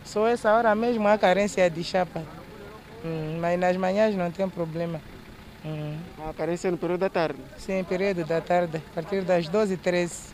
Só 0.06 0.28
essa 0.28 0.54
hora 0.54 0.74
mesmo 0.76 1.08
a 1.08 1.18
carência 1.18 1.70
de 1.70 1.84
chapa. 1.84 2.22
Hum, 3.04 3.38
mas 3.40 3.60
nas 3.60 3.76
manhãs 3.78 4.16
não 4.16 4.32
tem 4.32 4.48
problema. 4.50 5.02
Hum. 5.66 5.98
A 6.30 6.34
carência 6.34 6.68
é 6.68 6.72
no 6.72 6.78
período 6.78 7.02
da 7.02 7.10
tarde? 7.10 7.40
Sim, 7.58 7.84
período 7.84 8.26
da 8.26 8.42
tarde, 8.42 8.78
a 8.92 8.94
partir 8.94 9.24
das 9.24 9.48
12 9.48 9.74
e 9.76 9.78
13 9.78 10.34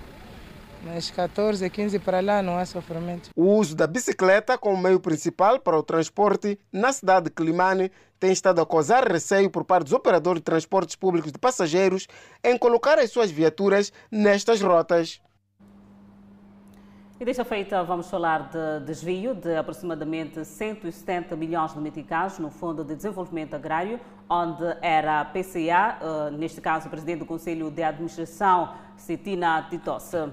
Mas 0.82 1.12
14, 1.12 1.70
15 1.70 2.00
para 2.00 2.20
lá 2.20 2.42
não 2.42 2.58
há 2.58 2.66
sofrimento. 2.66 3.30
O 3.36 3.56
uso 3.56 3.76
da 3.76 3.86
bicicleta 3.86 4.58
como 4.58 4.78
meio 4.78 5.00
principal 5.00 5.60
para 5.60 5.78
o 5.78 5.84
transporte 5.84 6.60
na 6.72 6.92
cidade 6.92 7.26
de 7.26 7.32
Climane 7.32 7.92
tem 8.20 8.32
estado 8.32 8.62
a 8.62 8.66
causar 8.66 9.10
receio 9.10 9.50
por 9.50 9.64
parte 9.64 9.84
dos 9.86 9.94
operadores 9.94 10.40
de 10.40 10.46
transportes 10.46 10.96
públicos 10.96 11.32
de 11.32 11.38
passageiros 11.38 12.08
em 12.44 12.58
colocar 12.58 12.98
as 12.98 13.12
suas 13.12 13.30
viaturas 13.30 13.94
nestas 14.12 14.62
rotas. 14.62 15.22
E 17.22 17.26
desta 17.26 17.44
feita 17.44 17.84
vamos 17.84 18.10
falar 18.10 18.50
de 18.50 18.86
desvio 18.86 19.36
de 19.36 19.54
aproximadamente 19.54 20.46
170 20.46 21.36
milhões 21.36 21.74
de 21.74 21.80
meticais 21.82 22.40
no 22.40 22.50
Fundo 22.50 22.82
de 22.82 22.96
Desenvolvimento 22.96 23.56
Agrário, 23.56 24.00
onde 24.30 24.64
era 24.82 25.20
a 25.20 25.26
PCA, 25.26 25.98
eh, 26.00 26.32
neste 26.32 26.62
caso 26.62 26.88
o 26.88 26.90
Presidente 26.90 27.20
do 27.20 27.26
Conselho 27.26 27.70
de 27.70 27.84
Administração, 27.84 28.74
Cetina 28.96 29.68
Titosse. 29.70 30.30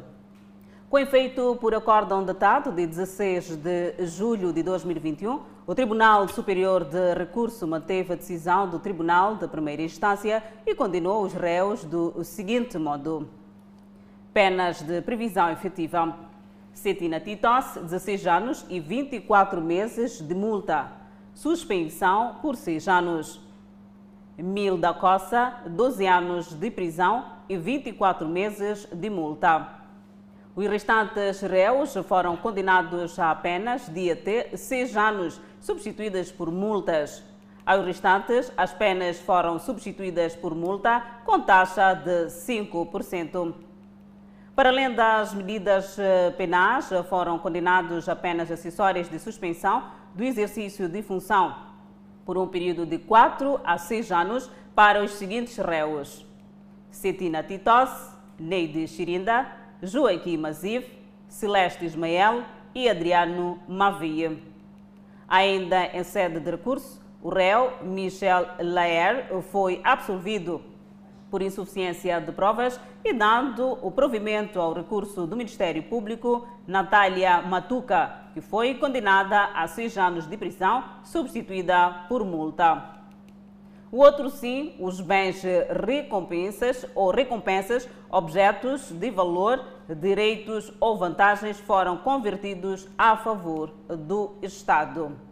Com 0.89 0.97
efeito 0.97 1.59
por 1.61 1.75
acórdão 1.75 2.25
datado 2.25 2.71
de 2.71 2.87
16 2.87 3.57
de 3.57 4.07
julho 4.07 4.53
de 4.53 4.63
2021, 4.63 5.41
o 5.67 5.75
Tribunal 5.75 6.29
Superior 6.29 6.85
de 6.85 7.15
Recurso 7.15 7.67
manteve 7.67 8.13
a 8.13 8.17
decisão 8.17 8.71
do 8.71 8.79
Tribunal 8.79 9.35
de 9.35 9.49
Primeira 9.49 9.83
Instância 9.83 10.41
e 10.65 10.73
condenou 10.73 11.25
os 11.25 11.33
réus 11.33 11.85
do 11.85 12.23
seguinte 12.23 12.79
modo. 12.79 13.29
Penas 14.33 14.83
de 14.83 15.03
previsão 15.03 15.51
efetiva. 15.51 16.36
Cetina 16.77 17.19
Titos, 17.19 17.79
16 17.83 18.27
anos 18.27 18.67
e 18.69 18.79
24 18.79 19.63
meses 19.63 20.21
de 20.21 20.35
multa. 20.35 20.93
Suspensão 21.33 22.37
por 22.43 22.55
6 22.55 22.87
anos. 22.87 23.41
Mil 24.37 24.77
da 24.77 24.93
Coça, 24.93 25.57
12 25.67 26.07
anos 26.07 26.53
de 26.53 26.71
prisão 26.71 27.25
e 27.49 27.57
24 27.57 28.29
meses 28.29 28.87
de 28.93 29.09
multa. 29.09 29.67
Os 30.55 30.67
restantes 30.67 31.41
réus 31.41 31.95
foram 32.07 32.37
condenados 32.37 33.19
a 33.19 33.31
apenas 33.31 33.89
de 33.89 34.11
até 34.11 34.55
6 34.55 34.97
anos, 34.99 35.41
substituídas 35.59 36.31
por 36.31 36.51
multas. 36.53 37.25
Aos 37.65 37.87
restantes, 37.87 38.53
as 38.55 38.75
penas 38.75 39.19
foram 39.19 39.59
substituídas 39.59 40.37
por 40.37 40.55
multa 40.55 41.03
com 41.25 41.41
taxa 41.41 41.95
de 41.95 42.27
5%. 42.27 43.66
Para 44.57 44.71
além 44.71 44.91
das 44.95 45.35
medidas 45.35 45.99
eh, 45.99 46.31
penais, 46.31 46.91
eh, 46.91 47.03
foram 47.03 47.39
condenados 47.39 48.09
apenas 48.09 48.51
acessórias 48.51 49.07
de 49.07 49.19
suspensão 49.19 49.85
do 50.15 50.25
exercício 50.25 50.89
de 50.89 51.03
função 51.03 51.55
por 52.25 52.39
um 52.39 52.49
período 52.49 52.87
de 52.87 52.97
4 52.97 53.61
a 53.63 53.77
6 53.77 54.11
anos 54.11 54.51
para 54.75 55.05
os 55.05 55.11
seguintes 55.11 55.59
réus: 55.59 56.25
Cetina 56.91 57.43
Titos, 57.43 57.91
Neide 58.39 58.89
Chirinda, 58.89 59.47
Joaquim 59.83 60.39
Mazif, 60.39 60.91
Celeste 61.29 61.85
Ismael 61.85 62.43
e 62.75 62.89
Adriano 62.89 63.59
Mavia. 63.69 64.39
Ainda 65.29 65.85
em 65.95 66.03
sede 66.03 66.41
de 66.41 66.51
recurso, 66.51 66.99
o 67.23 67.29
réu 67.29 67.75
Michel 67.83 68.47
Laer 68.59 69.27
foi 69.53 69.83
absolvido 69.85 70.63
por 71.31 71.43
insuficiência 71.43 72.21
de 72.21 72.33
provas 72.33 72.81
e 73.05 73.13
dando 73.13 73.79
o 73.83 73.91
provimento 73.91 74.61
ao 74.61 74.73
recurso 74.73 75.27
do 75.27 75.37
Ministério 75.37 75.83
Público, 75.83 76.47
Natália 76.67 77.43
Matuca, 77.43 78.15
que 78.33 78.41
foi 78.41 78.75
condenada 78.75 79.51
a 79.55 79.67
seis 79.67 79.97
anos 79.99 80.27
de 80.27 80.37
prisão, 80.37 80.85
substituída 81.03 82.07
por 82.09 82.25
multa. 82.25 82.97
O 83.91 83.99
outro 83.99 84.29
sim, 84.29 84.75
os 84.81 85.01
bens 85.01 85.43
recompensas 85.85 86.85
ou 86.95 87.11
recompensas, 87.11 87.89
objetos 88.11 88.91
de 88.91 89.11
valor, 89.11 89.65
direitos 89.89 90.73
ou 90.81 90.99
vantagens 90.99 91.59
foram 91.61 91.97
convertidos 91.97 92.89
a 92.99 93.17
favor 93.17 93.73
do 93.89 94.35
Estado. 94.43 95.26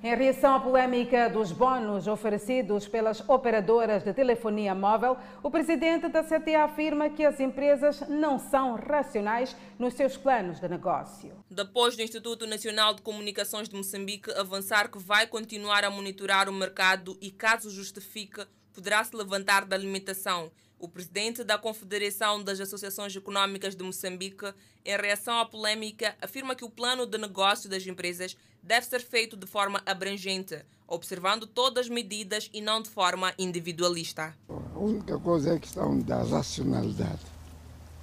Em 0.00 0.14
reação 0.14 0.54
à 0.54 0.60
polêmica 0.60 1.28
dos 1.28 1.50
bónus 1.50 2.06
oferecidos 2.06 2.86
pelas 2.86 3.20
operadoras 3.28 4.04
de 4.04 4.14
telefonia 4.14 4.72
móvel, 4.72 5.16
o 5.42 5.50
presidente 5.50 6.06
da 6.06 6.22
CTA 6.22 6.62
afirma 6.62 7.10
que 7.10 7.24
as 7.24 7.40
empresas 7.40 8.08
não 8.08 8.38
são 8.38 8.76
racionais 8.76 9.56
nos 9.76 9.94
seus 9.94 10.16
planos 10.16 10.60
de 10.60 10.68
negócio. 10.68 11.32
Depois 11.50 11.96
do 11.96 12.02
Instituto 12.02 12.46
Nacional 12.46 12.94
de 12.94 13.02
Comunicações 13.02 13.68
de 13.68 13.74
Moçambique 13.74 14.30
avançar 14.38 14.88
que 14.88 15.00
vai 15.00 15.26
continuar 15.26 15.82
a 15.82 15.90
monitorar 15.90 16.48
o 16.48 16.52
mercado 16.52 17.18
e, 17.20 17.32
caso 17.32 17.68
justifique, 17.68 18.46
poderá 18.72 19.02
se 19.02 19.16
levantar 19.16 19.64
da 19.64 19.76
limitação. 19.76 20.52
O 20.80 20.86
presidente 20.86 21.42
da 21.42 21.58
Confederação 21.58 22.40
das 22.40 22.60
Associações 22.60 23.14
Econômicas 23.14 23.74
de 23.74 23.82
Moçambique, 23.82 24.54
em 24.84 24.96
reação 24.96 25.36
à 25.40 25.44
polêmica, 25.44 26.16
afirma 26.22 26.54
que 26.54 26.64
o 26.64 26.70
plano 26.70 27.04
de 27.04 27.18
negócio 27.18 27.68
das 27.68 27.84
empresas 27.84 28.36
deve 28.62 28.86
ser 28.86 29.00
feito 29.00 29.36
de 29.36 29.44
forma 29.44 29.82
abrangente, 29.84 30.64
observando 30.86 31.48
todas 31.48 31.86
as 31.86 31.90
medidas 31.90 32.48
e 32.54 32.60
não 32.60 32.80
de 32.80 32.88
forma 32.88 33.34
individualista. 33.36 34.36
A 34.48 34.78
única 34.78 35.18
coisa 35.18 35.50
é 35.50 35.56
a 35.56 35.58
questão 35.58 35.98
da 35.98 36.22
racionalidade, 36.22 37.26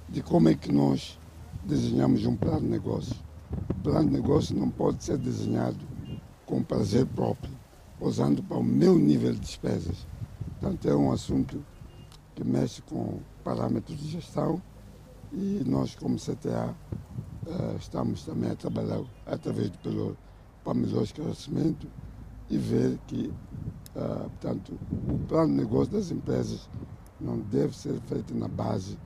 de 0.06 0.22
como 0.22 0.50
é 0.50 0.54
que 0.54 0.70
nós 0.70 1.18
desenhamos 1.64 2.26
um 2.26 2.36
plano 2.36 2.60
de 2.60 2.66
negócio. 2.66 3.16
O 3.70 3.74
plano 3.82 4.10
de 4.10 4.16
negócio 4.16 4.54
não 4.54 4.68
pode 4.68 5.02
ser 5.02 5.16
desenhado 5.16 5.80
com 6.44 6.62
prazer 6.62 7.06
próprio, 7.06 7.58
usando 7.98 8.42
para 8.42 8.58
o 8.58 8.62
meu 8.62 8.98
nível 8.98 9.32
de 9.32 9.40
despesas. 9.40 9.96
Portanto, 10.60 10.88
é 10.88 10.94
um 10.94 11.10
assunto 11.10 11.64
que 12.36 12.44
mexe 12.44 12.82
com 12.82 13.18
parâmetros 13.42 13.98
de 13.98 14.10
gestão 14.10 14.62
e 15.32 15.64
nós, 15.66 15.96
como 15.96 16.16
CTA, 16.16 16.76
eh, 17.46 17.76
estamos 17.80 18.22
também 18.22 18.50
a 18.50 18.54
trabalhar 18.54 19.02
através 19.26 19.70
do 19.70 19.78
pelo 19.78 20.16
para 20.62 20.74
melhor 20.74 21.04
esclarecimento 21.04 21.88
e 22.50 22.58
ver 22.58 22.98
que, 23.06 23.28
uh, 23.94 24.28
portanto, 24.30 24.78
o 25.08 25.18
plano 25.28 25.54
de 25.54 25.60
negócio 25.60 25.92
das 25.92 26.10
empresas 26.10 26.68
não 27.20 27.38
deve 27.38 27.76
ser 27.76 28.00
feito 28.00 28.34
na 28.34 28.48
base 28.48 28.98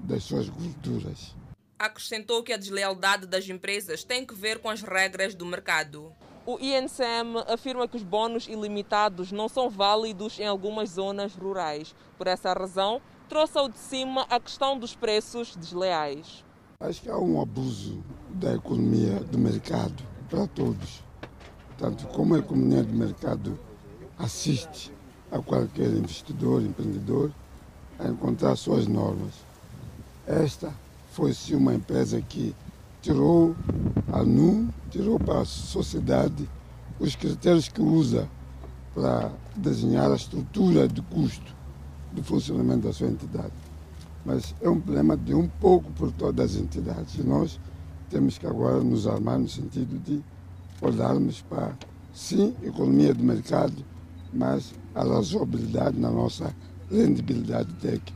das 0.00 0.24
suas 0.24 0.48
culturas. 0.50 1.36
Acrescentou 1.78 2.42
que 2.42 2.52
a 2.52 2.56
deslealdade 2.56 3.26
das 3.26 3.48
empresas 3.48 4.02
tem 4.02 4.26
que 4.26 4.34
ver 4.34 4.58
com 4.58 4.68
as 4.68 4.82
regras 4.82 5.34
do 5.34 5.46
mercado. 5.46 6.12
O 6.50 6.58
INCM 6.58 7.44
afirma 7.46 7.86
que 7.86 7.96
os 7.96 8.02
bônus 8.02 8.48
ilimitados 8.48 9.30
não 9.30 9.48
são 9.48 9.70
válidos 9.70 10.40
em 10.40 10.48
algumas 10.48 10.90
zonas 10.90 11.32
rurais. 11.36 11.94
Por 12.18 12.26
essa 12.26 12.52
razão, 12.52 13.00
trouxe 13.28 13.56
ao 13.56 13.68
de 13.68 13.78
cima 13.78 14.26
a 14.28 14.40
questão 14.40 14.76
dos 14.76 14.92
preços 14.92 15.54
desleais. 15.54 16.44
Acho 16.80 17.02
que 17.02 17.08
há 17.08 17.16
um 17.16 17.40
abuso 17.40 18.02
da 18.30 18.52
economia 18.52 19.20
do 19.20 19.38
mercado 19.38 20.02
para 20.28 20.44
todos. 20.48 21.04
Tanto 21.78 22.08
como 22.08 22.34
a 22.34 22.40
economia 22.40 22.82
de 22.82 22.92
mercado 22.92 23.56
assiste 24.18 24.92
a 25.30 25.38
qualquer 25.38 25.90
investidor, 25.90 26.62
empreendedor, 26.62 27.30
a 27.96 28.08
encontrar 28.08 28.56
suas 28.56 28.88
normas. 28.88 29.34
Esta 30.26 30.74
foi 31.12 31.32
sim 31.32 31.54
uma 31.54 31.74
empresa 31.74 32.20
que 32.20 32.56
tirou 33.00 33.54
a 34.12 34.22
NU, 34.22 34.68
tirou 34.90 35.18
para 35.18 35.40
a 35.40 35.44
sociedade 35.44 36.48
os 36.98 37.16
critérios 37.16 37.68
que 37.68 37.80
usa 37.80 38.28
para 38.94 39.32
desenhar 39.56 40.10
a 40.10 40.16
estrutura 40.16 40.86
de 40.86 41.00
custo 41.02 41.54
do 42.12 42.22
funcionamento 42.22 42.86
da 42.86 42.92
sua 42.92 43.08
entidade. 43.08 43.52
Mas 44.24 44.54
é 44.60 44.68
um 44.68 44.78
problema 44.80 45.16
de 45.16 45.34
um 45.34 45.48
pouco 45.48 45.90
por 45.92 46.12
todas 46.12 46.54
as 46.54 46.60
entidades. 46.60 47.14
E 47.14 47.22
nós 47.22 47.58
temos 48.10 48.36
que 48.36 48.46
agora 48.46 48.82
nos 48.82 49.06
armar 49.06 49.38
no 49.38 49.48
sentido 49.48 49.98
de 49.98 50.22
olharmos 50.82 51.40
para, 51.42 51.74
sim, 52.12 52.54
economia 52.62 53.14
de 53.14 53.22
mercado, 53.22 53.84
mas 54.32 54.74
a 54.94 55.04
razoabilidade 55.04 55.98
na 55.98 56.10
nossa 56.10 56.54
rendibilidade 56.90 57.72
que, 57.74 58.12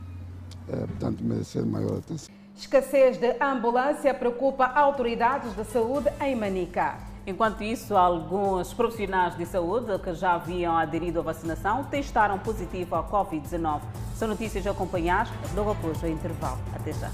é, 0.67 0.75
portanto, 0.85 1.23
merecer 1.23 1.65
maior 1.65 1.97
atenção. 1.97 2.34
Escassez 2.57 3.17
de 3.17 3.35
ambulância 3.41 4.13
preocupa 4.13 4.65
autoridades 4.65 5.53
de 5.53 5.65
saúde 5.65 6.09
em 6.21 6.35
Manica. 6.35 6.95
Enquanto 7.27 7.61
isso, 7.61 7.97
alguns 7.97 8.73
profissionais 8.73 9.35
de 9.35 9.45
saúde 9.45 9.99
que 9.99 10.13
já 10.13 10.35
haviam 10.35 10.73
aderido 10.77 11.19
à 11.19 11.23
vacinação 11.23 11.83
testaram 11.83 12.39
positivo 12.39 12.95
à 12.95 13.03
Covid-19. 13.03 13.81
São 14.15 14.29
notícias 14.29 14.65
a 14.65 14.71
acompanhar 14.71 15.27
logo 15.53 15.71
após 15.71 16.01
o 16.01 16.07
intervalo. 16.07 16.57
Até 16.73 16.93
já. 16.93 17.11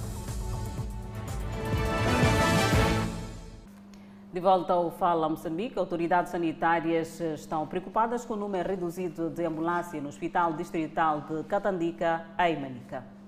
De 4.32 4.40
volta 4.40 4.74
ao 4.74 4.92
Fala 4.92 5.28
Moçambique, 5.28 5.78
autoridades 5.78 6.32
sanitárias 6.32 7.20
estão 7.20 7.66
preocupadas 7.66 8.24
com 8.24 8.36
o 8.36 8.38
número 8.38 8.70
reduzido 8.70 9.30
de 9.32 9.44
ambulância 9.44 10.00
no 10.00 10.10
Hospital 10.10 10.54
Distrital 10.54 11.22
de 11.22 11.44
Catandica, 11.46 12.26
em 12.38 12.62
Manica. 12.62 13.21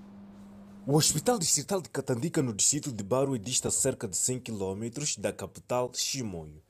O 0.86 0.98
Hospital 0.98 1.40
Distrital 1.40 1.82
de 1.82 1.88
Catandica, 1.88 2.42
no 2.42 2.54
distrito 2.54 2.92
de 2.92 3.02
Barua, 3.02 3.40
dista 3.40 3.72
cerca 3.72 4.06
de 4.06 4.18
100 4.18 4.42
km 4.42 4.90
da 5.18 5.32
capital 5.32 5.90
Chimoio. 5.94 6.62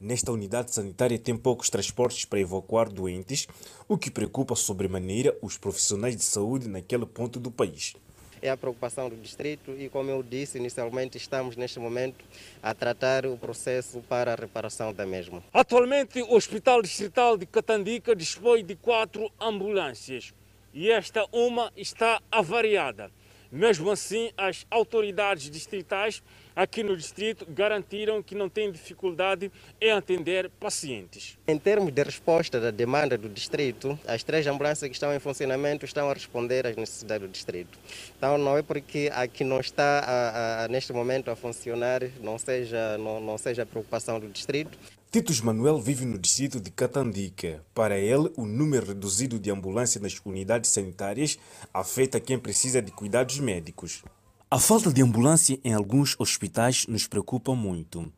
Nesta 0.00 0.32
unidade 0.32 0.74
sanitária 0.74 1.16
tem 1.16 1.36
poucos 1.36 1.70
transportes 1.70 2.24
para 2.24 2.40
evacuar 2.40 2.88
doentes, 2.88 3.46
o 3.86 3.96
que 3.96 4.10
preocupa 4.10 4.56
sobremaneira 4.56 5.38
os 5.40 5.56
profissionais 5.56 6.16
de 6.16 6.24
saúde 6.24 6.68
naquele 6.68 7.06
ponto 7.06 7.38
do 7.38 7.48
país. 7.48 7.94
É 8.42 8.50
a 8.50 8.56
preocupação 8.56 9.08
do 9.08 9.14
distrito 9.14 9.70
e, 9.78 9.88
como 9.88 10.10
eu 10.10 10.20
disse 10.20 10.58
inicialmente, 10.58 11.16
estamos 11.16 11.54
neste 11.54 11.78
momento 11.78 12.24
a 12.60 12.74
tratar 12.74 13.24
o 13.24 13.36
processo 13.36 14.00
para 14.08 14.32
a 14.32 14.36
reparação 14.36 14.92
da 14.92 15.06
mesma. 15.06 15.44
Atualmente, 15.52 16.20
o 16.20 16.34
Hospital 16.34 16.82
Distrital 16.82 17.36
de 17.36 17.46
Catandica 17.46 18.16
dispõe 18.16 18.64
de 18.64 18.74
quatro 18.74 19.30
ambulâncias 19.40 20.34
e 20.74 20.90
esta 20.90 21.24
uma 21.30 21.72
está 21.76 22.20
avariada. 22.32 23.12
Mesmo 23.50 23.90
assim, 23.90 24.30
as 24.36 24.64
autoridades 24.70 25.50
distritais 25.50 26.22
aqui 26.54 26.82
no 26.82 26.96
distrito 26.96 27.44
garantiram 27.48 28.22
que 28.22 28.34
não 28.34 28.48
têm 28.48 28.70
dificuldade 28.70 29.50
em 29.80 29.90
atender 29.90 30.48
pacientes. 30.50 31.36
Em 31.48 31.58
termos 31.58 31.92
de 31.92 32.02
resposta 32.02 32.60
da 32.60 32.70
demanda 32.70 33.18
do 33.18 33.28
distrito, 33.28 33.98
as 34.06 34.22
três 34.22 34.46
ambulâncias 34.46 34.88
que 34.88 34.94
estão 34.94 35.12
em 35.14 35.18
funcionamento 35.18 35.84
estão 35.84 36.08
a 36.08 36.12
responder 36.12 36.66
às 36.66 36.76
necessidades 36.76 37.26
do 37.26 37.32
distrito. 37.32 37.78
Então 38.16 38.38
não 38.38 38.56
é 38.56 38.62
porque 38.62 39.10
a 39.12 39.26
que 39.26 39.42
não 39.42 39.58
está 39.58 40.00
a, 40.00 40.64
a, 40.64 40.68
neste 40.68 40.92
momento 40.92 41.30
a 41.30 41.34
funcionar 41.34 42.02
não 42.20 42.38
seja, 42.38 42.96
não, 42.98 43.20
não 43.20 43.36
seja 43.36 43.62
a 43.62 43.66
preocupação 43.66 44.20
do 44.20 44.28
distrito. 44.28 44.78
Titus 45.12 45.40
Manuel 45.40 45.80
vive 45.80 46.04
no 46.04 46.16
distrito 46.16 46.60
de 46.60 46.70
Catandica. 46.70 47.64
Para 47.74 47.98
ele, 47.98 48.30
o 48.36 48.46
número 48.46 48.86
reduzido 48.86 49.40
de 49.40 49.50
ambulâncias 49.50 50.00
nas 50.00 50.20
unidades 50.24 50.70
sanitárias 50.70 51.36
afeta 51.74 52.20
quem 52.20 52.38
precisa 52.38 52.80
de 52.80 52.92
cuidados 52.92 53.40
médicos. 53.40 54.04
A 54.48 54.60
falta 54.60 54.92
de 54.92 55.02
ambulância 55.02 55.58
em 55.64 55.74
alguns 55.74 56.14
hospitais 56.16 56.86
nos 56.86 57.08
preocupa 57.08 57.56
muito. 57.56 58.08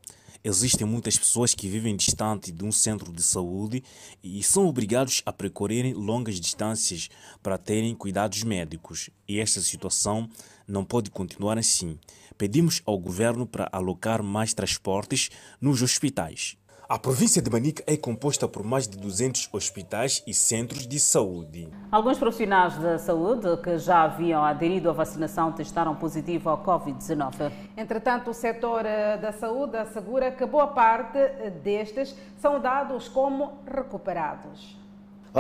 Existem 0.45 0.87
muitas 0.87 1.17
pessoas 1.17 1.55
que 1.55 1.67
vivem 1.67 1.97
distante 1.97 2.53
de 2.53 2.63
um 2.63 2.71
centro 2.71 3.11
de 3.11 3.23
saúde 3.23 3.83
e 4.23 4.43
são 4.43 4.67
obrigados 4.67 5.23
a 5.25 5.33
percorrerem 5.33 5.95
longas 5.95 6.39
distâncias 6.39 7.09
para 7.43 7.57
terem 7.57 7.95
cuidados 7.95 8.43
médicos. 8.43 9.09
E 9.27 9.41
esta 9.41 9.63
situação 9.63 10.29
não 10.69 10.85
pode 10.85 11.11
continuar 11.11 11.57
assim. 11.57 11.99
Pedimos 12.37 12.83
ao 12.85 12.99
governo 12.99 13.47
para 13.47 13.71
alocar 13.73 14.23
mais 14.23 14.53
transportes 14.53 15.31
nos 15.59 15.81
hospitais. 15.81 16.59
A 16.89 16.99
província 16.99 17.41
de 17.41 17.49
Manica 17.49 17.83
é 17.87 17.97
composta 17.97 18.49
por 18.49 18.65
mais 18.65 18.89
de 18.89 18.99
200 18.99 19.49
hospitais 19.53 20.23
e 20.27 20.35
centros 20.35 20.87
de 20.87 20.99
saúde. 20.99 21.69
Alguns 21.91 22.19
profissionais 22.19 22.77
da 22.77 22.99
saúde 22.99 23.57
que 23.63 23.79
já 23.79 24.03
haviam 24.03 24.45
aderido 24.45 24.91
à 24.91 24.93
vacinação 24.93 25.53
testaram 25.53 25.95
positivo 25.95 26.51
ao 26.51 26.63
Covid-19. 26.63 27.53
Entretanto, 27.77 28.31
o 28.31 28.35
setor 28.35 28.85
eh, 28.85 29.17
da 29.17 29.33
saúde 29.33 29.77
assegura 29.77 30.33
que 30.33 30.45
boa 30.45 30.67
parte 30.67 31.19
eh, 31.19 31.51
destes 31.63 32.15
são 32.41 32.61
dados 32.61 33.09
como 33.09 33.61
recuperados. 33.65 34.82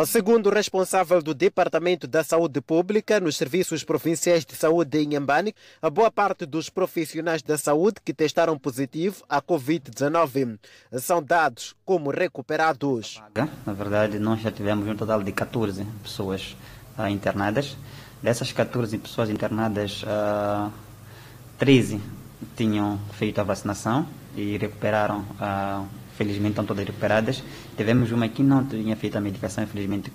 Segundo 0.07 0.47
o 0.47 0.53
responsável 0.53 1.23
do 1.23 1.35
Departamento 1.35 2.09
da 2.09 2.25
Saúde 2.25 2.63
Pública 2.63 3.21
nos 3.21 3.37
Serviços 3.37 3.85
Provinciais 3.85 4.43
de 4.43 4.57
Saúde 4.57 4.99
em 4.99 5.05
Inhambane, 5.05 5.55
a 5.83 5.91
boa 5.91 6.11
parte 6.11 6.47
dos 6.47 6.71
profissionais 6.71 7.43
da 7.43 7.59
saúde 7.59 8.01
que 8.03 8.15
testaram 8.15 8.59
positivo 8.59 9.23
à 9.29 9.41
Covid-19 9.43 10.59
são 10.95 11.23
dados 11.23 11.77
como 11.85 12.11
recuperados. 12.11 13.21
Na 13.67 13.73
verdade, 13.75 14.19
nós 14.19 14.41
já 14.41 14.51
tivemos 14.51 14.89
um 14.89 14.97
total 14.97 15.23
de 15.23 15.31
14 15.31 15.85
pessoas 16.03 16.57
uh, 16.99 17.07
internadas. 17.07 17.77
Dessas 18.23 18.51
14 18.51 18.97
pessoas 18.97 19.29
internadas, 19.29 20.03
uh, 20.05 20.73
13 21.59 22.01
tinham 22.57 22.99
feito 23.13 23.41
a 23.43 23.45
vacinação 23.45 24.09
e 24.35 24.57
recuperaram 24.57 25.21
uh, 25.21 26.02
felizmente 26.23 26.53
estão 26.53 26.65
todas 26.65 26.87
recuperadas. 26.87 27.43
Tivemos 27.77 28.13
uma 28.13 28.29
que 28.29 28.43
não 28.43 28.65
tinha 28.65 28.97
feito 28.97 29.17
a 29.17 29.21
medicação, 29.21 29.65
infelizmente 29.65 30.13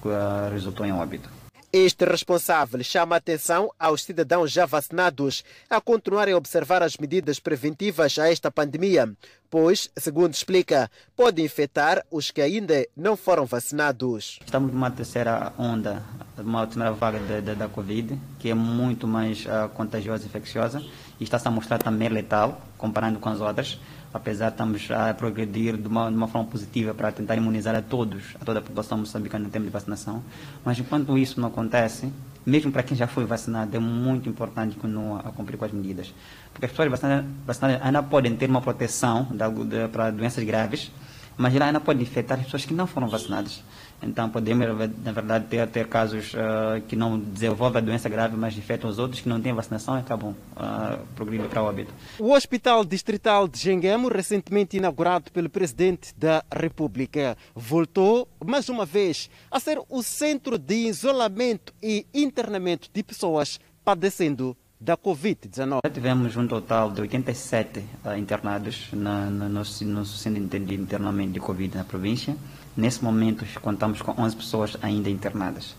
resultou 0.52 0.86
em 0.86 0.94
óbito. 0.94 1.30
Este 1.72 2.06
responsável 2.06 2.82
chama 2.82 3.16
a 3.16 3.18
atenção 3.18 3.70
aos 3.78 4.02
cidadãos 4.02 4.52
já 4.54 4.66
vacinados 4.66 5.44
a 5.70 5.82
continuarem 5.82 6.34
a 6.34 6.38
observar 6.38 6.82
as 6.82 6.96
medidas 6.96 7.42
preventivas 7.42 8.18
a 8.18 8.32
esta 8.32 8.50
pandemia, 8.50 9.14
pois, 9.50 9.90
segundo 9.98 10.34
explica, 10.34 10.90
pode 11.14 11.42
infectar 11.42 12.06
os 12.10 12.32
que 12.32 12.40
ainda 12.40 12.88
não 12.96 13.18
foram 13.18 13.46
vacinados. 13.46 14.40
Estamos 14.46 14.72
numa 14.72 14.90
terceira 14.90 15.52
onda, 15.58 16.02
uma 16.38 16.66
terceira 16.66 16.94
vaga 16.94 17.20
da, 17.42 17.54
da 17.54 17.68
Covid, 17.68 18.18
que 18.40 18.50
é 18.50 18.54
muito 18.54 19.06
mais 19.06 19.46
uh, 19.46 19.68
contagiosa 19.74 20.24
e 20.24 20.28
infecciosa, 20.28 20.82
e 21.20 21.24
está-se 21.26 21.50
a 21.50 21.52
mostrar 21.52 21.80
também 21.80 22.08
letal, 22.08 22.62
comparando 22.78 23.20
com 23.20 23.28
as 23.28 23.42
outras 23.42 23.78
apesar 24.14 24.48
de 24.48 24.54
estamos 24.54 24.90
a 24.92 25.14
progredir 25.14 25.78
de 25.78 25.88
uma, 25.88 26.10
de 26.10 26.16
uma 26.16 26.28
forma 26.28 26.48
positiva 26.48 26.94
para 26.94 27.12
tentar 27.12 27.36
imunizar 27.36 27.76
a 27.76 27.82
todos, 27.82 28.36
a 28.40 28.46
toda 28.46 28.60
a 28.60 28.62
população 28.62 28.98
moçambicana 28.98 29.46
em 29.46 29.50
termos 29.50 29.68
de 29.68 29.74
vacinação, 29.74 30.24
mas 30.64 30.80
enquanto 30.80 31.18
isso 31.18 31.40
não 31.40 31.48
acontece, 31.50 32.12
mesmo 32.46 32.72
para 32.72 32.82
quem 32.84 32.96
já 32.96 33.08
foi 33.08 33.26
vacinado, 33.26 33.76
é 33.76 33.80
muito 33.80 34.30
importante 34.30 34.78
continuar 34.78 35.20
a 35.20 35.32
cumprir 35.32 35.58
com 35.58 35.66
as 35.66 35.72
medidas. 35.72 36.14
Porque 36.54 36.66
as 36.66 36.72
pessoas 36.72 36.90
vacinadas, 36.90 37.26
vacinadas 37.46 37.82
ainda 37.82 38.02
podem 38.02 38.36
ter 38.36 38.50
uma 38.50 38.62
proteção 38.62 39.28
de, 39.32 39.66
de, 39.66 39.88
para 39.90 40.12
doenças 40.12 40.44
graves, 40.44 40.92
mas 41.36 41.56
ainda 41.60 41.80
pode 41.80 42.02
infectar 42.02 42.40
as 42.40 42.46
pessoas 42.46 42.66
que 42.66 42.74
não 42.74 42.88
foram 42.88 43.08
vacinadas. 43.08 43.62
Então, 44.02 44.30
podemos, 44.30 44.68
na 45.04 45.12
verdade, 45.12 45.46
ter, 45.46 45.68
ter 45.68 45.88
casos 45.88 46.34
uh, 46.34 46.82
que 46.88 46.96
não 46.96 47.20
desenvolvem 47.20 47.82
a 47.82 47.86
doença 47.86 48.08
grave, 48.08 48.38
mas 48.38 48.56
infectam 48.56 48.90
os 48.90 49.00
outros 49.00 49.22
que 49.22 49.30
não 49.30 49.42
têm 49.42 49.54
vacinação 49.54 49.98
e 49.98 50.00
acabam 50.00 50.36
uh, 50.56 51.06
progredindo 51.16 51.50
para 51.50 51.64
o 51.64 51.66
óbito. 51.66 51.92
O 52.20 52.32
Hospital 52.32 52.86
Distrital 52.86 53.48
de 53.48 53.58
Jenguemo, 53.58 54.08
recentemente 54.08 54.78
inaugurado 54.78 55.32
pelo 55.32 55.50
Presidente 55.50 56.14
da 56.16 56.44
República, 56.56 57.36
voltou, 57.56 58.28
mais 58.46 58.70
uma 58.70 58.86
vez, 58.86 59.30
a 59.50 59.60
ser 59.60 59.80
o 59.90 60.04
centro 60.04 60.60
de 60.60 60.76
isolamento 60.76 61.74
e 61.82 62.06
internamento 62.14 62.90
de 62.94 63.02
pessoas 63.02 63.60
padecendo 63.84 64.56
da 64.80 64.96
Covid-19. 64.96 65.80
Já 65.84 65.92
tivemos 65.92 66.36
um 66.38 66.48
total 66.48 66.92
de 66.92 67.02
87 67.02 67.80
uh, 67.80 68.16
internados 68.16 68.90
na, 68.94 69.26
no, 69.26 69.50
no, 69.50 69.64
no 69.64 70.06
centro 70.06 70.60
de 70.60 70.76
internamento 70.76 71.32
de 71.32 71.40
Covid 71.40 71.76
na 71.76 71.84
província. 71.84 72.36
Nesse 72.78 73.04
momento, 73.04 73.44
contamos 73.60 74.04
com 74.04 74.12
11 74.22 74.36
pessoas 74.36 74.78
ainda 74.84 75.10
internadas. 75.10 75.72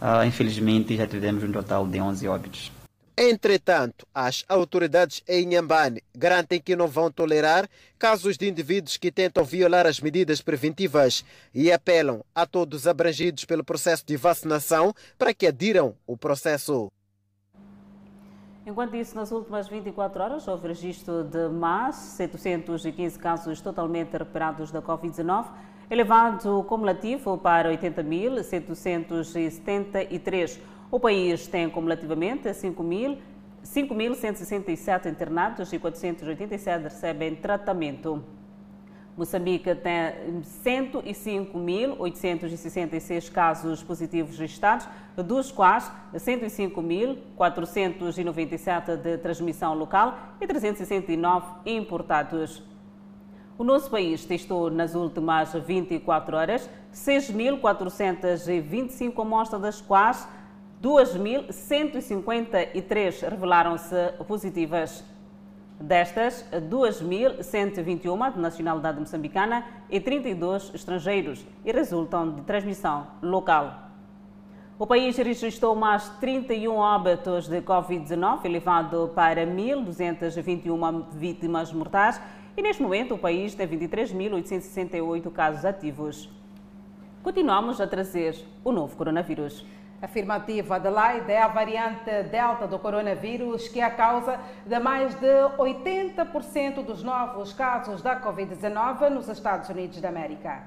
Uh, 0.00 0.24
infelizmente, 0.24 0.96
já 0.96 1.04
tivemos 1.04 1.42
um 1.42 1.50
total 1.50 1.84
de 1.88 2.00
11 2.00 2.28
óbitos. 2.28 2.72
Entretanto, 3.18 4.06
as 4.14 4.44
autoridades 4.48 5.22
em 5.28 5.44
Nhambane 5.44 6.02
garantem 6.16 6.60
que 6.60 6.76
não 6.76 6.86
vão 6.86 7.10
tolerar 7.10 7.68
casos 7.98 8.38
de 8.38 8.48
indivíduos 8.48 8.96
que 8.96 9.10
tentam 9.10 9.44
violar 9.44 9.86
as 9.86 10.00
medidas 10.00 10.40
preventivas 10.40 11.24
e 11.52 11.70
apelam 11.70 12.22
a 12.34 12.46
todos 12.46 12.86
abrangidos 12.86 13.44
pelo 13.44 13.64
processo 13.64 14.06
de 14.06 14.16
vacinação 14.16 14.94
para 15.18 15.34
que 15.34 15.48
adiram 15.48 15.94
o 16.06 16.16
processo. 16.16 16.90
Enquanto 18.64 18.94
isso, 18.94 19.16
nas 19.16 19.32
últimas 19.32 19.68
24 19.68 20.22
horas 20.22 20.48
houve 20.48 20.68
registro 20.68 21.24
de 21.24 21.48
mais 21.48 21.96
715 21.96 23.18
casos 23.18 23.60
totalmente 23.60 24.12
recuperados 24.12 24.70
da 24.70 24.80
Covid-19 24.80 25.46
elevado 25.90 26.64
cumulativo 26.64 27.36
para 27.36 27.68
80.773. 27.70 30.58
O 30.90 30.98
país 31.00 31.46
tem 31.48 31.68
cumulativamente 31.68 32.48
5.167 32.48 35.10
internados 35.10 35.70
e 35.72 35.78
487 35.78 36.84
recebem 36.84 37.34
tratamento. 37.34 38.24
Moçambique 39.16 39.74
tem 39.74 40.12
105.866 40.64 43.28
casos 43.30 43.82
positivos 43.82 44.38
registrados, 44.38 44.88
dos 45.16 45.50
quais 45.50 45.90
105.497 46.14 48.96
de 48.96 49.18
transmissão 49.18 49.74
local 49.74 50.16
e 50.40 50.46
369 50.46 51.44
importados. 51.66 52.69
O 53.60 53.62
nosso 53.62 53.88
país 53.90 54.24
testou 54.24 54.70
nas 54.70 54.94
últimas 54.94 55.52
24 55.52 56.34
horas 56.34 56.70
6.425 56.94 59.20
amostras, 59.20 59.60
das 59.60 59.82
quais 59.82 60.26
2.153 60.82 63.28
revelaram-se 63.28 63.94
positivas. 64.26 65.04
Destas, 65.78 66.46
2.121 66.70 68.32
de 68.32 68.40
nacionalidade 68.40 68.98
moçambicana 68.98 69.66
e 69.90 70.00
32 70.00 70.72
estrangeiros 70.74 71.44
e 71.62 71.70
resultam 71.70 72.32
de 72.32 72.40
transmissão 72.40 73.08
local. 73.20 73.90
O 74.78 74.86
país 74.86 75.18
registrou 75.18 75.76
mais 75.76 76.08
31 76.18 76.76
óbitos 76.76 77.46
de 77.46 77.60
Covid-19, 77.60 78.46
elevado 78.46 79.12
para 79.14 79.46
1.221 79.46 81.10
vítimas 81.10 81.70
mortais, 81.70 82.18
e 82.60 82.62
neste 82.62 82.82
momento 82.82 83.14
o 83.14 83.18
país 83.18 83.54
tem 83.54 83.66
23.868 83.66 85.32
casos 85.32 85.64
ativos. 85.64 86.28
Continuamos 87.22 87.80
a 87.80 87.86
trazer 87.86 88.36
o 88.62 88.70
novo 88.70 88.94
coronavírus. 88.96 89.64
Afirmativa 90.02 90.76
Adelaide 90.76 91.32
é 91.32 91.40
a 91.40 91.48
variante 91.48 92.22
Delta 92.24 92.66
do 92.66 92.78
coronavírus 92.78 93.66
que 93.68 93.80
é 93.80 93.84
a 93.84 93.90
causa 93.90 94.38
de 94.66 94.78
mais 94.78 95.14
de 95.14 95.26
80% 95.56 96.84
dos 96.84 97.02
novos 97.02 97.54
casos 97.54 98.02
da 98.02 98.20
Covid-19 98.20 99.08
nos 99.08 99.26
Estados 99.28 99.70
Unidos 99.70 99.98
da 99.98 100.10
América. 100.10 100.62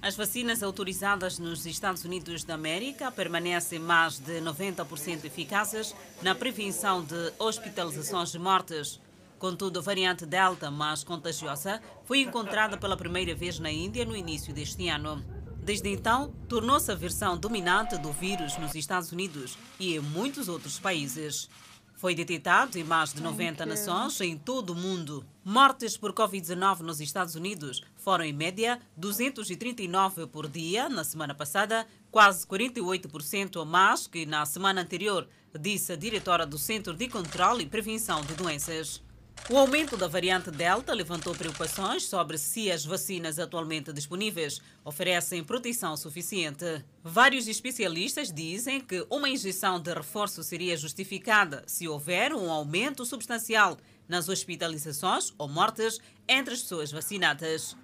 As 0.00 0.14
vacinas 0.14 0.62
autorizadas 0.62 1.36
nos 1.36 1.66
Estados 1.66 2.04
Unidos 2.04 2.44
da 2.44 2.54
América 2.54 3.10
permanecem 3.10 3.80
mais 3.80 4.20
de 4.20 4.40
90% 4.40 5.24
eficazes 5.24 5.96
na 6.22 6.32
prevenção 6.32 7.02
de 7.02 7.32
hospitalizações 7.40 8.32
e 8.34 8.38
mortes. 8.38 9.00
Contudo, 9.44 9.78
a 9.78 9.82
variante 9.82 10.24
Delta, 10.24 10.70
mais 10.70 11.04
contagiosa, 11.04 11.78
foi 12.06 12.20
encontrada 12.20 12.78
pela 12.78 12.96
primeira 12.96 13.34
vez 13.34 13.58
na 13.58 13.70
Índia 13.70 14.02
no 14.02 14.16
início 14.16 14.54
deste 14.54 14.88
ano. 14.88 15.22
Desde 15.62 15.90
então, 15.90 16.32
tornou-se 16.48 16.90
a 16.90 16.94
versão 16.94 17.36
dominante 17.36 17.98
do 17.98 18.10
vírus 18.10 18.56
nos 18.56 18.74
Estados 18.74 19.12
Unidos 19.12 19.58
e 19.78 19.96
em 19.96 20.00
muitos 20.00 20.48
outros 20.48 20.78
países. 20.78 21.50
Foi 21.94 22.14
detectado 22.14 22.78
em 22.78 22.84
mais 22.84 23.12
de 23.12 23.22
90 23.22 23.66
nações 23.66 24.18
em 24.22 24.34
todo 24.34 24.70
o 24.70 24.74
mundo. 24.74 25.22
Mortes 25.44 25.94
por 25.94 26.14
Covid-19 26.14 26.80
nos 26.80 26.98
Estados 26.98 27.34
Unidos 27.34 27.82
foram, 27.96 28.24
em 28.24 28.32
média, 28.32 28.80
239 28.96 30.26
por 30.26 30.48
dia 30.48 30.88
na 30.88 31.04
semana 31.04 31.34
passada, 31.34 31.86
quase 32.10 32.46
48% 32.46 33.60
a 33.60 33.64
mais 33.66 34.06
que 34.06 34.24
na 34.24 34.46
semana 34.46 34.80
anterior, 34.80 35.28
disse 35.60 35.92
a 35.92 35.96
diretora 35.96 36.46
do 36.46 36.56
Centro 36.56 36.94
de 36.94 37.08
Controle 37.08 37.64
e 37.64 37.68
Prevenção 37.68 38.22
de 38.22 38.32
Doenças. 38.32 39.03
O 39.50 39.58
aumento 39.58 39.94
da 39.94 40.08
variante 40.08 40.50
Delta 40.50 40.94
levantou 40.94 41.34
preocupações 41.34 42.04
sobre 42.04 42.38
se 42.38 42.70
as 42.70 42.82
vacinas 42.82 43.38
atualmente 43.38 43.92
disponíveis 43.92 44.58
oferecem 44.82 45.44
proteção 45.44 45.96
suficiente. 45.98 46.82
Vários 47.02 47.46
especialistas 47.46 48.32
dizem 48.32 48.80
que 48.80 49.06
uma 49.10 49.28
injeção 49.28 49.78
de 49.78 49.92
reforço 49.92 50.42
seria 50.42 50.76
justificada 50.78 51.62
se 51.66 51.86
houver 51.86 52.32
um 52.32 52.50
aumento 52.50 53.04
substancial 53.04 53.76
nas 54.08 54.30
hospitalizações 54.30 55.34
ou 55.36 55.46
mortes 55.46 56.00
entre 56.26 56.54
as 56.54 56.62
pessoas 56.62 56.90
vacinadas. 56.90 57.76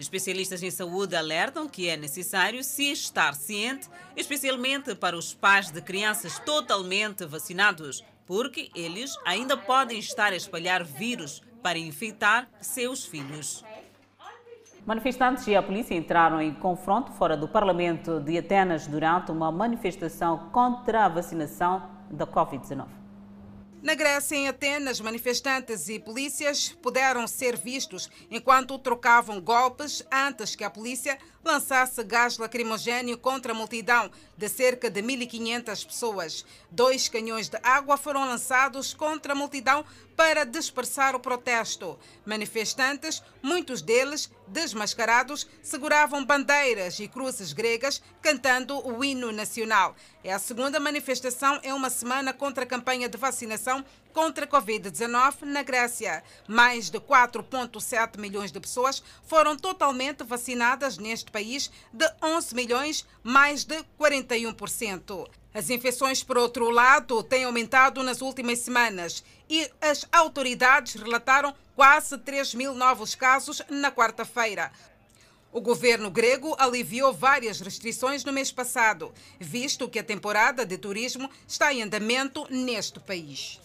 Especialistas 0.00 0.62
em 0.62 0.70
saúde 0.70 1.16
alertam 1.16 1.68
que 1.68 1.88
é 1.88 1.96
necessário 1.96 2.62
se 2.62 2.90
estar 2.90 3.34
ciente, 3.34 3.88
especialmente 4.16 4.94
para 4.94 5.16
os 5.16 5.34
pais 5.34 5.70
de 5.70 5.80
crianças 5.80 6.38
totalmente 6.40 7.24
vacinados, 7.24 8.04
porque 8.28 8.70
eles 8.74 9.16
ainda 9.24 9.56
podem 9.56 9.98
estar 9.98 10.32
a 10.32 10.36
espalhar 10.36 10.84
vírus 10.84 11.42
para 11.62 11.78
infectar 11.78 12.46
seus 12.60 13.06
filhos. 13.06 13.64
Manifestantes 14.86 15.46
e 15.46 15.56
a 15.56 15.62
polícia 15.62 15.94
entraram 15.94 16.40
em 16.40 16.54
confronto 16.54 17.10
fora 17.12 17.36
do 17.36 17.48
Parlamento 17.48 18.20
de 18.20 18.38
Atenas 18.38 18.86
durante 18.86 19.32
uma 19.32 19.50
manifestação 19.50 20.50
contra 20.50 21.06
a 21.06 21.08
vacinação 21.08 21.82
da 22.10 22.26
Covid-19. 22.26 22.97
Na 23.80 23.94
Grécia, 23.94 24.34
em 24.34 24.48
Atenas, 24.48 25.00
manifestantes 25.00 25.88
e 25.88 26.00
polícias 26.00 26.76
puderam 26.82 27.28
ser 27.28 27.56
vistos 27.56 28.10
enquanto 28.28 28.76
trocavam 28.76 29.40
golpes 29.40 30.04
antes 30.10 30.56
que 30.56 30.64
a 30.64 30.70
polícia 30.70 31.16
lançasse 31.44 32.02
gás 32.02 32.38
lacrimogêneo 32.38 33.16
contra 33.16 33.52
a 33.52 33.54
multidão 33.54 34.10
de 34.36 34.48
cerca 34.48 34.90
de 34.90 35.00
1.500 35.00 35.86
pessoas. 35.86 36.44
Dois 36.68 37.08
canhões 37.08 37.48
de 37.48 37.58
água 37.62 37.96
foram 37.96 38.26
lançados 38.26 38.92
contra 38.92 39.32
a 39.32 39.36
multidão 39.36 39.84
para 40.18 40.42
dispersar 40.42 41.14
o 41.14 41.20
protesto. 41.20 41.96
Manifestantes, 42.26 43.22
muitos 43.40 43.80
deles 43.80 44.28
desmascarados, 44.48 45.46
seguravam 45.62 46.24
bandeiras 46.24 46.98
e 46.98 47.06
cruzes 47.06 47.52
gregas 47.52 48.02
cantando 48.20 48.84
o 48.84 49.04
hino 49.04 49.30
nacional. 49.30 49.94
É 50.24 50.32
a 50.32 50.38
segunda 50.40 50.80
manifestação 50.80 51.60
em 51.62 51.72
uma 51.72 51.88
semana 51.88 52.32
contra 52.32 52.64
a 52.64 52.66
campanha 52.66 53.08
de 53.08 53.16
vacinação 53.16 53.84
contra 54.12 54.44
a 54.44 54.48
Covid-19 54.48 55.42
na 55.42 55.62
Grécia. 55.62 56.24
Mais 56.48 56.90
de 56.90 56.98
4,7 56.98 58.18
milhões 58.18 58.50
de 58.50 58.58
pessoas 58.58 59.00
foram 59.22 59.56
totalmente 59.56 60.24
vacinadas 60.24 60.98
neste 60.98 61.30
país, 61.30 61.70
de 61.92 62.10
11 62.20 62.56
milhões, 62.56 63.06
mais 63.22 63.62
de 63.62 63.76
41%. 63.96 65.28
As 65.54 65.70
infecções, 65.70 66.22
por 66.22 66.36
outro 66.36 66.70
lado, 66.70 67.22
têm 67.22 67.44
aumentado 67.44 68.02
nas 68.02 68.20
últimas 68.20 68.58
semanas 68.58 69.24
e 69.48 69.68
as 69.80 70.06
autoridades 70.12 70.94
relataram 70.94 71.54
quase 71.74 72.18
3 72.18 72.54
mil 72.54 72.74
novos 72.74 73.14
casos 73.14 73.62
na 73.70 73.90
quarta-feira. 73.90 74.70
O 75.50 75.60
governo 75.60 76.10
grego 76.10 76.54
aliviou 76.58 77.12
várias 77.12 77.60
restrições 77.60 78.22
no 78.22 78.32
mês 78.32 78.52
passado, 78.52 79.12
visto 79.40 79.88
que 79.88 79.98
a 79.98 80.04
temporada 80.04 80.66
de 80.66 80.76
turismo 80.76 81.30
está 81.46 81.72
em 81.72 81.82
andamento 81.82 82.46
neste 82.50 83.00
país. 83.00 83.58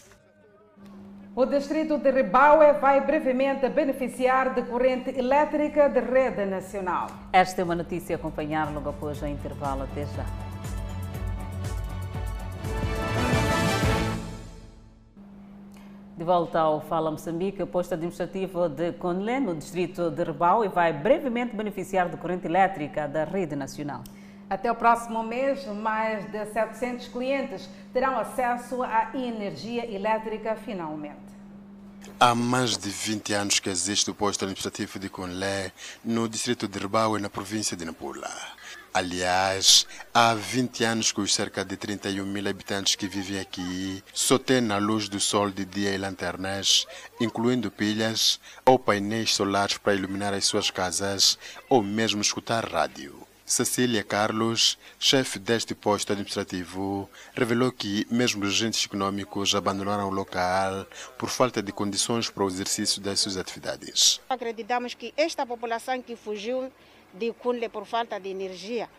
O 1.36 1.46
distrito 1.46 1.98
de 1.98 2.12
Ribaue 2.12 2.80
vai 2.80 3.02
brevemente 3.02 3.68
beneficiar 3.68 4.54
de 4.54 4.62
corrente 4.62 5.10
elétrica 5.10 5.90
de 5.90 6.00
rede 6.00 6.46
nacional. 6.46 7.08
Esta 7.34 7.62
é 7.62 7.64
uma 7.64 7.76
notícia 7.76 8.16
a 8.16 8.20
acompanhar 8.20 8.72
logo 8.72 8.90
após 8.90 9.22
o 9.22 9.28
intervalo. 9.28 9.84
Até 9.84 10.06
já. 10.06 10.53
De 16.16 16.24
volta 16.24 16.60
ao 16.60 16.80
Fala 16.80 17.10
Moçambique, 17.10 17.64
o 17.64 17.66
posto 17.66 17.96
administrativo 17.96 18.70
de 18.70 18.92
Conlé, 18.94 19.40
no 19.40 19.56
distrito 19.56 20.12
de 20.12 20.24
Ribaue, 20.24 20.68
vai 20.68 20.94
brevemente 20.94 21.56
beneficiar 21.56 22.08
de 22.08 22.18
corrente 22.18 22.46
elétrica 22.46 23.08
da 23.08 23.24
rede 23.24 23.56
nacional. 23.56 24.04
Até 24.48 24.72
o 24.72 24.76
próximo 24.76 25.24
mês, 25.24 25.66
mais 25.66 26.24
de 26.32 26.46
700 26.46 27.08
clientes 27.08 27.68
terão 27.92 28.16
acesso 28.20 28.84
à 28.84 29.10
energia 29.16 29.92
elétrica 29.92 30.56
finalmente. 30.56 31.18
Há 32.20 32.36
mais 32.36 32.78
de 32.78 32.92
20 32.92 33.34
anos 33.34 33.60
que 33.60 33.72
existe 33.72 34.12
o 34.12 34.14
posto 34.14 34.44
administrativo 34.44 35.00
de 35.00 35.10
Conlé, 35.10 35.72
no 36.06 36.30
distrito 36.30 36.68
de 36.68 36.78
Ribaue, 36.78 37.20
na 37.20 37.30
província 37.30 37.76
de 37.76 37.86
Nampula. 37.86 38.30
Aliás, 38.94 39.88
há 40.14 40.36
20 40.36 40.84
anos 40.84 41.12
que 41.12 41.20
os 41.20 41.34
cerca 41.34 41.66
de 41.66 41.76
31 41.76 42.24
mil 42.28 42.48
habitantes 42.48 42.94
que 42.94 43.08
vivem 43.08 43.40
aqui 43.40 44.04
só 44.14 44.38
têm 44.38 44.72
a 44.72 44.78
luz 44.78 45.10
do 45.10 45.20
sol 45.20 45.50
de 45.50 45.66
dia 45.66 45.96
e 45.96 45.98
lanternas, 45.98 46.86
incluindo 47.20 47.72
pilhas 47.72 48.40
ou 48.64 48.78
painéis 48.78 49.34
solares 49.34 49.80
para 49.80 49.96
iluminar 49.96 50.32
as 50.36 50.46
suas 50.46 50.70
casas 50.70 51.40
ou 51.68 51.82
mesmo 51.82 52.22
escutar 52.22 52.72
rádio. 52.72 53.26
Cecília 53.44 54.04
Carlos, 54.04 54.78
chefe 55.00 55.40
deste 55.40 55.74
posto 55.74 56.14
administrativo, 56.14 57.10
revelou 57.34 57.72
que 57.72 58.08
mesmo 58.12 58.46
os 58.46 58.52
agentes 58.52 58.86
econômicos 58.86 59.56
abandonaram 59.56 60.08
o 60.08 60.14
local 60.14 60.86
por 61.18 61.30
falta 61.30 61.64
de 61.64 61.72
condições 61.72 62.30
para 62.30 62.44
o 62.44 62.48
exercício 62.48 63.02
das 63.02 63.20
suas 63.20 63.38
atividades. 63.38 64.22
Acreditamos 64.30 64.94
que 64.94 65.14
esta 65.18 65.46
população 65.46 66.00
que 66.00 66.16
fugiu 66.16 66.72
de 67.14 67.32
Cunle 67.34 67.70
por 67.70 67.86
falta 67.86 68.20
de 68.20 68.30
energia 68.30 68.90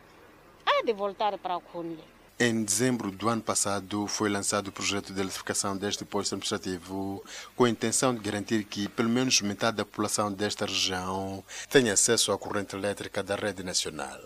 há 0.65 0.85
de 0.85 0.93
voltar 0.93 1.37
para 1.39 1.59
Cunle. 1.61 2.05
Em 2.39 2.65
dezembro 2.65 3.13
do 3.13 3.29
ano 3.29 3.43
passado, 3.43 4.09
foi 4.09 4.29
lançado 4.29 4.69
o 4.69 4.73
projeto 4.73 5.13
de 5.13 5.21
eletrificação 5.21 5.77
deste 5.77 6.05
posto 6.05 6.35
administrativo, 6.35 7.23
com 7.55 7.65
a 7.65 7.71
intenção 7.71 8.13
de 8.13 8.21
garantir 8.21 8.65
que 8.65 8.89
pelo 8.89 9.09
menos 9.09 9.41
metade 9.41 9.77
da 9.77 9.85
população 9.85 10.33
desta 10.33 10.67
região 10.67 11.45
tenha 11.71 11.93
acesso 11.93 12.33
à 12.33 12.39
corrente 12.39 12.75
elétrica 12.75 13.23
da 13.23 13.37
rede 13.37 13.63
nacional. 13.63 14.19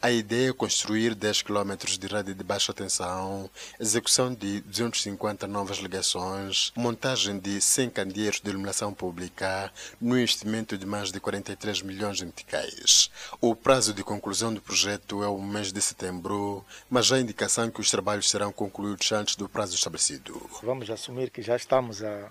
A 0.00 0.10
ideia 0.10 0.50
é 0.50 0.52
construir 0.52 1.14
10 1.14 1.40
km 1.40 1.74
de 1.98 2.06
rede 2.06 2.34
de 2.34 2.44
baixa 2.44 2.72
tensão, 2.72 3.50
execução 3.80 4.32
de 4.32 4.60
250 4.60 5.46
novas 5.46 5.78
ligações, 5.78 6.70
montagem 6.76 7.38
de 7.38 7.60
100 7.60 7.90
candeeiros 7.90 8.40
de 8.40 8.50
iluminação 8.50 8.92
pública, 8.92 9.72
no 9.98 10.18
investimento 10.18 10.76
de 10.76 10.84
mais 10.84 11.10
de 11.10 11.18
43 11.18 11.80
milhões 11.80 12.18
de 12.18 12.26
meticais. 12.26 13.10
O 13.40 13.56
prazo 13.56 13.94
de 13.94 14.04
conclusão 14.04 14.52
do 14.52 14.60
projeto 14.60 15.24
é 15.24 15.28
o 15.28 15.40
mês 15.40 15.72
de 15.72 15.80
setembro, 15.80 16.62
mas 16.90 17.10
há 17.10 17.18
indicação 17.18 17.70
que 17.70 17.80
os 17.80 17.90
trabalhos 17.90 18.28
serão 18.28 18.52
concluídos 18.52 19.10
antes 19.12 19.34
do 19.34 19.48
prazo 19.48 19.74
estabelecido. 19.74 20.48
Vamos 20.62 20.90
assumir 20.90 21.30
que 21.30 21.40
já 21.40 21.56
estamos 21.56 22.04
a 22.04 22.30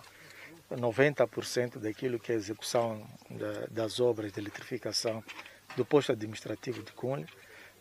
90% 0.72 1.80
daquilo 1.80 2.20
que 2.20 2.32
é 2.32 2.36
a 2.36 2.38
execução 2.38 3.06
das 3.72 4.00
obras 4.00 4.32
de 4.32 4.40
eletrificação 4.40 5.24
do 5.76 5.84
posto 5.84 6.12
administrativo 6.12 6.84
de 6.84 6.92
Cunha 6.92 7.28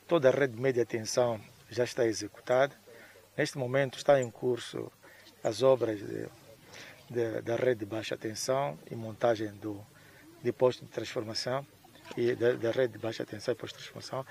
toda 0.06 0.28
a 0.28 0.32
rede 0.32 0.54
de 0.54 0.60
média 0.60 0.84
tensão 0.84 1.40
já 1.70 1.84
está 1.84 2.06
executada. 2.06 2.74
Neste 3.36 3.58
momento 3.58 3.96
está 3.96 4.20
em 4.20 4.30
curso 4.30 4.90
as 5.42 5.62
obras 5.62 5.98
de, 5.98 6.28
de, 7.10 7.42
da 7.42 7.56
rede 7.56 7.80
de 7.80 7.86
baixa 7.86 8.16
tensão 8.16 8.78
e 8.90 8.94
montagem 8.94 9.52
do, 9.54 9.84
de 10.42 10.52
posto 10.52 10.84
de 10.84 10.90
transformação 10.90 11.66
e 12.16 12.34
da, 12.34 12.52
da 12.52 12.70
rede 12.70 12.94
de 12.94 12.98
baixa 12.98 13.24
tensão 13.24 13.52
e 13.52 13.56
posto 13.56 13.76
de 13.76 13.84
transformação. 13.84 14.24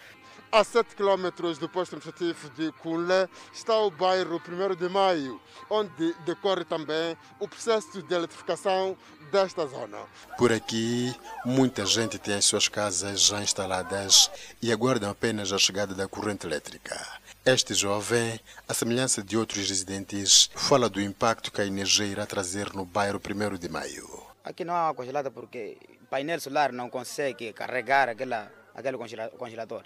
A 0.52 0.64
7 0.64 0.96
km 0.96 1.32
do 1.60 1.68
posto 1.68 1.96
administrativo 1.96 2.50
de 2.52 2.72
Cunle 2.74 3.28
está 3.52 3.76
o 3.80 3.90
bairro 3.90 4.40
1 4.40 4.76
de 4.76 4.88
Maio, 4.88 5.42
onde 5.70 6.14
decorre 6.26 6.64
também 6.64 7.18
o 7.40 7.48
processo 7.48 8.04
de 8.04 8.14
eletrificação 8.14 8.96
desta 9.32 9.66
zona. 9.66 9.98
Por 10.38 10.52
aqui, 10.54 11.12
muita 11.44 11.86
gente 11.88 12.20
tem 12.20 12.36
as 12.36 12.46
suas 12.46 12.68
casas 12.68 13.22
já 13.22 13.42
instaladas 13.42 14.30
e 14.62 14.72
aguardam 14.72 15.10
apenas 15.10 15.52
a 15.52 15.58
chegada 15.58 15.96
da 15.96 16.08
corrente 16.08 16.46
elétrica. 16.46 16.96
Este 17.44 17.74
jovem, 17.74 18.40
à 18.70 18.74
semelhança 18.74 19.24
de 19.24 19.36
outros 19.36 19.68
residentes, 19.68 20.52
fala 20.56 20.88
do 20.88 21.02
impacto 21.02 21.52
que 21.52 21.62
a 21.62 21.66
energia 21.66 22.06
irá 22.06 22.26
trazer 22.28 22.72
no 22.74 22.86
bairro 22.86 23.20
1 23.20 23.58
de 23.58 23.68
Maio. 23.68 24.24
Aqui 24.44 24.64
não 24.64 24.74
há 24.74 24.88
água 24.88 25.04
congelada 25.04 25.32
porque 25.32 25.78
painel 26.14 26.40
solar 26.40 26.72
não 26.72 26.92
consegue 26.92 27.54
carregar 27.54 28.08
aquela, 28.08 28.52
aquele 28.76 28.98
congelador. 29.36 29.84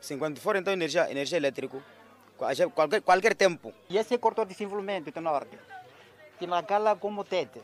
Sim, 0.00 0.18
quando 0.20 0.38
for 0.38 0.54
então 0.54 0.72
energia, 0.72 1.10
energia 1.10 1.36
elétrica, 1.36 1.82
qualquer, 2.72 3.00
qualquer 3.00 3.34
tempo. 3.34 3.74
E 3.90 3.98
esse 3.98 4.14
é 4.14 4.18
cortou 4.18 4.44
desenvolvimento 4.44 5.10
do 5.10 5.20
norte. 5.20 5.58
Que 6.38 6.46
na 6.46 6.60
gala 6.62 6.94
como 6.94 7.24
tete. 7.24 7.60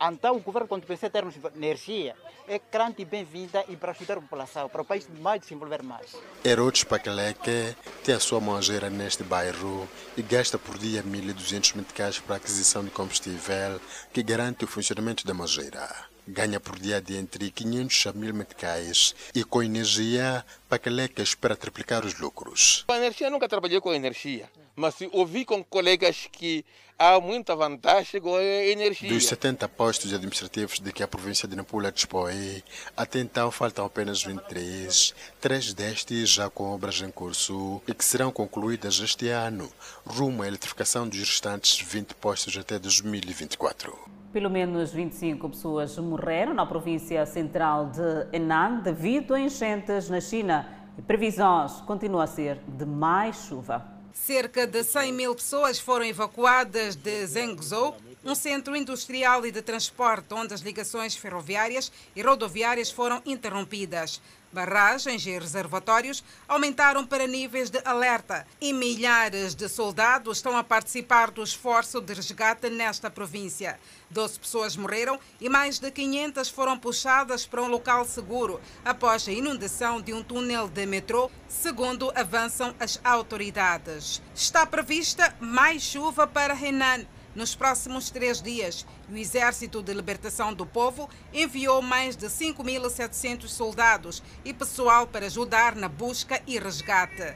Então, 0.00 0.34
o 0.34 0.40
governo, 0.40 0.66
quando 0.66 0.84
precisa 0.84 1.08
termos 1.08 1.36
energia, 1.54 2.16
é 2.48 2.60
grande 2.72 3.04
bem-vinda 3.04 3.64
e 3.68 3.76
para 3.76 3.92
ajudar 3.92 4.18
a 4.18 4.20
população, 4.20 4.68
para 4.68 4.82
o 4.82 4.84
país 4.84 5.06
mais 5.20 5.40
desenvolver 5.40 5.84
mais. 5.84 6.16
Herodes 6.44 6.82
Paqueleque 6.82 7.76
tem 8.02 8.16
a 8.16 8.18
sua 8.18 8.40
manjeira 8.40 8.90
neste 8.90 9.22
bairro 9.22 9.88
e 10.16 10.22
gasta 10.22 10.58
por 10.58 10.76
dia 10.78 11.04
1.200 11.04 11.76
meticais 11.76 12.18
para 12.18 12.34
aquisição 12.34 12.82
de 12.82 12.90
combustível 12.90 13.80
que 14.12 14.20
garante 14.24 14.64
o 14.64 14.66
funcionamento 14.66 15.24
da 15.24 15.32
manjeira. 15.32 16.11
Ganha 16.26 16.60
por 16.60 16.78
dia 16.78 17.00
de 17.00 17.16
entre 17.16 17.50
500 17.50 18.06
a 18.06 18.12
1.000 18.12 18.32
meticais 18.32 19.14
e 19.34 19.42
com 19.42 19.60
energia, 19.60 20.44
Paqueleque 20.68 21.20
espera 21.20 21.56
triplicar 21.56 22.04
os 22.06 22.16
lucros. 22.18 22.84
Com 22.86 22.94
a 22.94 22.96
energia, 22.96 23.28
nunca 23.28 23.48
trabalhei 23.48 23.80
com 23.80 23.92
energia, 23.92 24.48
mas 24.76 24.94
ouvi 25.10 25.44
com 25.44 25.64
colegas 25.64 26.28
que 26.30 26.64
há 26.96 27.18
muita 27.18 27.56
vantagem 27.56 28.20
com 28.20 28.36
a 28.36 28.42
energia. 28.42 29.08
Dos 29.08 29.26
70 29.26 29.68
postos 29.70 30.14
administrativos 30.14 30.78
de 30.78 30.92
que 30.92 31.02
a 31.02 31.08
província 31.08 31.48
de 31.48 31.56
Nampula 31.56 31.90
dispõe, 31.90 32.62
até 32.96 33.18
então 33.18 33.50
faltam 33.50 33.84
apenas 33.84 34.22
23, 34.22 35.14
três 35.40 35.74
destes 35.74 36.28
já 36.28 36.48
com 36.48 36.72
obras 36.72 37.00
em 37.00 37.10
curso 37.10 37.82
e 37.88 37.92
que 37.92 38.04
serão 38.04 38.30
concluídas 38.30 39.00
este 39.00 39.28
ano, 39.28 39.68
rumo 40.06 40.44
à 40.44 40.46
eletrificação 40.46 41.08
dos 41.08 41.18
restantes 41.18 41.80
20 41.80 42.14
postos 42.14 42.56
até 42.56 42.78
2024. 42.78 44.21
Pelo 44.32 44.48
menos 44.48 44.90
25 44.92 45.50
pessoas 45.50 45.98
morreram 45.98 46.54
na 46.54 46.64
província 46.64 47.26
central 47.26 47.90
de 47.90 48.34
Henan 48.34 48.80
devido 48.82 49.34
a 49.34 49.40
enchentes 49.40 50.08
na 50.08 50.22
China. 50.22 50.66
E 50.96 51.02
previsões 51.02 51.82
continuam 51.82 52.22
a 52.22 52.26
ser 52.26 52.58
de 52.66 52.86
mais 52.86 53.36
chuva. 53.36 53.86
Cerca 54.10 54.66
de 54.66 54.82
100 54.82 55.12
mil 55.12 55.34
pessoas 55.34 55.78
foram 55.78 56.06
evacuadas 56.06 56.96
de 56.96 57.26
Zhengzhou, 57.26 57.94
um 58.24 58.34
centro 58.34 58.74
industrial 58.74 59.44
e 59.44 59.52
de 59.52 59.60
transporte 59.60 60.32
onde 60.32 60.54
as 60.54 60.62
ligações 60.62 61.14
ferroviárias 61.14 61.92
e 62.16 62.22
rodoviárias 62.22 62.90
foram 62.90 63.20
interrompidas. 63.26 64.18
Barragens 64.52 65.24
e 65.26 65.38
reservatórios 65.38 66.22
aumentaram 66.46 67.06
para 67.06 67.26
níveis 67.26 67.70
de 67.70 67.80
alerta 67.86 68.46
e 68.60 68.70
milhares 68.70 69.54
de 69.54 69.66
soldados 69.66 70.36
estão 70.36 70.54
a 70.54 70.62
participar 70.62 71.30
do 71.30 71.42
esforço 71.42 72.02
de 72.02 72.12
resgate 72.12 72.68
nesta 72.68 73.10
província. 73.10 73.80
Doze 74.10 74.38
pessoas 74.38 74.76
morreram 74.76 75.18
e 75.40 75.48
mais 75.48 75.78
de 75.78 75.90
500 75.90 76.50
foram 76.50 76.78
puxadas 76.78 77.46
para 77.46 77.62
um 77.62 77.68
local 77.68 78.04
seguro 78.04 78.60
após 78.84 79.26
a 79.26 79.32
inundação 79.32 80.02
de 80.02 80.12
um 80.12 80.22
túnel 80.22 80.68
de 80.68 80.84
metrô, 80.84 81.30
segundo 81.48 82.12
avançam 82.14 82.74
as 82.78 83.00
autoridades. 83.02 84.20
Está 84.34 84.66
prevista 84.66 85.34
mais 85.40 85.82
chuva 85.82 86.26
para 86.26 86.54
Henan 86.54 87.06
nos 87.34 87.54
próximos 87.54 88.10
três 88.10 88.42
dias, 88.42 88.86
o 89.10 89.16
Exército 89.16 89.82
de 89.82 89.92
Libertação 89.94 90.52
do 90.52 90.66
Povo 90.66 91.08
enviou 91.32 91.80
mais 91.80 92.16
de 92.16 92.26
5.700 92.26 93.48
soldados 93.48 94.22
e 94.44 94.52
pessoal 94.52 95.06
para 95.06 95.26
ajudar 95.26 95.74
na 95.74 95.88
busca 95.88 96.40
e 96.46 96.58
resgate. 96.58 97.34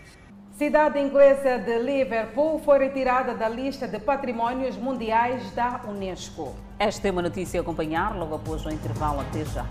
Cidade 0.56 0.98
inglesa 0.98 1.58
de 1.58 1.78
Liverpool 1.78 2.58
foi 2.64 2.78
retirada 2.78 3.34
da 3.34 3.48
lista 3.48 3.86
de 3.86 3.98
patrimónios 3.98 4.76
mundiais 4.76 5.50
da 5.50 5.82
Unesco. 5.86 6.56
Esta 6.78 7.08
é 7.08 7.10
uma 7.10 7.20
notícia 7.20 7.60
a 7.60 7.62
acompanhar 7.62 8.16
logo 8.16 8.34
após 8.34 8.64
o 8.64 8.70
intervalo. 8.70 9.20
Até 9.20 9.44
já. 9.44 9.66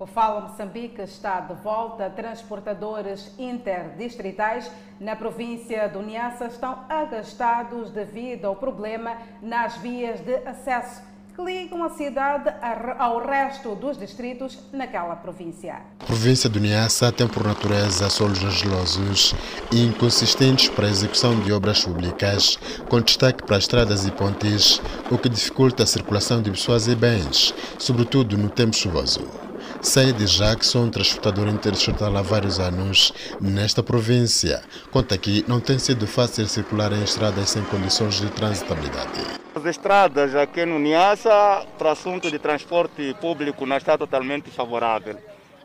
O 0.00 0.06
Fala 0.06 0.40
Moçambique 0.40 1.02
está 1.02 1.40
de 1.40 1.52
volta. 1.62 2.08
Transportadores 2.08 3.34
interdistritais 3.38 4.72
na 4.98 5.14
província 5.14 5.86
do 5.90 6.00
Niassa 6.00 6.46
estão 6.46 6.86
agastados 6.88 7.90
devido 7.90 8.46
ao 8.46 8.56
problema 8.56 9.18
nas 9.42 9.76
vias 9.76 10.20
de 10.20 10.36
acesso 10.36 11.02
que 11.36 11.44
ligam 11.44 11.84
a 11.84 11.90
cidade 11.90 12.50
ao 12.98 13.20
resto 13.24 13.74
dos 13.74 13.98
distritos 13.98 14.58
naquela 14.72 15.14
província. 15.16 15.82
A 16.00 16.04
província 16.06 16.48
do 16.48 16.58
Niassa 16.58 17.12
tem 17.12 17.28
por 17.28 17.46
natureza 17.46 18.08
solos 18.08 18.42
argilosos 18.42 19.34
e 19.70 19.84
inconsistentes 19.84 20.70
para 20.70 20.86
a 20.86 20.90
execução 20.90 21.38
de 21.40 21.52
obras 21.52 21.84
públicas, 21.84 22.58
com 22.88 23.02
destaque 23.02 23.44
para 23.44 23.58
estradas 23.58 24.06
e 24.06 24.10
pontes, 24.10 24.80
o 25.10 25.18
que 25.18 25.28
dificulta 25.28 25.82
a 25.82 25.86
circulação 25.86 26.40
de 26.40 26.50
pessoas 26.50 26.88
e 26.88 26.94
bens, 26.94 27.54
sobretudo 27.78 28.38
no 28.38 28.48
tempo 28.48 28.74
chuvoso. 28.74 29.49
Said 29.82 30.18
Jackson, 30.26 30.90
transportador 30.90 31.48
interestatal 31.48 32.14
há 32.14 32.20
vários 32.20 32.60
anos 32.60 33.14
nesta 33.40 33.82
província, 33.82 34.62
conta 34.90 35.16
que 35.16 35.42
não 35.48 35.58
tem 35.58 35.78
sido 35.78 36.06
fácil 36.06 36.46
circular 36.46 36.92
em 36.92 37.02
estradas 37.02 37.48
sem 37.48 37.64
condições 37.64 38.20
de 38.20 38.28
transitabilidade. 38.30 39.20
As 39.54 39.64
estradas 39.64 40.36
aqui 40.36 40.66
no 40.66 40.78
Niassa, 40.78 41.64
para 41.78 41.92
assunto 41.92 42.30
de 42.30 42.38
transporte 42.38 43.16
público, 43.22 43.64
não 43.64 43.78
está 43.78 43.96
totalmente 43.96 44.50
favorável. 44.50 45.16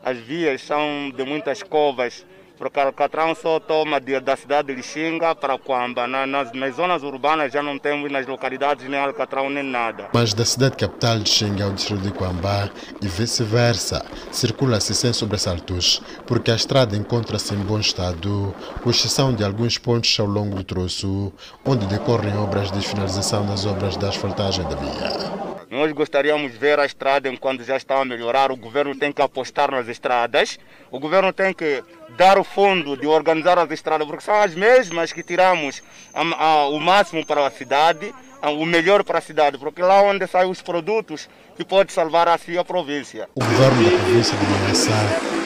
As 0.02 0.16
vias 0.16 0.62
são 0.62 1.12
de 1.14 1.22
muitas 1.22 1.62
covas, 1.62 2.24
Alcatrão 2.58 3.34
só 3.34 3.60
toma 3.60 4.00
de, 4.00 4.18
da 4.20 4.36
cidade 4.36 4.68
de 4.68 4.74
Lixinga 4.74 5.34
para 5.34 5.58
Quamba. 5.58 6.06
Na, 6.06 6.26
nas, 6.26 6.52
nas, 6.52 6.74
zonas 6.74 7.02
urbanas 7.02 7.52
já 7.52 7.62
não 7.62 7.78
temos 7.78 8.10
nas 8.10 8.26
localidades 8.26 8.88
nem 8.88 8.98
Alcatrão 8.98 9.50
nem 9.50 9.62
nada. 9.62 10.08
Mas 10.12 10.32
da 10.32 10.44
cidade 10.44 10.76
capital 10.76 11.18
de 11.18 11.28
Xinga 11.28 11.64
ao 11.64 11.72
distrito 11.72 12.02
de 12.02 12.12
Quamba 12.12 12.70
e 13.02 13.08
vice-versa, 13.08 14.04
circula-se 14.32 14.94
sem 14.94 15.12
sobressaltos, 15.12 16.02
porque 16.26 16.50
a 16.50 16.56
estrada 16.56 16.96
encontra-se 16.96 17.54
em 17.54 17.58
bom 17.58 17.78
estado, 17.78 18.54
com 18.82 18.90
exceção 18.90 19.34
de 19.34 19.44
alguns 19.44 19.78
pontos 19.78 20.18
ao 20.18 20.26
longo 20.26 20.56
do 20.56 20.64
troço, 20.64 21.32
onde 21.64 21.86
decorrem 21.86 22.36
obras 22.36 22.70
de 22.70 22.80
finalização 22.80 23.46
das 23.46 23.66
obras 23.66 23.96
de 23.96 24.06
asfaltagem 24.06 24.64
da 24.68 24.76
via. 24.76 25.55
Nós 25.68 25.90
gostaríamos 25.90 26.52
de 26.52 26.58
ver 26.58 26.78
a 26.78 26.86
estrada 26.86 27.28
enquanto 27.28 27.64
já 27.64 27.76
está 27.76 28.00
a 28.00 28.04
melhorar. 28.04 28.52
O 28.52 28.56
governo 28.56 28.94
tem 28.94 29.10
que 29.10 29.20
apostar 29.20 29.70
nas 29.70 29.88
estradas. 29.88 30.58
O 30.92 31.00
governo 31.00 31.32
tem 31.32 31.52
que 31.52 31.82
dar 32.10 32.38
o 32.38 32.44
fundo 32.44 32.96
de 32.96 33.06
organizar 33.06 33.58
as 33.58 33.70
estradas, 33.72 34.06
porque 34.06 34.22
são 34.22 34.40
as 34.40 34.54
mesmas 34.54 35.12
que 35.12 35.24
tiramos 35.24 35.82
a, 36.14 36.22
a, 36.22 36.68
o 36.68 36.78
máximo 36.78 37.26
para 37.26 37.44
a 37.44 37.50
cidade, 37.50 38.14
o 38.42 38.66
melhor 38.66 39.02
para 39.04 39.18
a 39.18 39.22
cidade, 39.22 39.58
porque 39.58 39.82
lá 39.82 40.02
onde 40.02 40.26
saem 40.26 40.50
os 40.50 40.62
produtos 40.62 41.28
que 41.56 41.64
pode 41.64 41.92
salvar 41.92 42.28
assim 42.28 42.56
a 42.56 42.64
província. 42.64 43.28
O 43.34 43.44
governo 43.44 43.84
da 43.84 43.90
província 43.98 44.36
de 44.36 44.46
Manassa, 44.46 44.90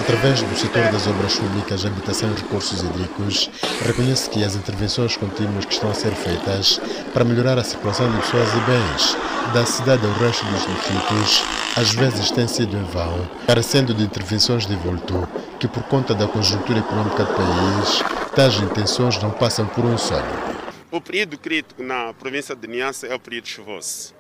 através 0.01 0.43
do 0.43 0.57
setor 0.57 0.91
das 0.91 1.07
obras 1.07 1.37
públicas, 1.37 1.87
habitação 1.87 2.31
e 2.31 2.41
recursos 2.41 2.83
hídricos, 2.83 3.51
reconhece 3.87 4.29
que 4.29 4.45
as 4.45 4.57
intervenções 4.57 5.17
contínuas 5.17 5.65
que 5.65 5.73
estão 5.73 5.91
a 5.91 5.95
ser 5.95 6.13
feitas 6.13 6.81
para 7.13 7.25
melhorar 7.25 7.59
a 7.59 7.65
circulação 7.65 8.11
de 8.11 8.19
pessoas 8.19 8.49
e 8.55 8.61
bens 8.61 9.17
da 9.55 9.65
cidade 9.65 10.07
ao 10.07 10.13
resto 10.13 10.45
dos 10.47 10.67
distritos, 10.67 11.45
às 11.77 11.93
vezes 11.95 12.31
têm 12.31 12.47
sido 12.47 12.77
em 12.77 12.85
vão, 12.85 13.29
carecendo 13.47 13.93
de 13.95 14.05
intervenções 14.05 14.67
de 14.67 14.77
vulto, 14.77 15.29
que 15.59 15.67
por 15.67 15.83
conta 15.85 16.15
da 16.15 16.27
conjuntura 16.27 16.79
econômica 16.79 17.25
do 17.25 17.35
país, 17.35 18.03
tais 18.35 18.57
intenções 18.61 19.21
não 19.21 19.31
passam 19.31 19.67
por 19.67 19.85
um 19.85 19.99
sonho. 19.99 20.60
O 20.93 21.01
período 21.01 21.39
crítico 21.39 21.85
na 21.85 22.13
província 22.13 22.57
de 22.57 22.67
Niassa 22.67 23.07
é 23.07 23.15
o 23.15 23.21
período 23.21 23.47
chuvoso, 23.47 24.13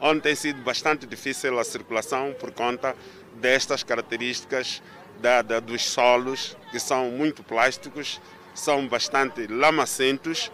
onde 0.00 0.22
tem 0.22 0.34
sido 0.34 0.62
bastante 0.62 1.06
difícil 1.06 1.58
a 1.58 1.64
circulação 1.64 2.34
por 2.40 2.50
conta 2.52 2.96
destas 3.34 3.82
características 3.82 4.82
da, 5.20 5.42
da, 5.42 5.60
dos 5.60 5.84
solos, 5.84 6.56
que 6.70 6.80
são 6.80 7.10
muito 7.10 7.42
plásticos, 7.42 8.18
são 8.54 8.88
bastante 8.88 9.46
lamacentos 9.46 10.50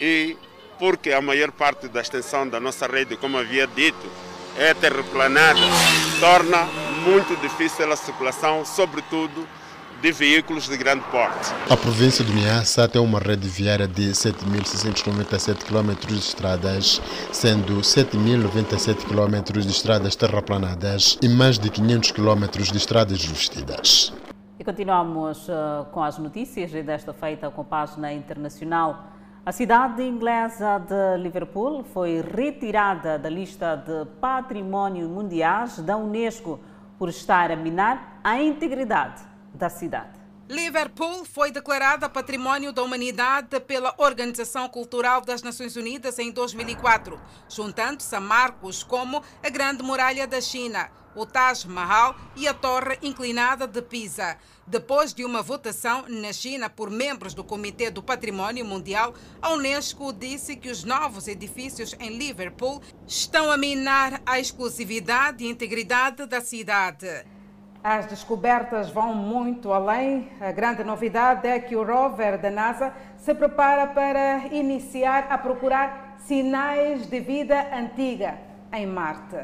e 0.00 0.36
porque 0.76 1.12
a 1.12 1.22
maior 1.22 1.52
parte 1.52 1.86
da 1.86 2.00
extensão 2.00 2.48
da 2.48 2.58
nossa 2.58 2.88
rede, 2.88 3.16
como 3.16 3.38
havia 3.38 3.68
dito, 3.68 4.10
é 4.58 4.74
terraplanada, 4.74 5.60
torna 6.18 6.64
muito 7.04 7.36
difícil 7.36 7.92
a 7.92 7.96
circulação, 7.96 8.64
sobretudo 8.64 9.46
de 10.00 10.12
veículos 10.12 10.68
de 10.68 10.76
grande 10.76 11.04
porte. 11.10 11.52
A 11.70 11.76
província 11.76 12.24
do 12.24 12.32
Niassa 12.32 12.86
tem 12.86 13.00
uma 13.00 13.18
rede 13.18 13.48
viária 13.48 13.88
de 13.88 14.10
7.697 14.10 15.64
km 15.64 15.94
de 16.06 16.18
estradas, 16.18 17.00
sendo 17.32 17.76
7.097 17.80 19.06
km 19.06 19.60
de 19.60 19.68
estradas 19.68 20.14
terraplanadas 20.14 21.18
e 21.22 21.28
mais 21.28 21.58
de 21.58 21.70
500 21.70 22.10
km 22.12 22.46
de 22.50 22.76
estradas 22.76 23.24
revestidas. 23.24 24.12
E 24.58 24.64
continuamos 24.64 25.48
uh, 25.48 25.86
com 25.92 26.02
as 26.02 26.18
notícias 26.18 26.70
desta 26.72 27.14
feita 27.14 27.50
com 27.50 27.62
a 27.62 27.64
página 27.64 28.12
internacional. 28.12 29.12
A 29.46 29.52
cidade 29.52 30.02
inglesa 30.02 30.78
de 30.78 31.22
Liverpool 31.22 31.84
foi 31.94 32.20
retirada 32.20 33.18
da 33.18 33.30
lista 33.30 33.76
de 33.76 34.04
património 34.20 35.08
mundiais 35.08 35.78
da 35.78 35.96
Unesco 35.96 36.60
por 36.98 37.08
estar 37.08 37.50
a 37.50 37.56
minar 37.56 38.20
a 38.24 38.42
integridade 38.42 39.35
da 39.56 39.68
cidade. 39.68 40.26
Liverpool 40.48 41.24
foi 41.24 41.50
declarada 41.50 42.08
Património 42.08 42.72
da 42.72 42.80
Humanidade 42.80 43.58
pela 43.58 43.92
Organização 43.98 44.68
Cultural 44.68 45.20
das 45.20 45.42
Nações 45.42 45.74
Unidas 45.74 46.20
em 46.20 46.30
2004, 46.30 47.20
juntando-se 47.48 48.14
a 48.14 48.20
marcos 48.20 48.84
como 48.84 49.20
a 49.42 49.50
Grande 49.50 49.82
Muralha 49.82 50.24
da 50.24 50.40
China, 50.40 50.88
o 51.16 51.26
Taj 51.26 51.66
Mahal 51.66 52.14
e 52.36 52.46
a 52.46 52.54
Torre 52.54 52.96
Inclinada 53.02 53.66
de 53.66 53.82
Pisa. 53.82 54.36
Depois 54.64 55.12
de 55.12 55.24
uma 55.24 55.42
votação 55.42 56.04
na 56.08 56.32
China 56.32 56.70
por 56.70 56.90
membros 56.90 57.34
do 57.34 57.42
Comitê 57.42 57.90
do 57.90 58.02
Património 58.02 58.64
Mundial, 58.64 59.14
a 59.42 59.52
Unesco 59.52 60.12
disse 60.12 60.54
que 60.54 60.70
os 60.70 60.84
novos 60.84 61.26
edifícios 61.26 61.92
em 61.98 62.16
Liverpool 62.16 62.80
estão 63.04 63.50
a 63.50 63.56
minar 63.56 64.22
a 64.24 64.38
exclusividade 64.38 65.42
e 65.42 65.48
integridade 65.48 66.24
da 66.26 66.40
cidade. 66.40 67.24
As 67.88 68.04
descobertas 68.06 68.90
vão 68.90 69.14
muito 69.14 69.72
além. 69.72 70.28
A 70.40 70.50
grande 70.50 70.82
novidade 70.82 71.46
é 71.46 71.60
que 71.60 71.76
o 71.76 71.84
rover 71.84 72.36
da 72.36 72.50
NASA 72.50 72.92
se 73.16 73.32
prepara 73.32 73.86
para 73.86 74.48
iniciar 74.50 75.28
a 75.30 75.38
procurar 75.38 76.16
sinais 76.18 77.06
de 77.06 77.20
vida 77.20 77.64
antiga 77.72 78.38
em 78.72 78.88
Marte. 78.88 79.36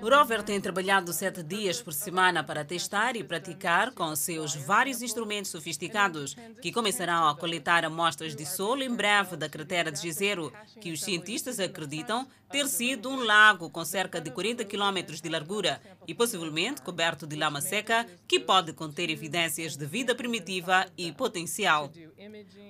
O 0.00 0.08
rover 0.08 0.44
tem 0.44 0.60
trabalhado 0.60 1.12
sete 1.12 1.42
dias 1.42 1.82
por 1.82 1.92
semana 1.92 2.44
para 2.44 2.64
testar 2.64 3.16
e 3.16 3.24
praticar 3.24 3.92
com 3.92 4.14
seus 4.14 4.54
vários 4.54 5.02
instrumentos 5.02 5.50
sofisticados, 5.50 6.36
que 6.62 6.70
começarão 6.70 7.26
a 7.28 7.36
coletar 7.36 7.84
amostras 7.84 8.36
de 8.36 8.46
solo 8.46 8.82
em 8.82 8.94
breve 8.94 9.36
da 9.36 9.48
cratera 9.48 9.90
de 9.90 10.00
Jezero, 10.00 10.52
que 10.80 10.92
os 10.92 11.02
cientistas 11.02 11.58
acreditam 11.58 12.28
ter 12.50 12.66
sido 12.68 13.10
um 13.10 13.24
lago 13.24 13.68
com 13.68 13.84
cerca 13.84 14.20
de 14.20 14.30
40 14.30 14.64
quilômetros 14.64 15.20
de 15.20 15.28
largura 15.28 15.80
e 16.06 16.14
possivelmente 16.14 16.80
coberto 16.80 17.26
de 17.26 17.36
lama 17.36 17.60
seca, 17.60 18.06
que 18.26 18.38
pode 18.38 18.72
conter 18.72 19.10
evidências 19.10 19.76
de 19.76 19.84
vida 19.84 20.14
primitiva 20.14 20.86
e 20.96 21.12
potencial. 21.12 21.90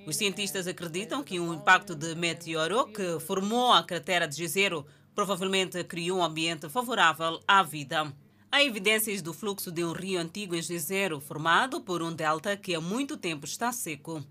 Os 0.06 0.16
cientistas 0.16 0.66
acreditam 0.66 1.22
que 1.22 1.38
um 1.38 1.52
impacto 1.52 1.94
de 1.94 2.14
meteoro 2.14 2.86
que 2.86 3.20
formou 3.20 3.72
a 3.72 3.84
cratera 3.84 4.26
de 4.26 4.36
Jezero 4.36 4.86
provavelmente 5.18 5.82
criou 5.82 6.20
um 6.20 6.22
ambiente 6.22 6.68
favorável 6.68 7.40
à 7.48 7.60
vida. 7.60 8.14
Há 8.52 8.62
evidências 8.62 9.20
do 9.20 9.34
fluxo 9.34 9.72
de 9.72 9.82
um 9.82 9.90
rio 9.90 10.20
antigo 10.20 10.54
em 10.54 10.62
Jezero, 10.62 11.20
formado 11.20 11.80
por 11.80 12.04
um 12.04 12.14
delta 12.14 12.56
que 12.56 12.72
há 12.72 12.80
muito 12.80 13.16
tempo 13.16 13.44
está 13.44 13.72
seco. 13.72 14.22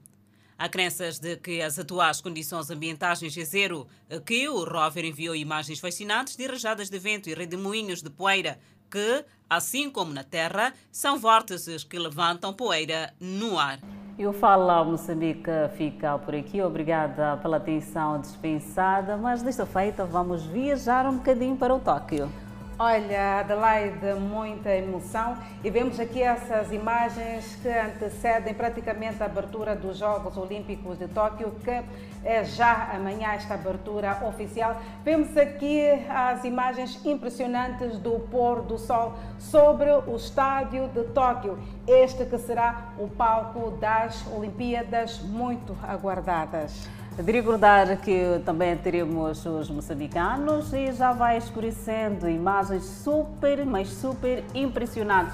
Há 0.57 0.69
crenças 0.69 1.19
de 1.19 1.35
que 1.35 1.61
as 1.61 1.77
atuais 1.77 2.21
condições 2.21 2.69
ambientais 2.69 3.21
em 3.21 3.29
Jezero, 3.29 3.85
que 4.25 4.47
o 4.47 4.63
rover 4.63 5.03
enviou 5.03 5.35
imagens 5.35 5.77
fascinantes 5.77 6.37
de 6.37 6.47
rajadas 6.47 6.89
de 6.89 6.97
vento 6.97 7.29
e 7.29 7.33
redemoinhos 7.33 8.01
de 8.01 8.09
poeira, 8.09 8.57
que, 8.89 9.25
assim 9.49 9.89
como 9.89 10.13
na 10.13 10.23
Terra, 10.23 10.73
são 10.89 11.19
vórtices 11.19 11.83
que 11.83 11.99
levantam 11.99 12.53
poeira 12.53 13.13
no 13.19 13.59
ar. 13.59 13.81
E 14.17 14.25
o 14.25 14.33
Fala 14.33 14.83
Moçambique 14.83 15.51
fica 15.75 16.17
por 16.17 16.33
aqui. 16.33 16.59
Obrigada 16.59 17.37
pela 17.37 17.57
atenção 17.57 18.19
dispensada, 18.19 19.15
mas 19.15 19.43
desta 19.43 19.63
feita 19.63 20.05
vamos 20.05 20.43
viajar 20.43 21.05
um 21.05 21.17
bocadinho 21.17 21.55
para 21.55 21.75
o 21.75 21.79
Tóquio. 21.79 22.27
Olha, 22.79 23.39
Adelaide, 23.39 24.13
muita 24.19 24.69
emoção 24.69 25.35
e 25.63 25.69
vemos 25.71 25.99
aqui 25.99 26.21
essas 26.21 26.71
imagens 26.71 27.55
que 27.55 27.67
antecedem 27.67 28.53
praticamente 28.53 29.23
a 29.23 29.25
abertura 29.25 29.75
dos 29.75 29.97
Jogos 29.97 30.37
Olímpicos 30.37 30.95
de 30.99 31.07
Tóquio, 31.07 31.53
que 31.63 31.83
é 32.23 32.45
já 32.45 32.91
amanhã 32.93 33.29
esta 33.29 33.55
abertura 33.55 34.23
oficial. 34.23 34.79
Vemos 35.03 35.35
aqui 35.35 35.89
as 36.07 36.43
imagens 36.43 37.03
impressionantes 37.03 37.97
do 37.97 38.19
pôr 38.29 38.61
do 38.61 38.77
sol 38.77 39.15
sobre 39.39 39.89
o 39.89 40.15
estádio 40.15 40.87
de 40.89 41.03
Tóquio, 41.05 41.57
este 41.87 42.25
que 42.25 42.37
será 42.37 42.89
o 42.99 43.07
palco 43.07 43.71
das 43.71 44.23
Olimpíadas 44.27 45.19
muito 45.23 45.75
aguardadas. 45.81 46.87
De 47.17 47.31
recordar 47.31 47.97
que 47.97 48.39
também 48.45 48.77
teremos 48.77 49.43
os 49.43 49.71
moçambicanos 49.71 50.71
e 50.71 50.91
já 50.91 51.13
vai 51.13 51.37
escurecendo 51.37 52.29
imagens 52.29 52.83
super, 52.83 53.65
mas 53.65 53.89
super 53.89 54.43
impressionantes. 54.53 55.33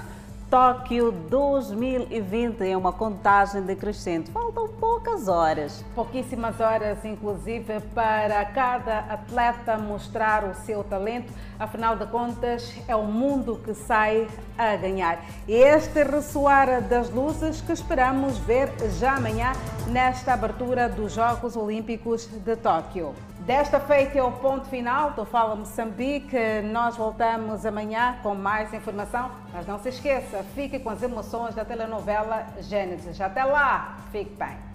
Tóquio 0.54 1.10
2020 1.10 2.62
é 2.62 2.76
uma 2.76 2.92
contagem 2.92 3.62
decrescente. 3.62 4.30
Faltam 4.30 4.68
poucas 4.68 5.26
horas. 5.26 5.84
Pouquíssimas 5.96 6.60
horas, 6.60 7.04
inclusive, 7.04 7.80
para 7.92 8.44
cada 8.44 9.00
atleta 9.00 9.76
mostrar 9.76 10.44
o 10.44 10.54
seu 10.54 10.84
talento. 10.84 11.32
Afinal 11.58 11.96
de 11.96 12.06
contas, 12.06 12.72
é 12.86 12.94
o 12.94 13.02
mundo 13.02 13.60
que 13.64 13.74
sai 13.74 14.28
a 14.56 14.76
ganhar. 14.76 15.24
Este 15.48 16.04
ressoar 16.04 16.80
das 16.82 17.10
luzes 17.10 17.60
que 17.60 17.72
esperamos 17.72 18.38
ver 18.38 18.70
já 19.00 19.16
amanhã 19.16 19.54
nesta 19.88 20.34
abertura 20.34 20.88
dos 20.88 21.14
Jogos 21.14 21.56
Olímpicos 21.56 22.26
de 22.28 22.54
Tóquio. 22.54 23.12
Desta 23.46 23.78
feita 23.78 24.18
é 24.18 24.22
o 24.22 24.32
ponto 24.32 24.66
final 24.68 25.10
do 25.10 25.26
Fala 25.26 25.54
Moçambique. 25.54 26.34
Nós 26.72 26.96
voltamos 26.96 27.66
amanhã 27.66 28.16
com 28.22 28.34
mais 28.34 28.72
informação, 28.72 29.30
mas 29.52 29.66
não 29.66 29.78
se 29.78 29.90
esqueça, 29.90 30.42
fique 30.54 30.78
com 30.78 30.88
as 30.88 31.02
emoções 31.02 31.54
da 31.54 31.62
telenovela 31.62 32.46
Gênesis. 32.60 33.20
Até 33.20 33.44
lá, 33.44 33.98
fique 34.10 34.34
bem. 34.34 34.73